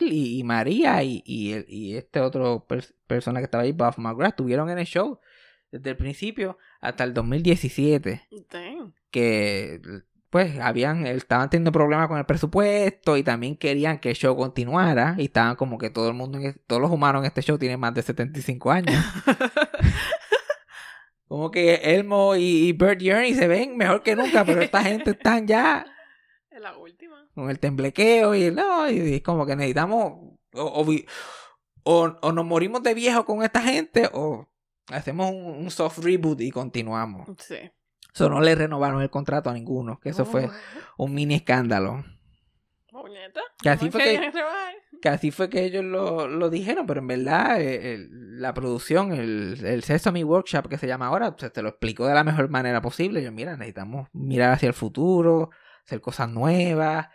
Y, 0.00 0.38
y 0.38 0.44
María 0.44 1.02
y, 1.02 1.22
y, 1.26 1.52
el- 1.52 1.66
y 1.68 1.96
este 1.96 2.20
otro 2.20 2.66
pers- 2.68 2.94
persona 3.06 3.40
que 3.40 3.44
estaba 3.44 3.64
ahí, 3.64 3.72
Buff 3.72 3.98
McGrath, 3.98 4.30
estuvieron 4.30 4.70
en 4.70 4.78
el 4.78 4.86
show 4.86 5.20
desde 5.70 5.90
el 5.90 5.96
principio 5.96 6.58
hasta 6.80 7.04
el 7.04 7.12
2017. 7.14 8.28
Dang. 8.50 8.92
que 9.10 9.80
pues 10.30 10.58
habían 10.60 11.06
estaban 11.06 11.48
teniendo 11.48 11.72
problemas 11.72 12.06
con 12.08 12.18
el 12.18 12.26
presupuesto 12.26 13.16
y 13.16 13.22
también 13.22 13.56
querían 13.56 13.98
que 13.98 14.10
el 14.10 14.14
show 14.16 14.36
continuara 14.36 15.14
y 15.16 15.24
estaban 15.24 15.56
como 15.56 15.78
que 15.78 15.88
todo 15.88 16.08
el 16.08 16.14
mundo 16.14 16.38
en 16.38 16.54
todos 16.66 16.82
los 16.82 16.90
humanos 16.90 17.22
en 17.22 17.26
este 17.26 17.40
show 17.40 17.56
tienen 17.58 17.80
más 17.80 17.94
de 17.94 18.02
75 18.02 18.70
años 18.70 19.02
como 21.28 21.50
que 21.50 21.74
Elmo 21.76 22.36
y, 22.36 22.72
Bert 22.72 23.00
y 23.02 23.10
Ernie 23.10 23.34
se 23.34 23.48
ven 23.48 23.76
mejor 23.76 24.02
que 24.02 24.16
nunca 24.16 24.44
pero 24.44 24.60
esta 24.62 24.82
gente 24.82 25.10
están 25.12 25.46
ya 25.46 25.86
Es 26.50 26.60
la. 26.60 26.74
Con 27.38 27.50
el 27.50 27.58
temblequeo 27.58 28.34
y 28.34 28.50
no 28.50 28.90
y 28.90 29.14
es 29.14 29.22
como 29.22 29.46
que 29.46 29.56
necesitamos 29.56 30.12
o, 30.54 30.62
o 30.62 30.86
o- 32.20 32.32
nos 32.32 32.44
morimos 32.44 32.82
de 32.82 32.94
viejo 32.94 33.24
con 33.24 33.42
esta 33.42 33.62
gente 33.62 34.10
o 34.12 34.46
hacemos 34.88 35.30
un, 35.30 35.44
un 35.64 35.70
soft 35.70 35.98
reboot 35.98 36.40
y 36.42 36.50
continuamos 36.50 37.28
Sí. 37.38 37.56
eso 38.14 38.28
no 38.28 38.40
le 38.40 38.54
renovaron 38.54 39.00
el 39.02 39.10
contrato 39.10 39.48
a 39.50 39.54
ninguno, 39.54 39.98
que 40.00 40.10
eso 40.10 40.24
fue 40.24 40.48
un 40.98 41.14
mini 41.14 41.36
escándalo. 41.36 42.04
Que 43.62 43.70
así 43.70 43.90
¿Cómo 43.90 43.92
fue 43.92 44.02
que- 44.02 44.32
que 45.00 45.08
así 45.08 45.30
fue 45.30 45.48
que 45.48 45.64
ellos 45.64 45.84
lo, 45.84 46.26
lo 46.26 46.50
dijeron, 46.50 46.86
pero 46.86 47.00
en 47.00 47.06
verdad 47.06 47.60
eh, 47.60 47.94
el- 47.94 48.40
la 48.40 48.52
producción, 48.54 49.12
el, 49.12 49.64
el 49.64 49.82
Sesame 49.84 50.24
Workshop 50.24 50.68
que 50.68 50.78
se 50.78 50.88
llama 50.88 51.06
ahora, 51.06 51.36
se 51.38 51.50
te 51.50 51.62
lo 51.62 51.68
explicó 51.68 52.06
de 52.06 52.14
la 52.14 52.24
mejor 52.24 52.48
manera 52.48 52.80
posible. 52.80 53.22
Yo, 53.22 53.30
mira, 53.30 53.52
necesitamos 53.56 54.08
mirar 54.12 54.52
hacia 54.52 54.66
el 54.68 54.74
futuro, 54.74 55.50
hacer 55.84 56.00
cosas 56.00 56.28
nuevas. 56.30 57.08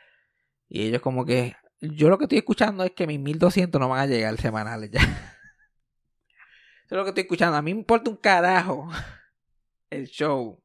Y 0.75 0.87
ellos 0.87 1.03
como 1.03 1.23
que, 1.23 1.55
yo 1.81 2.09
lo 2.09 2.17
que 2.17 2.23
estoy 2.23 2.39
escuchando 2.39 2.83
es 2.83 2.93
que 2.93 3.05
mis 3.05 3.19
1200 3.19 3.79
no 3.79 3.89
van 3.89 3.99
a 3.99 4.07
llegar 4.07 4.35
semanales 4.41 4.89
ya. 4.89 5.01
Eso 5.01 5.11
es 6.89 6.97
lo 6.97 7.03
que 7.03 7.09
estoy 7.09 7.21
escuchando. 7.21 7.55
A 7.55 7.61
mí 7.61 7.75
me 7.75 7.79
importa 7.81 8.09
un 8.09 8.17
carajo 8.17 8.89
el 9.91 10.07
show. 10.07 10.59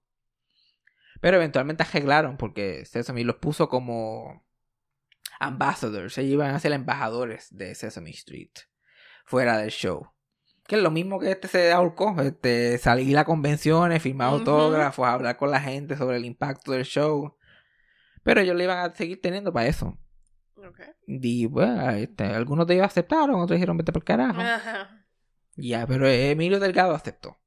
Pero 1.21 1.37
eventualmente 1.37 1.83
arreglaron 1.83 2.39
porque 2.39 2.87
Sesame 2.87 3.23
los 3.23 3.37
puso 3.37 3.69
como 3.69 4.47
ambassadors. 5.41 6.17
Ellos 6.17 6.33
iban 6.33 6.55
a 6.55 6.59
ser 6.59 6.73
embajadores 6.73 7.49
de 7.51 7.75
Sesame 7.75 8.11
Street 8.11 8.53
fuera 9.27 9.59
del 9.59 9.71
show. 9.71 10.11
que 10.67 10.77
es 10.77 10.83
lo 10.83 10.91
mismo 10.91 11.19
que 11.19 11.31
este 11.33 11.49
se 11.49 11.73
ahorcó, 11.73 12.19
este, 12.23 12.79
salir 12.79 13.17
a 13.19 13.25
convenciones, 13.27 14.03
firmar 14.03 14.29
Ujú. 14.29 14.37
autógrafos, 14.39 15.07
hablar 15.07 15.37
con 15.37 15.51
la 15.51 15.61
gente 15.61 15.97
sobre 15.99 16.17
el 16.17 16.25
impacto 16.25 16.73
del 16.73 16.85
show. 16.85 17.38
Pero 18.29 18.43
ellos 18.43 18.57
le 18.57 18.65
iban 18.65 18.79
a 18.79 18.95
seguir 18.95 19.23
teniendo 19.23 19.55
para 19.55 19.69
eso. 19.69 19.99
Ok. 20.55 20.81
Y 21.07 21.47
bueno, 21.47 21.89
este, 21.93 22.25
algunos 22.25 22.67
de 22.67 22.75
ellos 22.75 22.85
aceptaron, 22.85 23.41
otros 23.41 23.57
dijeron 23.57 23.79
vete 23.79 23.91
por 23.91 24.05
carajo. 24.05 24.39
Ajá. 24.39 25.07
Ya, 25.57 25.87
pero 25.87 26.07
Emilio 26.07 26.61
Delgado 26.61 26.95
aceptó. 26.95 27.39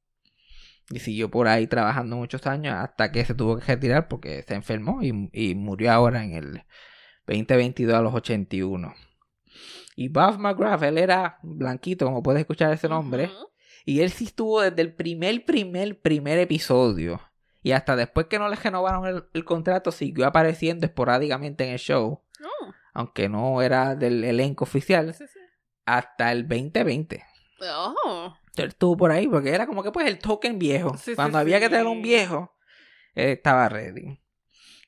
Y 0.90 0.98
siguió 0.98 1.30
por 1.30 1.46
ahí 1.46 1.68
trabajando 1.68 2.16
muchos 2.16 2.48
años 2.48 2.74
hasta 2.74 3.12
que 3.12 3.24
se 3.24 3.32
tuvo 3.32 3.58
que 3.58 3.64
retirar 3.64 4.08
porque 4.08 4.42
se 4.42 4.54
enfermó 4.54 5.04
y, 5.04 5.30
y 5.32 5.54
murió 5.54 5.92
ahora 5.92 6.24
en 6.24 6.32
el 6.32 6.64
2022 7.28 7.94
a 7.94 8.02
los 8.02 8.12
81. 8.12 8.92
Y 9.94 10.08
Bob 10.08 10.40
McGrath, 10.40 10.82
él 10.82 10.98
era 10.98 11.38
blanquito, 11.44 12.06
como 12.06 12.24
puedes 12.24 12.40
escuchar 12.40 12.72
ese 12.72 12.88
nombre. 12.88 13.30
Y 13.84 14.00
él 14.00 14.10
sí 14.10 14.24
estuvo 14.24 14.60
desde 14.62 14.82
el 14.82 14.92
primer, 14.96 15.44
primer, 15.44 16.00
primer 16.00 16.40
episodio. 16.40 17.20
Y 17.62 17.72
hasta 17.72 17.94
después 17.96 18.26
que 18.26 18.38
no 18.38 18.48
le 18.48 18.56
renovaron 18.56 19.06
el, 19.06 19.24
el 19.32 19.44
contrato, 19.44 19.92
siguió 19.92 20.26
apareciendo 20.26 20.86
esporádicamente 20.86 21.64
en 21.64 21.70
el 21.74 21.78
show. 21.78 22.22
Oh, 22.42 22.72
Aunque 22.92 23.28
no 23.28 23.62
era 23.62 23.94
del 23.94 24.24
elenco 24.24 24.64
oficial. 24.64 25.14
sí, 25.14 25.24
sí. 25.26 25.38
Hasta 25.86 26.32
el 26.32 26.48
2020. 26.48 27.24
Oh. 27.72 28.34
Él 28.56 28.68
estuvo 28.68 28.96
por 28.96 29.10
ahí 29.12 29.26
porque 29.28 29.50
era 29.50 29.66
como 29.66 29.82
que 29.82 29.92
pues 29.92 30.06
el 30.06 30.18
token 30.18 30.58
viejo. 30.58 30.96
Sí, 30.96 31.14
Cuando 31.14 31.38
había 31.38 31.58
que 31.60 31.68
tener 31.68 31.86
un 31.86 32.02
viejo, 32.02 32.52
él 33.14 33.30
estaba 33.30 33.68
ready. 33.68 34.20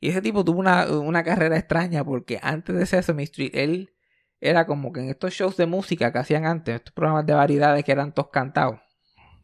Y 0.00 0.10
ese 0.10 0.20
tipo 0.20 0.44
tuvo 0.44 0.58
una, 0.60 0.86
una 0.88 1.22
carrera 1.24 1.56
extraña 1.56 2.04
porque 2.04 2.38
antes 2.42 2.76
de 2.76 2.84
Sesame 2.86 3.22
Street, 3.22 3.52
él 3.54 3.94
era 4.40 4.66
como 4.66 4.92
que 4.92 5.00
en 5.00 5.08
estos 5.08 5.32
shows 5.32 5.56
de 5.56 5.66
música 5.66 6.12
que 6.12 6.18
hacían 6.18 6.44
antes, 6.44 6.74
estos 6.74 6.92
programas 6.92 7.24
de 7.24 7.32
variedades 7.32 7.84
que 7.84 7.92
eran 7.92 8.12
todos 8.12 8.28
cantados. 8.30 8.80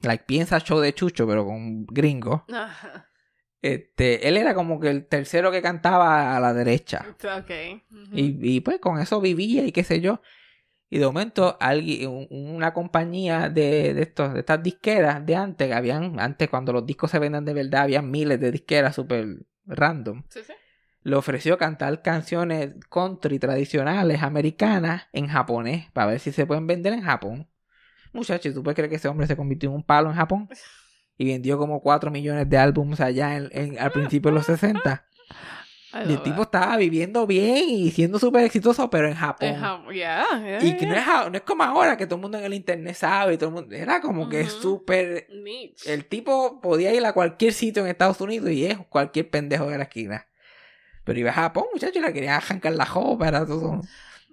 Like 0.03 0.25
piensa 0.27 0.59
show 0.61 0.79
de 0.81 0.93
Chucho, 0.95 1.27
pero 1.27 1.45
con 1.47 1.87
gringo. 1.87 2.45
Ajá. 2.53 3.07
Este, 3.63 4.27
él 4.29 4.37
era 4.37 4.55
como 4.55 4.81
que 4.81 4.89
el 4.89 5.07
tercero 5.07 5.51
que 5.53 5.61
cantaba 5.63 6.37
a 6.37 6.41
la 6.41 6.55
derecha. 6.55 7.05
Ok. 7.09 7.51
Ujú. 7.91 8.17
Y, 8.17 8.39
y, 8.57 8.61
pues 8.61 8.79
con 8.81 8.99
eso 8.99 9.21
vivía 9.21 9.65
y 9.65 9.73
qué 9.73 9.85
sé 9.85 10.01
yo. 10.01 10.23
Y 10.89 10.99
de 10.99 11.07
momento 11.07 11.57
alguien, 11.61 12.09
un- 12.11 12.27
una 12.31 12.73
compañía 12.73 13.49
de, 13.49 13.95
de, 13.95 14.03
estos, 14.03 14.33
de 14.35 14.41
estas 14.41 14.63
disqueras 14.63 15.25
de 15.25 15.37
antes, 15.37 15.69
que 15.69 15.75
habían, 15.75 16.19
antes 16.19 16.49
cuando 16.49 16.73
los 16.73 16.85
discos 16.87 17.11
se 17.11 17.19
venden 17.19 17.45
de 17.45 17.53
verdad, 17.55 17.83
había 17.83 18.03
miles 18.03 18.41
de 18.41 18.51
disqueras 18.51 18.95
super 18.97 19.27
random. 19.67 20.25
Sí, 20.29 20.41
sí. 20.45 20.53
Le 21.03 21.17
ofreció 21.17 21.57
cantar 21.59 22.03
canciones 22.03 22.75
country 22.91 23.39
tradicionales 23.39 24.23
americanas 24.23 25.05
en 25.13 25.29
japonés 25.29 25.91
para 25.93 26.09
ver 26.13 26.21
si 26.21 26.33
se 26.33 26.45
pueden 26.47 26.67
vender 26.67 26.93
en 26.93 27.03
Japón. 27.03 27.49
Muchachos, 28.13 28.53
¿tú 28.53 28.63
puedes 28.63 28.75
creer 28.75 28.91
que 28.91 28.97
ese 28.97 29.09
hombre 29.09 29.27
se 29.27 29.37
convirtió 29.37 29.69
en 29.71 29.77
un 29.77 29.83
palo 29.85 30.11
en 30.11 30.17
Japón? 30.17 30.49
Y 31.21 31.27
vendió 31.27 31.59
como 31.59 31.83
4 31.83 32.11
millones 32.11 32.49
de 32.49 32.57
álbumes 32.57 32.99
allá 32.99 33.37
en, 33.37 33.51
en- 33.53 33.79
al 33.79 33.93
principio 33.93 34.31
de 34.31 34.37
los 34.37 34.47
60. 34.47 35.05
I 35.93 36.09
Y 36.09 36.13
el 36.15 36.23
tipo 36.23 36.45
estaba 36.45 36.79
viviendo 36.79 37.27
bien 37.27 37.69
y 37.69 37.91
siendo 37.91 38.19
súper 38.19 38.43
exitoso, 38.45 38.89
pero 38.89 39.07
en 39.07 39.15
Japón. 39.17 39.49
En 39.51 39.93
yeah, 39.93 40.25
yeah, 40.43 40.65
Y 40.65 40.79
que 40.79 40.87
no 40.87 40.95
es, 40.95 41.05
no 41.31 41.37
es 41.37 41.43
como 41.43 41.63
ahora 41.63 41.99
que 41.99 42.07
todo 42.07 42.15
el 42.15 42.23
mundo 42.23 42.39
en 42.39 42.45
el 42.45 42.55
internet 42.55 42.95
sabe 42.97 43.35
y 43.35 43.37
todo 43.37 43.51
el 43.51 43.55
mundo. 43.55 43.77
Era 43.77 44.01
como 44.01 44.31
que 44.31 44.45
Ujú. 44.45 44.51
súper. 44.51 45.27
Niche. 45.31 45.93
El 45.93 46.07
tipo 46.07 46.59
podía 46.63 46.95
ir 46.95 47.05
a 47.05 47.13
cualquier 47.13 47.53
sitio 47.53 47.83
en 47.83 47.91
Estados 47.91 48.19
Unidos 48.23 48.49
y 48.51 48.65
es 48.65 48.79
cualquier 48.89 49.29
pendejo 49.29 49.67
de 49.69 49.77
la 49.77 49.85
esquina. 49.85 50.27
Pero 51.05 51.19
iba 51.19 51.33
a 51.33 51.35
Japón, 51.35 51.65
muchachos, 51.71 51.97
y 51.97 52.01
le 52.01 52.15
quería 52.15 52.37
arrancar 52.39 52.73
la 52.73 52.87
jopa, 52.87 53.29
era 53.29 53.45
todo. 53.45 53.83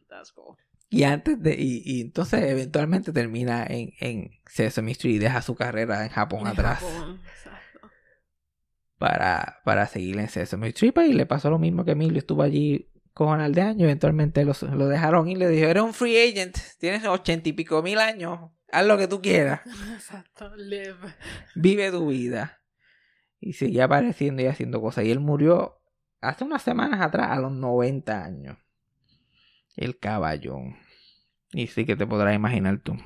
That's 0.08 0.32
cool. 0.32 0.56
Y 0.90 1.04
antes 1.04 1.42
de. 1.42 1.54
Y, 1.56 1.82
y 1.86 2.02
entonces 2.02 2.44
eventualmente 2.44 3.12
termina 3.12 3.66
en, 3.68 3.92
en 4.00 4.32
Sesame 4.46 4.92
Street 4.92 5.16
y 5.16 5.20
deja 5.20 5.42
su 5.42 5.56
carrera 5.56 6.04
en 6.04 6.10
Japón 6.10 6.42
En 6.42 6.48
atrás 6.48 6.80
Japón, 6.80 7.20
exacto. 7.28 7.90
para, 8.98 9.60
para 9.66 9.88
seguir 9.88 10.18
en 10.20 10.30
Sesame 10.30 10.70
Street. 10.70 10.94
Y 11.08 11.14
le 11.14 11.26
pasó 11.26 11.50
lo 11.50 11.60
mismo 11.60 11.84
que 11.86 11.92
Emilio 11.92 12.20
estuvo 12.20 12.42
allí 12.42 12.90
cojonal 13.14 13.54
de 13.54 13.62
años. 13.62 13.82
Eventualmente 13.82 14.46
los- 14.46 14.62
lo 14.64 14.88
dejaron 14.88 15.28
y 15.28 15.36
le 15.36 15.50
dijo: 15.50 15.68
Eres 15.68 15.84
un 15.84 15.94
free 15.94 16.18
agent, 16.32 16.58
tienes 16.80 17.06
ochenta 17.06 17.50
y 17.50 17.54
pico 17.54 17.82
mil 17.84 17.98
años, 18.00 18.40
haz 18.72 18.86
lo 18.86 18.98
que 18.98 19.08
tú 19.08 19.22
quieras, 19.22 19.62
Exacto. 19.96 20.56
Live. 20.56 20.96
vive 21.56 21.92
tu 21.92 22.08
vida. 22.08 22.62
Y 23.40 23.54
seguía 23.54 23.84
apareciendo 23.86 24.42
y 24.42 24.48
haciendo 24.48 24.82
cosas. 24.82 25.04
Y 25.06 25.12
él 25.12 25.20
murió 25.20 25.80
hace 26.22 26.44
unas 26.44 26.64
semanas 26.64 27.02
atrás, 27.02 27.30
a 27.30 27.40
los 27.40 27.52
90 27.52 28.24
años. 28.24 28.58
El 29.78 29.98
caballón. 29.98 30.76
Y 31.54 31.68
sí 31.68 31.86
que 31.86 31.96
te 31.96 32.06
podrás 32.06 32.36
imaginar 32.36 32.80
tú. 32.80 32.98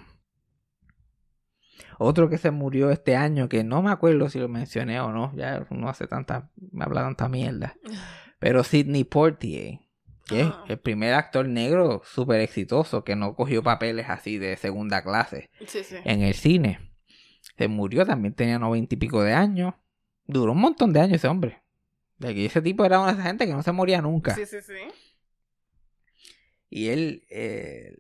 Otro 1.99 2.29
que 2.29 2.37
se 2.39 2.49
murió 2.51 2.89
este 2.89 3.15
año, 3.15 3.47
que 3.47 3.63
no 3.63 3.81
me 3.83 3.91
acuerdo 3.91 4.29
si 4.29 4.39
lo 4.39 4.47
mencioné 4.47 4.99
o 4.99 5.11
no, 5.11 5.31
ya 5.35 5.67
no 5.69 5.87
hace 5.89 6.07
tanta, 6.07 6.49
me 6.71 6.83
habla 6.83 7.01
tanta 7.01 7.29
mierda. 7.29 7.75
Pero 8.39 8.63
Sidney 8.63 9.03
Portier, 9.03 9.79
que 10.27 10.41
es 10.41 10.47
Ah. 10.47 10.65
el 10.67 10.79
primer 10.79 11.13
actor 11.13 11.47
negro 11.47 12.01
súper 12.03 12.41
exitoso 12.41 13.03
que 13.03 13.15
no 13.15 13.35
cogió 13.35 13.61
papeles 13.61 14.07
así 14.09 14.39
de 14.39 14.57
segunda 14.57 15.03
clase 15.03 15.51
Sí, 15.67 15.83
sí. 15.83 15.95
en 16.03 16.21
el 16.21 16.33
cine. 16.33 16.79
Se 17.57 17.67
murió, 17.67 18.05
también 18.05 18.33
tenía 18.33 18.57
noventa 18.57 18.95
y 18.95 18.97
pico 18.97 19.21
de 19.21 19.33
años. 19.33 19.75
Duró 20.25 20.53
un 20.53 20.59
montón 20.61 20.93
de 20.93 21.01
años 21.01 21.17
ese 21.17 21.27
hombre. 21.27 21.61
De 22.17 22.33
que 22.33 22.45
ese 22.45 22.61
tipo 22.61 22.83
era 22.85 22.97
una 22.99 23.07
de 23.07 23.13
esas 23.13 23.25
gente 23.27 23.45
que 23.45 23.53
no 23.53 23.61
se 23.61 23.71
moría 23.71 24.01
nunca. 24.01 24.33
Sí, 24.33 24.45
sí, 24.45 24.57
sí. 24.61 24.73
Y 26.71 26.87
él, 26.87 27.25
eh, 27.29 27.97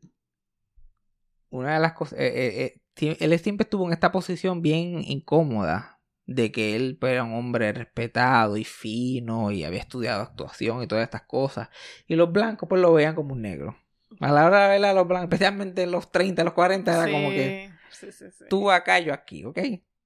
una 1.49 1.73
de 1.73 1.79
las 1.81 1.93
cosas, 1.93 2.17
eh, 2.17 2.31
eh, 2.33 2.81
eh, 3.01 3.17
él 3.19 3.39
siempre 3.39 3.65
estuvo 3.65 3.85
en 3.85 3.93
esta 3.93 4.11
posición 4.11 4.61
bien 4.61 5.03
incómoda 5.05 5.99
de 6.25 6.51
que 6.53 6.77
él 6.77 6.97
pues, 6.99 7.11
era 7.11 7.25
un 7.25 7.33
hombre 7.33 7.73
respetado 7.73 8.55
y 8.55 8.63
fino 8.63 9.51
y 9.51 9.65
había 9.65 9.81
estudiado 9.81 10.21
actuación 10.23 10.81
y 10.81 10.87
todas 10.87 11.03
estas 11.03 11.23
cosas. 11.23 11.67
Y 12.07 12.15
los 12.15 12.31
blancos 12.31 12.69
pues 12.69 12.81
lo 12.81 12.93
veían 12.93 13.13
como 13.13 13.33
un 13.33 13.41
negro. 13.41 13.75
A 14.21 14.31
la 14.31 14.45
hora 14.45 14.63
de 14.63 14.79
ver 14.79 14.85
a 14.85 14.93
los 14.93 15.07
blancos, 15.07 15.25
especialmente 15.25 15.83
en 15.83 15.91
los 15.91 16.09
30, 16.11 16.43
los 16.45 16.53
40, 16.53 16.93
era 16.93 17.11
como 17.11 17.29
que 17.29 17.71
Sí, 17.91 18.11
sí, 18.11 18.25
sí. 18.31 18.45
tú 18.49 18.71
acá, 18.71 18.99
yo 18.99 19.13
aquí, 19.13 19.43
¿ok? 19.43 19.59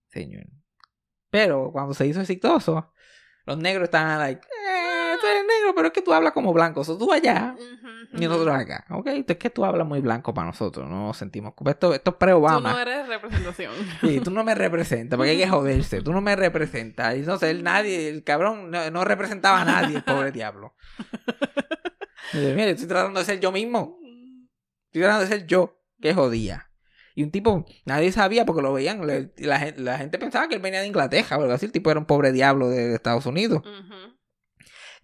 Señor. 0.07 0.47
Pero 1.29 1.71
cuando 1.71 1.93
se 1.93 2.07
hizo 2.07 2.21
exitoso, 2.21 2.91
los 3.45 3.57
negros 3.57 3.85
estaban 3.85 4.17
like, 4.19 4.41
eh, 4.47 4.74
tú 5.25 5.31
eres 5.31 5.43
negro, 5.43 5.73
pero 5.75 5.87
es 5.87 5.93
que 5.93 6.01
tú 6.01 6.13
hablas 6.13 6.33
como 6.33 6.53
blanco, 6.53 6.83
so 6.83 6.97
tú 6.97 7.11
allá 7.11 7.55
Ujú, 7.57 8.17
y 8.23 8.27
nosotros 8.27 8.55
acá, 8.55 8.85
¿ok? 8.91 9.07
Es 9.27 9.37
que 9.37 9.49
tú 9.49 9.65
hablas 9.65 9.87
muy 9.87 9.99
blanco 10.01 10.33
para 10.33 10.47
nosotros, 10.47 10.87
no 10.89 11.07
nos 11.07 11.17
sentimos 11.17 11.53
esto, 11.65 11.93
esto 11.93 12.11
es 12.11 12.13
Tú 12.15 12.17
pre-Obama. 12.17 12.71
no 12.73 12.79
eres 12.79 13.07
representación. 13.07 13.71
Sí, 14.01 14.19
tú 14.21 14.31
no 14.31 14.43
me 14.43 14.53
representas, 14.55 15.17
porque 15.17 15.31
hay 15.31 15.37
que 15.37 15.47
joderse, 15.49 16.01
tú 16.01 16.11
no 16.13 16.21
me 16.21 16.35
representas. 16.35 17.15
Y 17.17 17.21
no 17.21 17.37
sé, 17.37 17.49
él 17.49 17.63
nadie, 17.63 18.09
el 18.09 18.23
cabrón 18.23 18.69
no, 18.71 18.89
no 18.91 19.03
representaba 19.03 19.61
a 19.61 19.65
nadie, 19.65 19.97
el 19.97 20.03
pobre 20.03 20.31
diablo. 20.31 20.75
Y 22.33 22.37
dice, 22.37 22.53
Mire, 22.55 22.71
estoy 22.71 22.87
tratando 22.87 23.19
de 23.19 23.25
ser 23.25 23.39
yo 23.39 23.51
mismo. 23.51 23.97
Estoy 24.87 25.01
tratando 25.01 25.21
de 25.21 25.27
ser 25.27 25.47
yo, 25.47 25.79
que 26.01 26.13
jodía. 26.13 26.69
Y 27.17 27.23
un 27.23 27.31
tipo, 27.31 27.65
nadie 27.85 28.11
sabía 28.11 28.45
porque 28.45 28.61
lo 28.61 28.73
veían. 28.73 29.01
la, 29.37 29.59
gen- 29.59 29.85
la 29.85 29.97
gente 29.97 30.17
pensaba 30.19 30.47
que 30.49 30.55
él 30.55 30.61
venía 30.61 30.81
de 30.81 30.87
Inglaterra 30.87 31.37
o 31.37 31.41
algo 31.41 31.53
así. 31.53 31.65
El 31.65 31.71
tipo 31.71 31.89
era 31.89 31.99
un 31.99 32.05
pobre 32.05 32.31
diablo 32.33 32.67
de, 32.69 32.93
Estados 32.93 33.25
Unidos. 33.25 33.59
Ujú. 33.59 34.14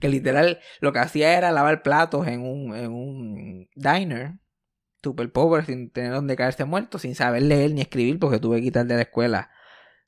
Que 0.01 0.09
literal 0.09 0.59
lo 0.81 0.91
que 0.91 0.99
hacía 0.99 1.37
era 1.37 1.51
lavar 1.51 1.83
platos 1.83 2.27
en 2.27 2.41
un, 2.41 2.75
en 2.75 2.91
un 2.91 3.69
diner. 3.75 4.33
Súper 5.03 5.31
pobre, 5.31 5.65
sin 5.65 5.89
tener 5.91 6.11
donde 6.11 6.35
caerse 6.35 6.65
muerto, 6.65 6.99
sin 6.99 7.15
saber 7.15 7.43
leer 7.43 7.71
ni 7.73 7.81
escribir 7.81 8.19
porque 8.19 8.39
tuve 8.39 8.57
que 8.57 8.63
quitar 8.63 8.85
de 8.85 8.95
la 8.95 9.01
escuela 9.03 9.51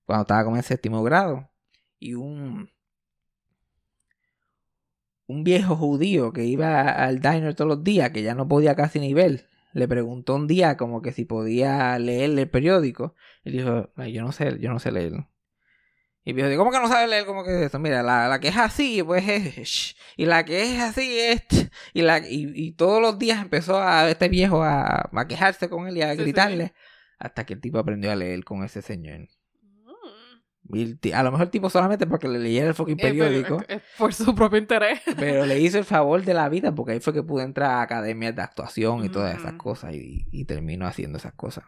cuando 0.06 0.24
estaba 0.24 0.44
como 0.44 0.58
en 0.58 0.64
séptimo 0.64 1.04
grado. 1.04 1.50
Y 2.00 2.16
un, 2.16 2.70
un 5.28 5.44
viejo 5.44 5.76
judío 5.76 6.34
que 6.34 6.46
iba 6.46 6.82
al 6.90 7.20
diner 7.20 7.56
todos 7.56 7.70
los 7.70 7.84
días, 7.84 8.12
que 8.12 8.24
ya 8.24 8.36
no 8.36 8.48
podía 8.48 8.76
casi 8.76 9.00
ni 9.00 9.14
ver, 9.14 9.48
le 9.74 9.88
preguntó 9.88 10.36
un 10.36 10.48
día 10.48 10.78
como 10.78 11.02
que 11.02 11.12
si 11.12 11.26
podía 11.26 11.98
leer 12.00 12.38
el 12.38 12.50
periódico. 12.50 13.16
Y 13.44 13.52
dijo, 13.52 13.92
"Ay, 13.96 14.14
yo 14.14 14.22
no 14.24 14.32
sé, 14.32 14.60
yo 14.60 14.70
no 14.72 14.80
sé 14.80 14.92
leer. 14.92 15.26
Y 16.26 16.30
el 16.30 16.36
viejo 16.36 16.56
¿cómo 16.58 16.72
que 16.72 16.80
no 16.80 16.88
sabe 16.88 17.08
leer? 17.08 17.26
¿Cómo 17.26 17.44
que 17.44 17.52
es 17.54 17.62
eso? 17.68 17.80
Mira, 17.80 18.02
la, 18.02 18.28
la 18.30 18.40
que 18.40 18.48
es 18.48 18.58
así, 18.58 19.04
pues 19.04 19.28
es 19.28 19.96
y 20.16 20.26
la 20.26 20.46
que 20.46 20.62
es 20.64 20.80
así 20.82 21.20
es 21.20 21.44
y 21.94 22.02
la 22.02 22.20
y, 22.20 22.52
y 22.56 22.72
todos 22.74 23.02
los 23.02 23.20
días 23.20 23.42
empezó 23.42 23.82
a 23.82 24.10
este 24.10 24.30
viejo 24.30 24.64
a, 24.64 25.10
a 25.12 25.28
quejarse 25.28 25.70
con 25.70 25.88
él 25.88 25.98
y 25.98 26.02
a 26.02 26.12
Sí, 26.12 26.18
sí. 26.18 26.24
gritarle 26.24 26.74
hasta 27.20 27.46
que 27.46 27.54
el 27.54 27.62
tipo 27.62 27.78
aprendió 27.78 28.12
a 28.12 28.16
leer 28.16 28.44
con 28.46 28.64
ese 28.64 28.82
señor. 28.82 29.28
Mm. 29.62 30.76
Y 31.04 31.12
a 31.12 31.24
lo 31.24 31.32
mejor 31.32 31.48
el 31.48 31.52
tipo 31.52 31.70
solamente 31.70 32.08
porque 32.08 32.28
le 32.30 32.40
leyera 32.40 32.68
el 32.70 32.74
fucking 32.74 32.96
Eh, 32.96 33.02
pero, 33.02 33.26
periódico. 33.26 33.62
eh, 33.68 33.82
por 33.98 34.14
su 34.14 34.34
propio 34.34 34.58
interés. 34.60 35.02
Pero 35.18 35.46
le 35.46 35.60
hizo 35.60 35.78
el 35.78 35.84
favor 35.86 36.24
de 36.24 36.34
la 36.34 36.48
vida 36.48 36.74
porque 36.74 36.94
ahí 36.94 37.00
fue 37.02 37.14
que 37.14 37.22
pudo 37.22 37.42
entrar 37.44 37.70
a 37.72 37.82
academias 37.82 38.34
de 38.36 38.42
actuación 38.42 39.04
y 39.04 39.10
todas 39.10 39.38
esas 39.38 39.54
cosas 39.54 39.94
y, 39.94 40.26
y 40.32 40.46
terminó 40.46 40.88
haciendo 40.88 41.18
esas 41.18 41.34
cosas. 41.34 41.66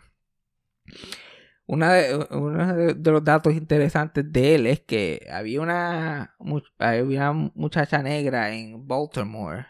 Una 1.68 1.94
de, 1.94 2.28
uno 2.32 2.76
de, 2.76 2.94
de 2.94 3.12
los 3.12 3.24
datos 3.24 3.54
interesantes 3.54 4.32
de 4.32 4.56
él 4.56 4.68
es 4.68 4.82
que 4.82 5.28
había 5.32 5.62
una, 5.62 6.36
había 6.80 7.04
una 7.32 7.52
muchacha 7.56 8.04
negra 8.04 8.52
en 8.54 8.88
Baltimore 8.88 9.68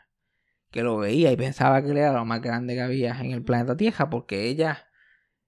que 0.72 0.84
lo 0.84 0.98
veía 0.98 1.32
y 1.32 1.38
pensaba 1.38 1.82
que 1.82 1.92
él 1.92 1.98
era 1.98 2.14
lo 2.14 2.26
más 2.26 2.42
grande 2.42 2.76
que 2.76 2.82
había 2.82 3.12
en 3.22 3.32
el 3.32 3.44
planeta 3.44 3.78
Tierra 3.78 4.10
porque 4.10 4.48
ella 4.50 4.88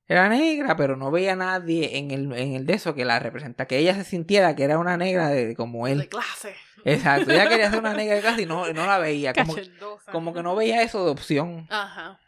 Era 0.07 0.29
negra, 0.29 0.75
pero 0.77 0.95
no 0.97 1.11
veía 1.11 1.33
a 1.33 1.35
nadie 1.35 1.97
en 1.97 2.11
el, 2.11 2.31
en 2.33 2.53
el 2.55 2.65
de 2.65 2.73
eso 2.75 2.95
que 2.95 3.05
la 3.05 3.19
representa. 3.19 3.65
Que 3.67 3.77
ella 3.79 3.93
se 3.95 4.05
sintiera 4.05 4.55
que 4.55 4.63
era 4.63 4.79
una 4.79 4.97
negra 4.97 5.29
de, 5.29 5.55
como 5.55 5.87
De 5.91 5.91
él. 5.93 6.09
clase. 6.09 6.55
Exacto. 6.85 7.31
Ella 7.31 7.47
quería 7.49 7.69
ser 7.69 7.79
una 7.79 7.93
negra 7.93 8.15
de 8.15 8.21
clase 8.21 8.43
y 8.43 8.45
no, 8.45 8.71
no 8.73 8.85
la 8.85 8.99
veía. 8.99 9.33
Como, 9.33 9.55
como 10.11 10.33
que 10.33 10.43
no 10.43 10.55
veía 10.55 10.81
eso 10.83 11.03
de 11.05 11.11
opción. 11.11 11.67
Ajá. 11.69 12.19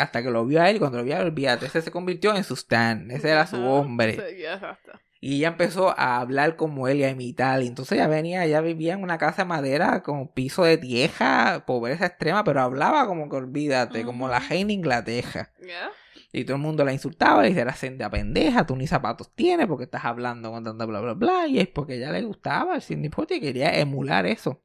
Hasta 0.00 0.22
que 0.22 0.30
lo 0.30 0.44
vio 0.46 0.60
a 0.62 0.70
él. 0.70 0.76
y 0.76 0.78
Cuando 0.78 0.98
lo 0.98 1.04
vio 1.04 1.18
olvídate. 1.18 1.66
Ese 1.66 1.82
se 1.82 1.90
convirtió 1.90 2.34
en 2.34 2.44
su 2.44 2.54
stand. 2.54 3.10
Ese 3.12 3.30
era 3.30 3.46
su 3.46 3.56
hombre. 3.56 4.14
Sí, 4.14 4.44
exacto. 4.44 4.92
Y 5.20 5.38
ella 5.38 5.48
empezó 5.48 5.98
a 5.98 6.20
hablar 6.20 6.54
como 6.56 6.86
él 6.86 6.98
y 6.98 7.04
a 7.04 7.10
imitar. 7.10 7.60
Y 7.62 7.66
entonces 7.66 7.98
ella 7.98 8.06
venía, 8.06 8.44
ella 8.44 8.60
vivía 8.60 8.94
en 8.94 9.02
una 9.02 9.18
casa 9.18 9.42
de 9.42 9.48
madera 9.48 10.02
con 10.02 10.28
piso 10.28 10.62
de 10.62 10.78
tieja, 10.78 11.64
pobreza 11.66 12.06
extrema, 12.06 12.44
pero 12.44 12.60
hablaba 12.60 13.06
como 13.06 13.28
que 13.28 13.36
olvídate, 13.36 14.04
como 14.04 14.28
la 14.28 14.38
reina 14.38 14.68
de 14.68 14.72
Inglaterra. 14.74 15.52
Yeah. 15.60 15.90
Y 16.32 16.44
todo 16.44 16.56
el 16.56 16.62
mundo 16.62 16.84
la 16.84 16.92
insultaba, 16.92 17.42
le 17.42 17.52
decía, 17.52 17.72
senda 17.72 18.10
pendeja, 18.10 18.66
tú 18.66 18.76
ni 18.76 18.86
zapatos 18.86 19.34
tienes 19.34 19.66
porque 19.66 19.84
estás 19.84 20.04
hablando 20.04 20.52
con 20.52 20.62
tanta 20.62 20.84
bla 20.84 21.00
bla 21.00 21.14
bla. 21.14 21.48
Y 21.48 21.58
es 21.58 21.68
porque 21.68 21.94
ella 21.94 22.12
le 22.12 22.22
gustaba 22.22 22.76
el 22.76 23.10
Poitier 23.10 23.38
y 23.38 23.40
quería 23.40 23.76
emular 23.78 24.24
eso. 24.24 24.62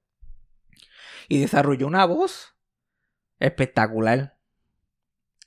Y 1.29 1.39
desarrolló 1.39 1.87
una 1.87 2.05
voz 2.05 2.55
espectacular. 3.39 4.32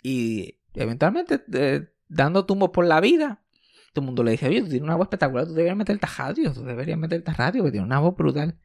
Y 0.09 0.61
eventualmente, 0.75 1.43
eh, 1.53 1.89
dando 2.07 2.47
tumbos 2.47 2.71
por 2.71 2.87
la 2.87 3.01
vida, 3.01 3.43
todo 3.93 4.03
el 4.05 4.07
mundo 4.07 4.23
le 4.23 4.31
decía, 4.31 4.49
oye, 4.49 4.61
tú 4.61 4.69
tienes 4.69 4.85
una 4.85 4.95
voz 4.95 5.07
espectacular, 5.07 5.47
tú 5.47 5.53
deberías 5.53 5.77
meterte 5.77 6.07
a 6.07 6.11
radio, 6.17 6.53
tú 6.53 6.63
deberías 6.63 6.97
meterte 6.97 7.29
a 7.29 7.35
radio, 7.35 7.65
que 7.65 7.73
tiene 7.73 7.85
una 7.87 7.99
voz 7.99 8.15
brutal. 8.15 8.57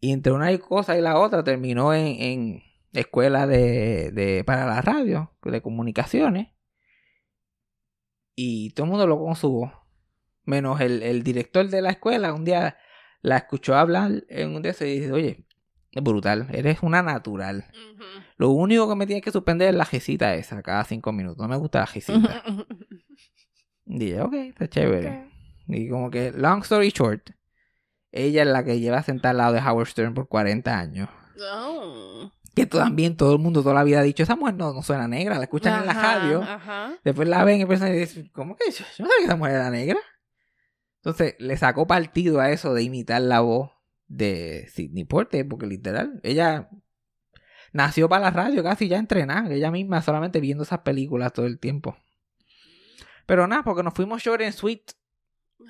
Y 0.00 0.12
entre 0.12 0.32
una 0.32 0.56
cosa 0.58 0.96
y 0.96 1.02
la 1.02 1.18
otra 1.18 1.44
terminó 1.44 1.92
en, 1.92 2.06
en 2.22 2.62
escuela 2.94 3.46
de, 3.46 4.12
de- 4.12 4.44
para 4.44 4.64
la 4.64 4.80
radio, 4.80 5.36
de 5.42 5.60
comunicaciones. 5.60 6.48
Y 8.34 8.70
todo 8.70 8.84
el 8.86 8.90
mundo 8.92 9.06
lo 9.06 9.18
con 9.18 9.36
su 9.36 9.50
voz. 9.52 9.72
Menos 10.44 10.80
el, 10.80 11.02
el 11.02 11.22
director 11.22 11.68
de 11.68 11.82
la 11.82 11.90
escuela, 11.90 12.32
un 12.32 12.46
día 12.46 12.78
la 13.20 13.36
escuchó 13.36 13.74
hablar 13.74 14.24
en 14.30 14.54
un 14.56 14.62
de 14.62 14.70
esos 14.70 14.86
y 14.86 15.00
dice, 15.00 15.12
oye, 15.12 15.46
brutal, 16.02 16.48
eres 16.52 16.82
una 16.82 17.02
natural. 17.02 17.66
Lo 18.36 18.50
único 18.50 18.88
que 18.88 18.96
me 18.96 19.06
tienes 19.06 19.22
que 19.22 19.30
suspender 19.30 19.68
es 19.68 19.74
la 19.74 19.84
risita 19.84 20.34
esa 20.34 20.62
cada 20.62 20.84
cinco 20.84 21.12
minutos. 21.12 21.38
No 21.38 21.48
me 21.48 21.56
gusta 21.56 21.80
la. 21.80 21.88
Y 23.86 23.98
dije, 23.98 24.20
ok, 24.20 24.34
está 24.34 24.68
chévere. 24.68 25.30
Y 25.68 25.88
como 25.88 26.10
que, 26.10 26.32
long 26.32 26.62
story 26.62 26.90
short, 26.90 27.30
ella 28.10 28.42
es 28.42 28.48
la 28.48 28.64
que 28.64 28.80
lleva 28.80 29.02
sentada 29.02 29.30
al 29.30 29.36
lado 29.36 29.52
de 29.54 29.60
Howard 29.60 29.88
Stern 29.88 30.14
por 30.14 30.28
40 30.28 30.78
años. 30.78 31.08
Oh. 31.40 32.30
Que 32.54 32.66
también 32.66 33.16
todo 33.16 33.32
el 33.32 33.40
mundo 33.40 33.62
toda 33.62 33.74
la 33.74 33.84
vida 33.84 34.00
ha 34.00 34.02
dicho, 34.02 34.22
esa 34.22 34.36
mujer 34.36 34.54
no, 34.54 34.72
no 34.72 34.82
suena 34.82 35.08
negra, 35.08 35.36
la 35.36 35.44
escuchan 35.44 35.80
en 35.80 35.86
la 35.86 35.92
radio. 35.92 36.42
Ajá. 36.42 36.92
Después 37.02 37.26
la 37.26 37.42
ven 37.44 37.60
y 37.60 37.66
piensan, 37.66 37.94
y 37.94 37.98
dicen, 37.98 38.30
¿cómo 38.32 38.56
que 38.56 38.70
yo, 38.70 38.84
yo 38.96 39.04
no 39.04 39.10
sabía 39.10 39.18
que 39.18 39.24
esa 39.24 39.36
mujer 39.36 39.54
era 39.54 39.70
negra? 39.70 39.98
Entonces 40.96 41.34
le 41.38 41.56
sacó 41.56 41.86
partido 41.86 42.40
a 42.40 42.50
eso 42.50 42.72
de 42.72 42.82
imitar 42.82 43.20
la 43.20 43.40
voz 43.40 43.73
de 44.16 44.68
Sidney 44.72 45.04
Porter, 45.04 45.46
porque 45.48 45.66
literal, 45.66 46.20
ella 46.22 46.68
nació 47.72 48.08
para 48.08 48.22
la 48.24 48.30
radio 48.30 48.62
casi 48.62 48.88
ya 48.88 48.98
entrenada, 48.98 49.52
ella 49.52 49.70
misma 49.70 50.00
solamente 50.02 50.40
viendo 50.40 50.62
esas 50.62 50.80
películas 50.80 51.32
todo 51.32 51.46
el 51.46 51.58
tiempo. 51.58 51.96
Pero 53.26 53.46
nada, 53.46 53.62
porque 53.64 53.82
nos 53.82 53.94
fuimos 53.94 54.22
short 54.22 54.42
and 54.42 54.52
sweet. 54.52 54.82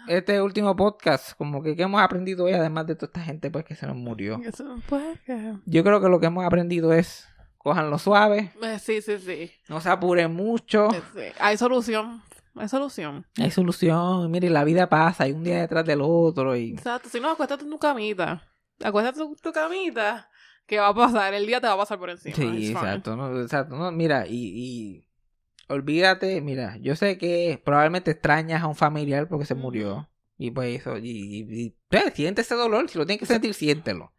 Este 0.08 0.40
último 0.42 0.74
podcast, 0.74 1.36
como 1.36 1.62
que, 1.62 1.76
¿qué 1.76 1.82
hemos 1.84 2.02
aprendido 2.02 2.44
hoy? 2.46 2.52
Además 2.52 2.86
de 2.86 2.96
toda 2.96 3.06
esta 3.06 3.20
gente 3.20 3.50
pues 3.50 3.64
que 3.64 3.74
se 3.76 3.86
nos 3.86 3.96
murió. 3.96 4.40
Eso, 4.44 4.76
pues, 4.88 5.20
que- 5.20 5.54
Yo 5.66 5.84
creo 5.84 6.00
que 6.00 6.08
lo 6.08 6.18
que 6.20 6.26
hemos 6.26 6.44
aprendido 6.44 6.92
es, 6.92 7.26
cojanlo 7.58 7.98
suave, 7.98 8.50
eh, 8.62 8.78
Sí, 8.78 9.00
sí, 9.00 9.18
sí. 9.18 9.50
no 9.68 9.80
se 9.80 9.88
apuren 9.88 10.32
mucho. 10.34 10.88
Sí. 10.90 11.20
Hay 11.38 11.56
solución. 11.56 12.22
Hay 12.56 12.68
solución. 12.68 13.26
Hay 13.38 13.50
solución, 13.50 14.30
mire, 14.30 14.48
la 14.50 14.64
vida 14.64 14.88
pasa, 14.88 15.24
hay 15.24 15.32
un 15.32 15.42
día 15.44 15.60
detrás 15.60 15.84
del 15.84 16.00
otro 16.02 16.54
y... 16.56 16.70
Exacto. 16.74 17.08
Si 17.08 17.18
no, 17.20 17.30
acuéstate 17.30 17.64
en 17.64 17.70
tu 17.70 17.78
camita. 17.78 18.42
Acuéstate 18.82 19.20
en 19.22 19.34
tu 19.36 19.52
camita. 19.52 20.30
¿Qué 20.66 20.78
va 20.78 20.88
a 20.88 20.94
pasar? 20.94 21.34
El 21.34 21.46
día 21.46 21.60
te 21.60 21.66
va 21.66 21.74
a 21.74 21.76
pasar 21.78 21.98
por 21.98 22.08
encima. 22.10 22.36
Sí, 22.36 22.70
exacto, 22.70 23.16
no, 23.16 23.38
exacto, 23.42 23.76
no, 23.76 23.92
mira, 23.92 24.26
y, 24.26 24.34
y 24.54 25.06
olvídate, 25.68 26.40
mira, 26.40 26.78
yo 26.78 26.96
sé 26.96 27.18
que 27.18 27.60
probablemente 27.62 28.12
extrañas 28.12 28.62
a 28.62 28.66
un 28.66 28.74
familiar 28.74 29.28
porque 29.28 29.44
se 29.44 29.54
murió, 29.54 30.08
y 30.38 30.50
pues 30.50 30.80
eso, 30.80 30.96
y, 30.96 31.10
y- 31.10 31.46
y, 31.66 31.76
pues, 31.88 32.14
siente 32.14 32.40
ese 32.40 32.54
dolor, 32.54 32.88
si 32.88 32.96
lo 32.96 33.04
tienes 33.04 33.20
que 33.20 33.26
sentir, 33.26 33.52
siéntelo. 33.52 34.13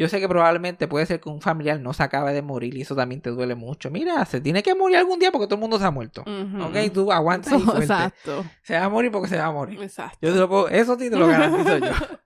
Yo 0.00 0.08
sé 0.08 0.18
que 0.18 0.30
probablemente 0.30 0.88
puede 0.88 1.04
ser 1.04 1.20
que 1.20 1.28
un 1.28 1.42
familiar 1.42 1.78
no 1.78 1.92
se 1.92 2.02
acabe 2.02 2.32
de 2.32 2.40
morir 2.40 2.74
y 2.74 2.80
eso 2.80 2.96
también 2.96 3.20
te 3.20 3.28
duele 3.28 3.54
mucho. 3.54 3.90
Mira, 3.90 4.24
se 4.24 4.40
tiene 4.40 4.62
que 4.62 4.74
morir 4.74 4.96
algún 4.96 5.18
día 5.18 5.30
porque 5.30 5.46
todo 5.46 5.56
el 5.56 5.60
mundo 5.60 5.78
se 5.78 5.84
ha 5.84 5.90
muerto. 5.90 6.22
Ujú. 6.22 6.62
Ok, 6.62 6.90
tú 6.90 7.12
aguantas 7.12 7.52
y. 7.52 7.56
Exacto. 7.82 8.42
Se 8.62 8.78
va 8.78 8.86
a 8.86 8.88
morir 8.88 9.10
porque 9.10 9.28
se 9.28 9.36
va 9.36 9.44
a 9.44 9.52
morir. 9.52 9.78
Exacto. 9.82 10.16
Yo 10.22 10.32
te 10.32 10.38
lo 10.38 10.48
puedo, 10.48 10.68
eso 10.70 10.98
sí 10.98 11.10
te 11.10 11.16
lo 11.16 11.26
garantizo 11.26 11.76
yo. 11.76 11.92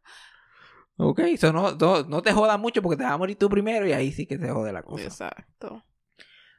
Ok, 0.96 1.18
eso 1.18 1.52
no, 1.52 1.72
no, 1.72 2.04
no 2.04 2.22
te 2.22 2.32
jodas 2.32 2.60
mucho 2.60 2.80
porque 2.80 2.96
te 2.96 3.02
vas 3.02 3.14
a 3.14 3.18
morir 3.18 3.36
tú 3.36 3.48
primero 3.48 3.84
y 3.84 3.92
ahí 3.92 4.12
sí 4.12 4.26
que 4.26 4.38
te 4.38 4.48
jode 4.48 4.72
la 4.72 4.84
cosa. 4.84 5.02
Exacto. 5.02 5.82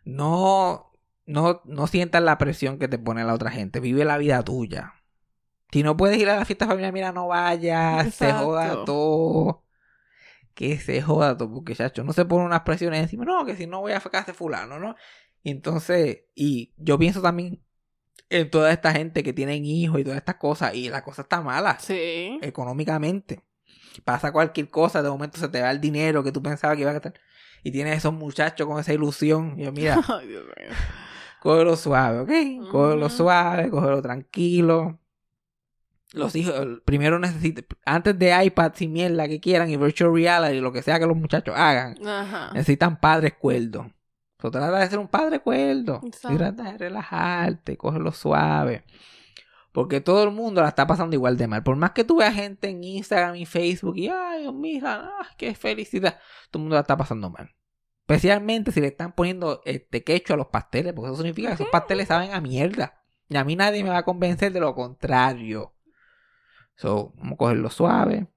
No, 0.04 0.92
no, 1.26 1.62
no 1.64 1.88
sientas 1.88 2.22
la 2.22 2.38
presión 2.38 2.78
que 2.78 2.90
te 2.90 3.00
pone 3.00 3.24
la 3.24 3.34
otra 3.34 3.50
gente. 3.52 3.80
Vive 3.80 4.04
la 4.04 4.18
vida 4.18 4.44
tuya. 4.44 4.96
Si 5.72 5.84
no 5.84 5.96
puedes 5.96 6.18
ir 6.18 6.30
a 6.30 6.36
la 6.36 6.44
fiesta 6.44 6.68
familiar, 6.68 6.92
mira, 6.92 7.14
no 7.14 7.28
vayas, 7.30 8.14
se 8.14 8.26
Exacto. 8.26 8.46
joda 8.46 8.84
todo. 8.84 9.65
Que 10.56 10.80
se 10.80 11.02
joda 11.02 11.38
todo, 11.38 11.54
porque 11.54 11.76
chacho, 11.76 12.04
no 12.04 12.14
se 12.14 12.26
pone 12.26 12.46
unas 12.46 12.62
presiones 12.62 13.02
encima. 13.04 13.26
No, 13.26 13.46
que 13.46 13.56
si 13.56 13.68
no 13.68 13.82
voy 13.82 13.92
a 13.92 14.00
casa 14.00 14.24
de 14.28 14.34
fulano, 14.34 14.80
¿no? 14.80 14.96
Y 15.44 15.52
entonces, 15.52 16.22
y 16.34 16.74
yo 16.78 16.98
pienso 16.98 17.22
también 17.22 17.62
en 18.30 18.50
toda 18.50 18.72
esta 18.72 18.92
gente 18.92 19.22
que 19.22 19.34
tienen 19.34 19.64
hijos 19.66 20.00
y 20.00 20.04
todas 20.04 20.18
estas 20.18 20.36
cosas, 20.38 20.74
y 20.74 20.90
la 20.90 21.04
cosa 21.04 21.22
está 21.22 21.42
mala 21.42 21.78
Sí. 21.80 22.40
económicamente. 22.42 23.44
Pasa 24.04 24.32
cualquier 24.32 24.70
cosa, 24.70 25.04
de 25.04 25.10
momento 25.10 25.38
se 25.38 25.48
te 25.50 25.62
va 25.62 25.70
el 25.72 25.80
dinero 25.80 26.24
que 26.24 26.32
tú 26.32 26.42
pensabas 26.42 26.76
que 26.76 26.82
iba 26.82 26.90
a 26.90 26.94
gastar. 26.96 27.14
Y 27.64 27.72
tienes 27.72 27.98
esos 27.98 28.14
muchachos 28.14 28.68
con 28.68 28.80
esa 28.80 28.94
ilusión. 28.94 29.56
Y 29.60 29.64
yo, 29.66 29.72
mira, 29.72 29.96
Ay, 30.08 30.28
Dios 30.28 30.46
mío. 30.46 30.70
cógelo 31.42 31.76
suave, 31.76 32.20
¿ok? 32.20 32.70
Cógelo 32.72 33.10
suave, 33.10 33.70
cógelo 33.70 34.02
tranquilo. 34.02 35.00
Los 36.16 36.36
hijos, 36.36 36.56
primero 36.86 37.20
necesitan, 37.20 37.66
antes 37.86 38.18
de 38.18 38.46
iPads 38.46 38.82
y 38.82 38.88
mierda 38.88 39.28
que 39.28 39.40
quieran 39.40 39.70
y 39.70 39.78
virtual 39.78 40.14
reality, 40.14 40.60
lo 40.60 40.72
que 40.72 40.82
sea 40.82 41.00
que 41.00 41.06
los 41.06 41.18
muchachos 41.18 41.54
hagan, 41.58 41.96
Ajá. 42.08 42.52
necesitan 42.54 43.00
padres 43.00 43.34
cuerdos. 43.34 43.88
So, 44.42 44.52
trata 44.52 44.80
de 44.80 44.88
ser 44.88 45.00
un 45.00 45.08
padre 45.08 45.40
cuerdo. 45.40 46.02
Y 46.04 46.36
trata 46.38 46.64
de 46.64 46.78
relajarte, 46.78 47.78
cógelo 47.78 48.12
suave. 48.12 48.84
Porque 49.72 50.00
todo 50.00 50.24
el 50.24 50.32
mundo 50.32 50.62
la 50.62 50.70
está 50.70 50.88
pasando 50.88 51.16
igual 51.16 51.36
de 51.36 51.48
mal. 51.48 51.64
Por 51.64 51.76
más 51.76 51.92
que 51.92 52.06
tú 52.06 52.18
veas 52.18 52.34
gente 52.34 52.70
en 52.70 52.84
Instagram 52.84 53.36
y 53.36 53.46
Facebook 53.46 53.98
y, 53.98 54.08
ay, 54.08 54.44
Dios 54.44 54.54
mío, 54.54 54.84
ah, 54.86 55.28
qué 55.38 55.54
felicidad. 55.54 56.18
Todo 56.50 56.60
el 56.60 56.62
mundo 56.62 56.76
la 56.76 56.82
está 56.82 56.96
pasando 56.96 57.30
mal. 57.30 57.54
Especialmente 58.08 58.72
si 58.72 58.80
le 58.80 58.88
están 58.88 59.14
poniendo 59.14 59.62
este 59.66 60.04
quecho 60.04 60.34
a 60.34 60.38
los 60.38 60.48
pasteles, 60.48 60.94
porque 60.94 61.12
eso 61.12 61.18
significa 61.18 61.50
que 61.50 61.56
esos 61.56 61.68
pasteles 61.70 62.08
saben 62.08 62.34
a 62.34 62.40
mierda. 62.40 63.04
Y 63.28 63.36
a 63.36 63.44
mí 63.44 63.56
nadie 63.56 63.84
me 63.84 63.90
va 63.90 63.98
a 63.98 64.06
convencer 64.06 64.54
de 64.54 64.60
lo 64.60 64.76
contrario. 64.76 65.75
So, 66.76 67.14
vamos 67.18 67.34
a 67.34 67.38
cogerlo 67.38 67.70
suave. 67.70 68.28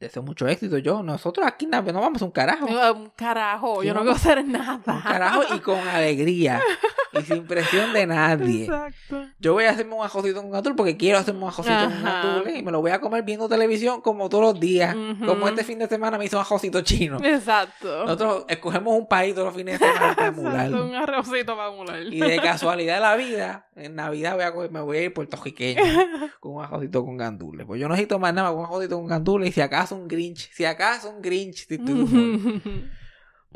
Deseo 0.00 0.22
mucho 0.22 0.46
éxito. 0.46 0.78
Yo, 0.78 1.02
nosotros 1.02 1.44
aquí 1.46 1.66
no 1.66 1.82
vamos 1.82 2.22
a 2.22 2.24
un 2.24 2.30
carajo. 2.30 2.66
Un 2.66 3.10
carajo, 3.16 3.80
Sí, 3.80 3.88
yo 3.88 3.94
no 3.94 4.00
vamos. 4.04 4.20
quiero 4.22 4.40
hacer 4.40 4.46
nada. 4.48 4.94
Un 4.94 5.02
carajo 5.02 5.42
y 5.54 5.58
con 5.60 5.78
alegría. 5.88 6.60
y 7.12 7.22
sin 7.22 7.46
presión 7.46 7.92
de 7.92 8.06
nadie. 8.06 8.64
Exacto. 8.64 9.24
Yo 9.38 9.54
voy 9.54 9.64
a 9.64 9.70
hacerme 9.70 9.94
un 9.94 10.04
ajocito 10.04 10.42
con 10.42 10.50
gandules 10.50 10.76
porque 10.76 10.96
quiero 10.96 11.18
hacerme 11.18 11.42
un 11.42 11.48
ajocito 11.48 11.74
con 11.74 11.92
Ajá. 11.92 12.22
gandules 12.22 12.56
y 12.58 12.62
me 12.62 12.70
lo 12.72 12.80
voy 12.80 12.90
a 12.90 13.00
comer 13.00 13.22
viendo 13.22 13.48
televisión 13.48 14.00
como 14.00 14.28
todos 14.28 14.44
los 14.52 14.60
días. 14.60 14.94
Como 15.24 15.48
este 15.48 15.64
fin 15.64 15.78
de 15.78 15.86
semana 15.86 16.18
me 16.18 16.24
hizo 16.26 16.36
un 16.36 16.42
ajocito 16.42 16.80
chino. 16.82 17.18
Exacto. 17.24 18.04
Nosotros 18.04 18.44
escogemos 18.48 18.94
un 18.98 19.06
país 19.08 19.34
todos 19.34 19.46
los 19.48 19.56
fines 19.56 19.78
de 19.80 19.86
semana 19.86 20.14
para 20.14 20.28
emularlo. 20.28 20.86
un 20.86 20.94
arrocito 20.94 21.56
para 21.56 21.72
emular. 21.72 22.02
Y 22.02 22.20
de 22.20 22.36
casualidad 22.40 22.96
de 22.96 23.00
la 23.00 23.16
vida, 23.16 23.68
en 23.76 23.94
Navidad 23.94 24.34
voy 24.34 24.44
a 24.44 24.52
coger- 24.54 24.70
me 24.70 24.80
voy 24.80 24.96
a 24.98 25.02
ir 25.04 25.14
puertorriqueño 25.14 25.82
con 26.40 26.56
un 26.56 26.64
ajocito 26.64 27.04
con 27.04 27.16
gandules. 27.16 27.66
Pues 27.66 27.80
yo 27.80 27.88
no 27.88 27.94
necesito 27.94 28.18
más 28.18 28.34
nada, 28.34 28.50
con 28.50 28.58
un 28.60 28.64
ajocito 28.66 28.96
con 28.96 29.06
gandules 29.06 29.48
y 29.50 29.52
si 29.52 29.60
acaso 29.60 29.96
un 29.96 30.08
grinch, 30.08 30.50
si 30.52 30.64
acaso 30.64 31.10
un 31.10 31.22
grinch, 31.22 31.66
si 31.66 31.74
estoy 31.74 31.94
de 31.94 32.02
humor. 32.02 32.62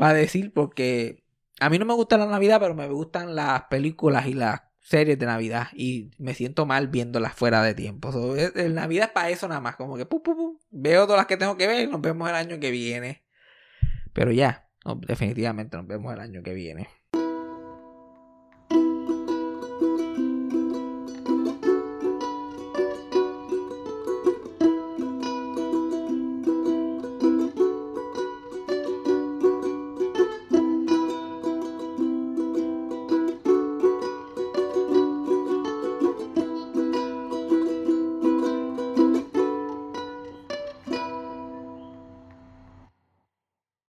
va 0.01 0.09
a 0.09 0.15
decir 0.15 0.53
porque 0.55 1.22
a 1.61 1.71
mí 1.71 1.79
no 1.79 1.85
me 1.85 1.95
gusta 1.95 2.17
la 2.19 2.27
Navidad, 2.27 2.61
pero 2.61 2.75
me 2.75 2.89
gustan 2.89 3.35
las 3.35 3.63
películas 3.65 4.27
y 4.27 4.35
las 4.35 4.63
series 4.81 5.19
de 5.19 5.27
Navidad 5.27 5.69
y 5.75 6.11
me 6.19 6.35
siento 6.35 6.67
mal 6.67 6.89
viéndolas 6.89 7.35
fuera 7.35 7.63
de 7.63 7.75
tiempo. 7.75 8.11
So, 8.13 8.37
es- 8.37 8.55
el 8.57 8.75
Navidad 8.75 9.07
es 9.07 9.13
para 9.13 9.31
eso 9.31 9.47
nada 9.49 9.61
más, 9.61 9.77
como 9.77 9.97
que 9.97 10.07
pu, 10.07 10.23
pu, 10.23 10.35
pu, 10.37 10.61
veo 10.71 11.05
todas 11.07 11.19
las 11.21 11.27
que 11.27 11.37
tengo 11.37 11.57
que 11.57 11.67
ver 11.67 11.85
y 11.89 11.91
nos 11.91 12.01
vemos 12.01 12.29
el 12.29 12.35
año 12.35 12.59
que 12.59 12.71
viene. 12.71 13.25
Pero 14.13 14.33
ya, 14.33 14.69
definitivamente 15.07 15.77
nos 15.77 15.87
vemos 15.87 16.13
el 16.13 16.21
año 16.21 16.43
que 16.43 16.53
viene. 16.55 16.89